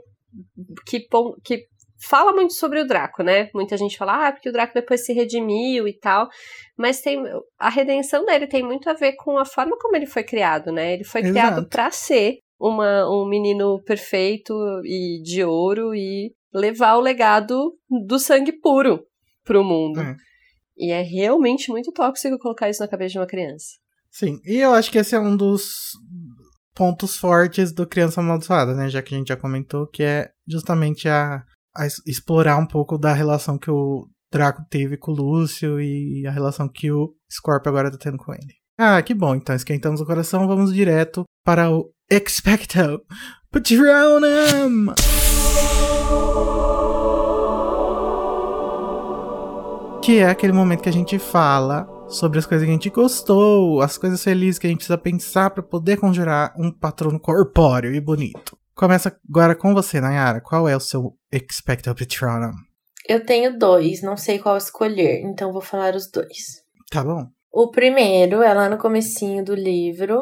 que, 0.85 1.05
que 1.43 1.67
fala 1.99 2.31
muito 2.31 2.53
sobre 2.53 2.79
o 2.79 2.87
Draco, 2.87 3.23
né? 3.23 3.49
Muita 3.53 3.75
gente 3.75 3.97
fala, 3.97 4.27
ah, 4.27 4.31
porque 4.31 4.49
o 4.49 4.51
Draco 4.51 4.73
depois 4.73 5.05
se 5.05 5.13
redimiu 5.13 5.87
e 5.87 5.93
tal. 5.97 6.29
Mas 6.77 7.01
tem 7.01 7.21
a 7.59 7.69
redenção 7.69 8.25
dele 8.25 8.47
tem 8.47 8.63
muito 8.63 8.89
a 8.89 8.93
ver 8.93 9.13
com 9.13 9.37
a 9.37 9.45
forma 9.45 9.77
como 9.77 9.95
ele 9.95 10.05
foi 10.05 10.23
criado, 10.23 10.71
né? 10.71 10.93
Ele 10.93 11.03
foi 11.03 11.21
Exato. 11.21 11.33
criado 11.33 11.67
pra 11.67 11.91
ser 11.91 12.37
uma, 12.59 13.09
um 13.09 13.27
menino 13.27 13.81
perfeito 13.83 14.53
e 14.83 15.21
de 15.21 15.43
ouro 15.43 15.93
e 15.93 16.33
levar 16.53 16.95
o 16.95 17.01
legado 17.01 17.73
do 18.07 18.17
sangue 18.17 18.51
puro 18.51 19.03
pro 19.43 19.63
mundo. 19.63 20.01
É. 20.01 20.15
E 20.77 20.91
é 20.91 21.01
realmente 21.01 21.69
muito 21.71 21.91
tóxico 21.91 22.37
colocar 22.37 22.69
isso 22.69 22.81
na 22.81 22.87
cabeça 22.87 23.13
de 23.13 23.19
uma 23.19 23.27
criança. 23.27 23.65
Sim, 24.11 24.39
e 24.45 24.57
eu 24.57 24.73
acho 24.73 24.91
que 24.91 24.97
esse 24.97 25.15
é 25.15 25.19
um 25.19 25.35
dos 25.35 25.91
pontos 26.73 27.17
fortes 27.17 27.71
do 27.71 27.87
Criança 27.87 28.21
Amaldiçoada, 28.21 28.75
né? 28.75 28.87
Já 28.89 29.01
que 29.01 29.15
a 29.15 29.17
gente 29.17 29.29
já 29.29 29.35
comentou, 29.35 29.87
que 29.87 30.03
é 30.03 30.29
justamente 30.47 31.09
a, 31.09 31.43
a 31.75 31.87
explorar 32.05 32.57
um 32.57 32.67
pouco 32.67 32.97
da 32.97 33.13
relação 33.13 33.57
que 33.57 33.71
o 33.71 34.07
Draco 34.31 34.63
teve 34.69 34.97
com 34.97 35.11
o 35.11 35.15
Lúcio 35.15 35.81
e 35.81 36.25
a 36.27 36.31
relação 36.31 36.69
que 36.69 36.91
o 36.91 37.13
Scorpio 37.31 37.69
agora 37.69 37.91
tá 37.91 37.97
tendo 37.97 38.17
com 38.17 38.33
ele. 38.33 38.53
Ah, 38.77 39.01
que 39.01 39.15
bom. 39.15 39.33
Então, 39.35 39.55
esquentamos 39.55 39.99
o 40.01 40.05
coração, 40.05 40.47
vamos 40.47 40.71
direto 40.71 41.23
para 41.43 41.71
o 41.71 41.91
Expecto 42.09 43.01
Patronum! 43.51 44.93
Que 50.07 50.19
é 50.19 50.29
aquele 50.29 50.53
momento 50.53 50.83
que 50.83 50.87
a 50.87 50.93
gente 50.93 51.19
fala 51.19 51.85
sobre 52.07 52.39
as 52.39 52.45
coisas 52.45 52.65
que 52.65 52.69
a 52.69 52.73
gente 52.73 52.89
gostou, 52.89 53.81
as 53.81 53.97
coisas 53.97 54.23
felizes 54.23 54.57
que 54.57 54.65
a 54.65 54.69
gente 54.69 54.77
precisa 54.77 54.97
pensar 54.97 55.49
para 55.49 55.61
poder 55.61 55.97
conjurar 55.97 56.53
um 56.57 56.71
patrono 56.71 57.19
corpóreo 57.19 57.93
e 57.93 57.99
bonito. 57.99 58.57
Começa 58.73 59.19
agora 59.29 59.53
com 59.53 59.73
você, 59.73 59.99
Nayara. 59.99 60.39
Qual 60.39 60.65
é 60.65 60.77
o 60.77 60.79
seu 60.79 61.11
Expecto 61.29 61.93
Patronum? 61.93 62.53
Eu 63.05 63.25
tenho 63.25 63.59
dois, 63.59 64.01
não 64.01 64.15
sei 64.15 64.39
qual 64.39 64.55
escolher, 64.55 65.23
então 65.25 65.51
vou 65.51 65.61
falar 65.61 65.93
os 65.93 66.09
dois. 66.09 66.63
Tá 66.89 67.03
bom? 67.03 67.25
O 67.51 67.69
primeiro 67.69 68.41
é 68.41 68.53
lá 68.53 68.69
no 68.69 68.77
comecinho 68.77 69.43
do 69.43 69.53
livro, 69.53 70.21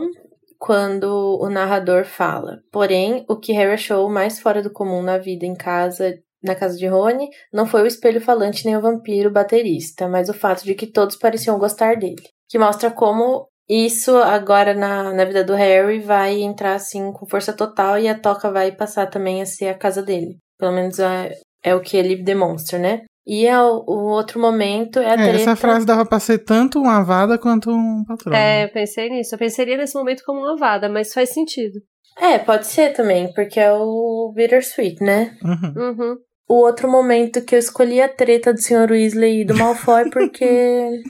quando 0.57 1.37
o 1.39 1.47
narrador 1.47 2.05
fala. 2.05 2.57
Porém, 2.71 3.23
o 3.29 3.35
que 3.35 3.53
Harry 3.53 3.73
achou 3.73 4.09
mais 4.09 4.39
fora 4.39 4.63
do 4.63 4.73
comum 4.73 5.03
na 5.03 5.19
vida 5.19 5.45
em 5.45 5.53
casa, 5.53 6.17
na 6.45 6.55
casa 6.55 6.77
de 6.77 6.87
Rony, 6.87 7.27
não 7.51 7.65
foi 7.65 7.81
o 7.83 7.87
espelho 7.87 8.21
falante 8.21 8.65
nem 8.65 8.77
o 8.77 8.81
vampiro 8.81 9.31
baterista, 9.31 10.07
mas 10.07 10.29
o 10.29 10.33
fato 10.33 10.63
de 10.63 10.73
que 10.75 10.87
todos 10.87 11.15
pareciam 11.15 11.57
gostar 11.59 11.95
dele. 11.97 12.15
Que 12.49 12.59
mostra 12.59 12.91
como 12.91 13.47
isso 13.67 14.15
agora 14.17 14.73
na, 14.73 15.11
na 15.13 15.25
vida 15.25 15.43
do 15.43 15.53
Harry 15.55 15.99
vai 15.99 16.41
entrar 16.41 16.75
assim 16.75 17.11
com 17.11 17.25
força 17.27 17.51
total 17.51 17.97
e 17.97 18.07
a 18.07 18.17
toca 18.17 18.51
vai 18.51 18.71
passar 18.71 19.07
também 19.07 19.41
a 19.41 19.45
ser 19.45 19.67
a 19.69 19.73
casa 19.77 20.03
dele. 20.03 20.37
Pelo 20.57 20.71
menos 20.71 20.99
é, 20.99 21.31
é 21.63 21.73
o 21.73 21.81
que 21.81 21.97
ele 21.97 22.15
demonstra, 22.15 22.77
né? 22.77 23.01
E 23.27 23.47
é 23.47 23.59
o, 23.59 23.83
o 23.87 24.03
outro 24.11 24.39
momento 24.39 24.99
é 24.99 25.07
a 25.07 25.13
É, 25.13 25.15
treta. 25.15 25.35
essa 25.37 25.55
frase 25.55 25.83
dava 25.83 26.05
pra 26.05 26.19
ser 26.19 26.37
tanto 26.45 26.79
uma 26.79 27.03
vada 27.03 27.39
quanto 27.39 27.71
um 27.71 28.03
patrono. 28.07 28.37
É, 28.37 28.65
eu 28.65 28.69
pensei 28.69 29.09
nisso. 29.09 29.33
Eu 29.33 29.39
pensaria 29.39 29.75
nesse 29.75 29.95
momento 29.97 30.21
como 30.23 30.41
uma 30.41 30.55
vada, 30.55 30.87
mas 30.87 31.11
faz 31.11 31.29
sentido. 31.33 31.79
É, 32.19 32.37
pode 32.37 32.67
ser 32.67 32.93
também, 32.93 33.33
porque 33.33 33.59
é 33.59 33.73
o 33.73 34.31
Bittersweet, 34.33 35.03
né? 35.03 35.35
Uhum. 35.43 35.73
Uhum. 35.89 36.15
O 36.47 36.55
outro 36.55 36.89
momento 36.89 37.43
que 37.43 37.55
eu 37.55 37.59
escolhi 37.59 38.01
a 38.01 38.09
treta 38.09 38.53
do 38.53 38.61
Sr. 38.61 38.91
Weasley 38.91 39.41
e 39.41 39.45
do 39.45 39.55
Malfoy 39.55 40.09
porque 40.11 41.01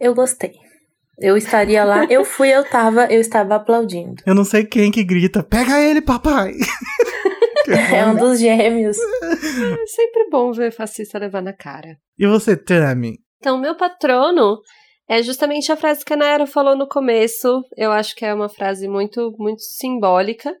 eu 0.00 0.14
gostei. 0.14 0.52
Eu 1.20 1.36
estaria 1.36 1.84
lá, 1.84 2.04
eu 2.04 2.24
fui, 2.24 2.48
eu 2.48 2.64
tava, 2.64 3.06
eu 3.06 3.20
estava 3.20 3.56
aplaudindo. 3.56 4.22
Eu 4.24 4.36
não 4.36 4.44
sei 4.44 4.64
quem 4.64 4.90
que 4.90 5.02
grita, 5.02 5.42
pega 5.42 5.80
ele, 5.80 6.00
papai! 6.00 6.52
É 7.92 8.06
um 8.06 8.16
dos 8.16 8.40
gêmeos. 8.40 8.96
É 8.98 9.86
sempre 9.86 10.28
bom 10.30 10.52
ver 10.52 10.72
fascista 10.72 11.18
levar 11.18 11.42
na 11.42 11.52
cara. 11.52 11.98
E 12.18 12.26
você, 12.26 12.56
Tami? 12.56 13.18
Então, 13.38 13.58
meu 13.58 13.76
patrono 13.76 14.58
é 15.08 15.22
justamente 15.22 15.70
a 15.70 15.76
frase 15.76 16.04
que 16.04 16.12
a 16.12 16.16
Nayara 16.16 16.46
falou 16.46 16.76
no 16.76 16.88
começo. 16.88 17.62
Eu 17.76 17.92
acho 17.92 18.14
que 18.14 18.24
é 18.24 18.32
uma 18.32 18.48
frase 18.48 18.88
muito, 18.88 19.34
muito 19.38 19.60
simbólica, 19.62 20.54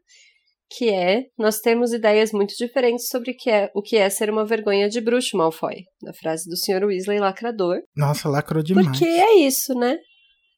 que 0.70 0.90
é: 0.90 1.24
nós 1.38 1.58
temos 1.60 1.92
ideias 1.92 2.32
muito 2.32 2.54
diferentes 2.56 3.08
sobre 3.08 3.32
o 3.32 3.36
que 3.36 3.50
é, 3.50 3.70
o 3.74 3.82
que 3.82 3.96
é 3.96 4.08
ser 4.10 4.30
uma 4.30 4.44
vergonha 4.44 4.88
de 4.88 5.00
bruxo, 5.00 5.36
Malfoy. 5.36 5.84
A 6.06 6.12
frase 6.12 6.48
do 6.48 6.56
Sr. 6.56 6.84
Weasley 6.84 7.18
lacrador. 7.18 7.80
Nossa, 7.96 8.28
lacrou 8.28 8.62
demais. 8.62 8.86
Porque 8.86 9.04
é 9.04 9.38
isso, 9.38 9.74
né? 9.74 9.96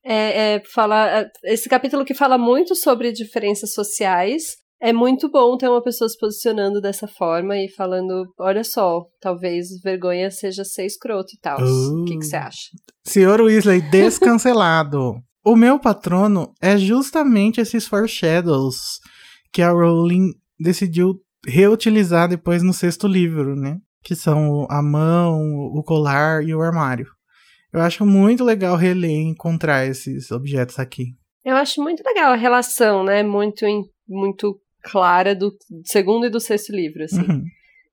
É, 0.05 0.55
é, 0.55 0.63
fala, 0.73 1.27
esse 1.45 1.69
capítulo 1.69 2.05
que 2.05 2.15
fala 2.15 2.39
muito 2.39 2.75
sobre 2.75 3.13
diferenças 3.13 3.73
sociais. 3.73 4.59
É 4.83 4.95
muito 4.95 5.31
bom 5.31 5.59
ter 5.59 5.69
uma 5.69 5.83
pessoa 5.83 6.09
se 6.09 6.17
posicionando 6.19 6.81
dessa 6.81 7.07
forma 7.07 7.55
e 7.59 7.69
falando: 7.69 8.25
olha 8.39 8.65
só, 8.65 9.05
talvez 9.21 9.69
vergonha 9.85 10.31
seja 10.31 10.65
ser 10.65 10.87
escroto 10.87 11.35
e 11.35 11.39
tal. 11.39 11.59
O 11.61 12.05
que 12.07 12.17
que 12.17 12.25
você 12.25 12.37
acha? 12.37 12.71
Senhor 13.05 13.43
Weasley 13.43 13.83
descancelado. 13.83 15.17
o 15.45 15.55
meu 15.55 15.79
patrono 15.79 16.53
é 16.63 16.79
justamente 16.79 17.61
esses 17.61 17.87
foreshadows 17.87 19.01
que 19.53 19.63
a 19.63 19.71
Rowling 19.71 20.33
decidiu 20.59 21.15
reutilizar 21.47 22.29
depois 22.29 22.63
no 22.63 22.73
sexto 22.73 23.07
livro, 23.07 23.55
né? 23.57 23.79
Que 24.03 24.15
são 24.15 24.67
a 24.71 24.83
mão, 24.83 25.41
o 25.75 25.83
colar 25.83 26.43
e 26.45 26.55
o 26.55 26.61
armário. 26.63 27.07
Eu 27.73 27.81
acho 27.81 28.05
muito 28.05 28.43
legal 28.45 28.77
reler 28.77 29.11
e 29.11 29.29
encontrar 29.31 29.87
esses 29.87 30.31
objetos 30.31 30.79
aqui. 30.79 31.15
Eu 31.45 31.57
acho 31.57 31.83
muito 31.83 32.03
legal 32.05 32.33
a 32.33 32.37
relação, 32.37 33.05
né? 33.05 33.23
Muito, 33.23 33.65
muito 34.09 34.61
clara 34.83 35.35
do 35.35 35.53
segundo 35.85 36.27
e 36.27 36.31
do 36.31 36.41
sexto 36.41 36.73
livro, 36.73 37.05
assim. 37.05 37.21
Uhum. 37.21 37.45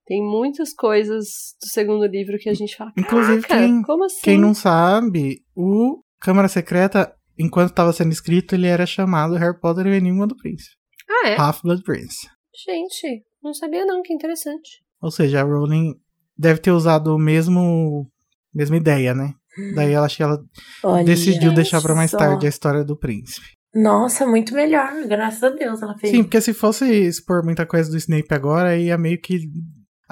Tem 0.05 0.21
muitas 0.21 0.73
coisas 0.73 1.25
do 1.61 1.67
segundo 1.67 2.05
livro 2.05 2.37
que 2.37 2.49
a 2.49 2.53
gente 2.53 2.75
fala, 2.77 2.93
Inclusive, 2.97 3.41
"Caraca, 3.41 3.67
quem- 3.67 3.81
como 3.83 4.05
assim? 4.05 4.21
Quem 4.23 4.37
não 4.39 4.53
sabe, 4.53 5.41
o 5.55 6.01
Câmara 6.19 6.47
Secreta, 6.47 7.13
enquanto 7.37 7.69
estava 7.71 7.91
sendo 7.93 8.11
escrito, 8.13 8.55
ele 8.55 8.67
era 8.67 8.85
chamado 8.85 9.35
Harry 9.35 9.59
Potter 9.59 9.85
e 9.85 9.89
o 9.89 9.93
Enigma 9.93 10.25
do 10.25 10.35
Príncipe. 10.35 10.75
Ah, 11.09 11.29
é? 11.29 11.35
Half-Blood 11.35 11.83
Prince. 11.83 12.27
Gente, 12.65 13.23
não 13.41 13.53
sabia 13.53 13.85
não, 13.85 14.01
que 14.01 14.13
interessante. 14.13 14.81
Ou 15.01 15.11
seja, 15.11 15.41
a 15.41 15.43
Rowling 15.43 15.93
deve 16.37 16.59
ter 16.59 16.71
usado 16.71 17.15
o 17.15 17.19
mesmo 17.19 18.09
mesma 18.53 18.77
ideia, 18.77 19.13
né? 19.13 19.33
Daí 19.75 19.91
ela 19.91 20.05
acho 20.05 20.17
que 20.17 20.23
ela 20.23 20.39
Olha 20.83 21.03
decidiu 21.03 21.53
deixar 21.53 21.81
pra 21.81 21.95
mais 21.95 22.11
só. 22.11 22.17
tarde 22.17 22.45
a 22.45 22.49
história 22.49 22.83
do 22.83 22.97
príncipe. 22.97 23.47
Nossa, 23.73 24.25
muito 24.25 24.53
melhor, 24.53 24.91
graças 25.07 25.43
a 25.43 25.49
Deus 25.49 25.81
ela 25.81 25.97
fez. 25.97 26.11
Sim, 26.11 26.23
porque 26.23 26.41
se 26.41 26.53
fosse 26.53 26.85
expor 26.85 27.43
muita 27.43 27.65
coisa 27.65 27.89
do 27.89 27.97
Snape 27.97 28.33
agora, 28.33 28.77
ia 28.77 28.97
meio 28.97 29.19
que 29.19 29.49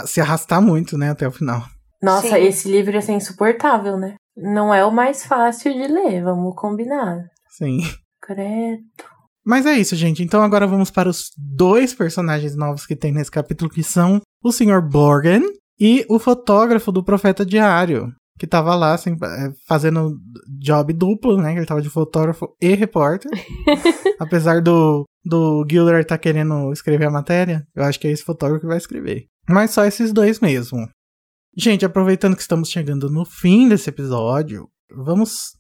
se 0.06 0.20
arrastar 0.22 0.62
muito, 0.62 0.98
né, 0.98 1.10
até 1.12 1.28
o 1.28 1.32
final. 1.32 1.64
Nossa, 2.02 2.36
Sim. 2.36 2.43
esse 2.43 2.70
livro 2.70 2.93
ia 2.93 3.02
ser 3.02 3.14
insuportável, 3.14 3.98
né? 3.98 4.16
Não 4.36 4.74
é 4.74 4.86
o 4.86 4.91
mais 4.91 5.26
fácil 5.26 5.74
de 5.74 5.88
ler, 5.88 6.24
vamos 6.24 6.54
combinar. 6.56 7.18
Sim. 7.50 7.80
Credo. 8.22 8.84
Mas 9.46 9.66
é 9.66 9.78
isso, 9.78 9.96
gente. 9.96 10.24
Então 10.24 10.41
agora 10.41 10.66
vamos 10.66 10.89
para 10.89 11.08
os 11.08 11.30
dois 11.38 11.93
personagens 11.93 12.56
novos 12.56 12.86
que 12.86 12.96
tem 12.96 13.12
nesse 13.12 13.30
capítulo, 13.30 13.70
que 13.70 13.84
são 13.84 14.22
o 14.43 14.52
Sr. 14.52 14.82
Borgen 14.82 15.43
e 15.80 16.04
o 16.10 16.18
fotógrafo 16.18 16.91
do 16.91 17.04
Profeta 17.04 17.46
Diário, 17.46 18.12
que 18.39 18.48
tava 18.48 18.76
lá 18.76 18.93
assim, 18.93 19.12
eh, 19.12 19.52
fazendo 19.68 20.18
job 20.60 20.91
duplo, 20.93 21.38
né? 21.38 21.54
que 21.54 21.60
Ele 21.60 21.66
tava 21.66 21.82
de 21.82 21.89
fotógrafo 21.89 22.56
e 22.60 22.74
repórter. 22.74 23.30
Apesar 24.20 24.62
do, 24.62 25.06
do 25.24 25.66
Gilderoy 25.70 26.02
estar 26.02 26.18
querendo 26.18 26.72
escrever 26.72 27.06
a 27.06 27.12
matéria, 27.12 27.68
eu 27.76 27.84
acho 27.84 28.00
que 28.00 28.08
é 28.08 28.12
esse 28.12 28.24
fotógrafo 28.24 28.62
que 28.62 28.68
vai 28.68 28.78
escrever. 28.78 29.26
Mas 29.48 29.72
só 29.72 29.86
esses 29.86 30.12
dois 30.12 30.39
mesmo. 30.39 30.89
Gente, 31.56 31.86
aproveitando 31.86 32.36
que 32.36 32.41
estamos 32.41 32.70
chegando 32.70 33.10
no 33.10 33.26
fim 33.26 33.70
desse 33.70 33.89
episódio, 33.89 34.68
vamos 34.91 35.56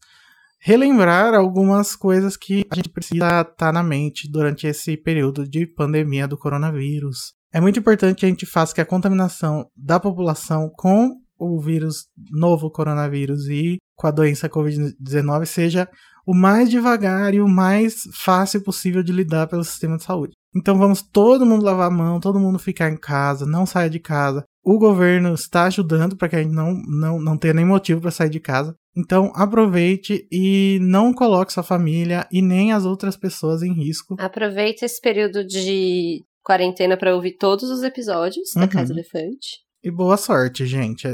relembrar 0.65 1.35
algumas 1.35 1.95
coisas 1.95 2.35
que 2.35 2.65
a 2.71 2.75
gente 2.75 2.89
precisa 2.89 3.41
estar 3.41 3.71
na 3.71 3.83
mente 3.83 4.27
durante 4.27 4.65
esse 4.65 4.97
período 4.97 5.47
de 5.47 5.67
pandemia 5.67 6.27
do 6.27 6.39
coronavírus. 6.39 7.33
É 7.53 7.61
muito 7.61 7.77
importante 7.77 8.17
que 8.17 8.25
a 8.25 8.29
gente 8.29 8.47
faça 8.47 8.73
que 8.73 8.81
a 8.81 8.85
contaminação 8.85 9.69
da 9.77 9.99
população 9.99 10.67
com 10.75 11.17
o 11.37 11.61
vírus 11.61 12.07
novo 12.31 12.71
coronavírus 12.71 13.47
e 13.47 13.77
com 13.95 14.07
a 14.07 14.11
doença 14.11 14.49
Covid-19 14.49 15.45
seja 15.45 15.87
o 16.25 16.33
mais 16.33 16.67
devagar 16.67 17.35
e 17.35 17.41
o 17.41 17.47
mais 17.47 18.01
fácil 18.11 18.63
possível 18.63 19.03
de 19.03 19.11
lidar 19.11 19.45
pelo 19.45 19.63
sistema 19.63 19.97
de 19.97 20.03
saúde. 20.03 20.33
Então 20.55 20.79
vamos 20.79 21.03
todo 21.03 21.45
mundo 21.45 21.63
lavar 21.63 21.89
a 21.89 21.95
mão, 21.95 22.19
todo 22.19 22.39
mundo 22.39 22.57
ficar 22.57 22.89
em 22.89 22.97
casa, 22.97 23.45
não 23.45 23.67
saia 23.67 23.89
de 23.89 23.99
casa. 23.99 24.43
O 24.65 24.79
governo 24.79 25.33
está 25.35 25.65
ajudando 25.65 26.17
para 26.17 26.27
que 26.27 26.35
a 26.35 26.41
gente 26.41 26.53
não, 26.53 26.73
não, 26.87 27.21
não 27.21 27.37
tenha 27.37 27.53
nem 27.53 27.63
motivo 27.65 28.01
para 28.01 28.09
sair 28.09 28.29
de 28.31 28.39
casa. 28.39 28.75
Então 28.97 29.31
aproveite 29.35 30.27
e 30.31 30.79
não 30.81 31.13
coloque 31.13 31.53
sua 31.53 31.61
família 31.61 32.27
e 32.31 32.41
nem 32.41 32.71
as 32.73 32.83
outras 32.83 33.15
pessoas 33.15 33.61
em 33.61 33.73
risco. 33.73 34.15
Aproveite 34.17 34.83
esse 34.83 34.99
período 34.99 35.45
de 35.45 36.23
quarentena 36.43 36.97
para 36.97 37.13
ouvir 37.13 37.37
todos 37.37 37.69
os 37.69 37.83
episódios 37.83 38.49
da 38.55 38.61
Uhum. 38.61 38.69
Casa 38.69 38.93
Elefante. 38.93 39.64
E 39.85 39.91
boa 39.91 40.17
sorte, 40.17 40.65
gente. 40.65 41.07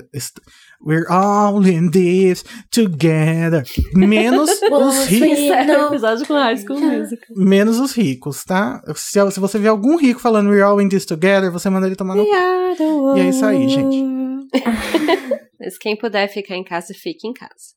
We're 0.82 1.06
all 1.10 1.62
in 1.68 1.92
this 1.92 2.46
together. 2.72 3.66
Menos 3.94 4.50
os 4.64 5.08
ricos. 5.08 5.68
Não. 5.68 5.88
episódio 5.88 6.26
com 6.26 6.36
High 6.36 6.56
School 6.56 6.80
Musical. 6.80 7.36
Menos 7.36 7.82
os 7.82 7.92
ricos, 7.92 8.46
tá? 8.46 8.82
Se, 8.96 9.20
se 9.30 9.42
você 9.42 9.60
ver 9.60 9.68
algum 9.68 9.98
rico 9.98 10.22
falando 10.22 10.52
We're 10.52 10.62
all 10.62 10.80
in 10.80 10.88
this 10.88 11.06
together, 11.06 11.52
você 11.52 11.70
manda 11.70 11.86
ele 11.86 11.98
tomar 11.98 12.16
no. 12.16 12.24
E 12.24 13.20
é 13.20 13.28
isso 13.28 13.46
aí, 13.46 13.68
gente. 13.68 14.06
Mas 15.60 15.78
quem 15.78 15.98
puder 15.98 16.30
ficar 16.30 16.56
em 16.56 16.64
casa, 16.64 16.94
fique 16.94 17.28
em 17.28 17.34
casa. 17.34 17.76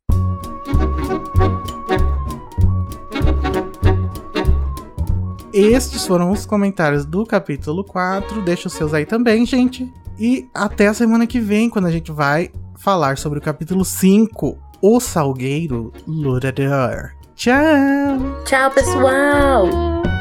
Estes 5.53 6.07
foram 6.07 6.31
os 6.31 6.47
comentários 6.47 7.05
do 7.05 7.27
capítulo 7.27 7.83
4. 7.83 8.43
Deixa 8.43 8.69
os 8.69 8.75
seus 8.75 8.95
aí 8.95 9.05
também, 9.05 9.45
gente. 9.45 9.93
E 10.19 10.49
até 10.55 10.87
a 10.87 10.95
semana 10.95 11.27
que 11.27 11.41
vem, 11.41 11.69
quando 11.69 11.87
a 11.87 11.91
gente 11.91 12.13
vai 12.13 12.51
falar 12.77 13.19
sobre 13.19 13.39
o 13.39 13.43
capítulo 13.43 13.85
5, 13.85 14.59
O 14.81 15.01
Salgueiro 15.01 15.93
Lurador. 16.07 17.13
Tchau! 17.35 18.43
Tchau, 18.45 18.71
pessoal! 18.71 20.14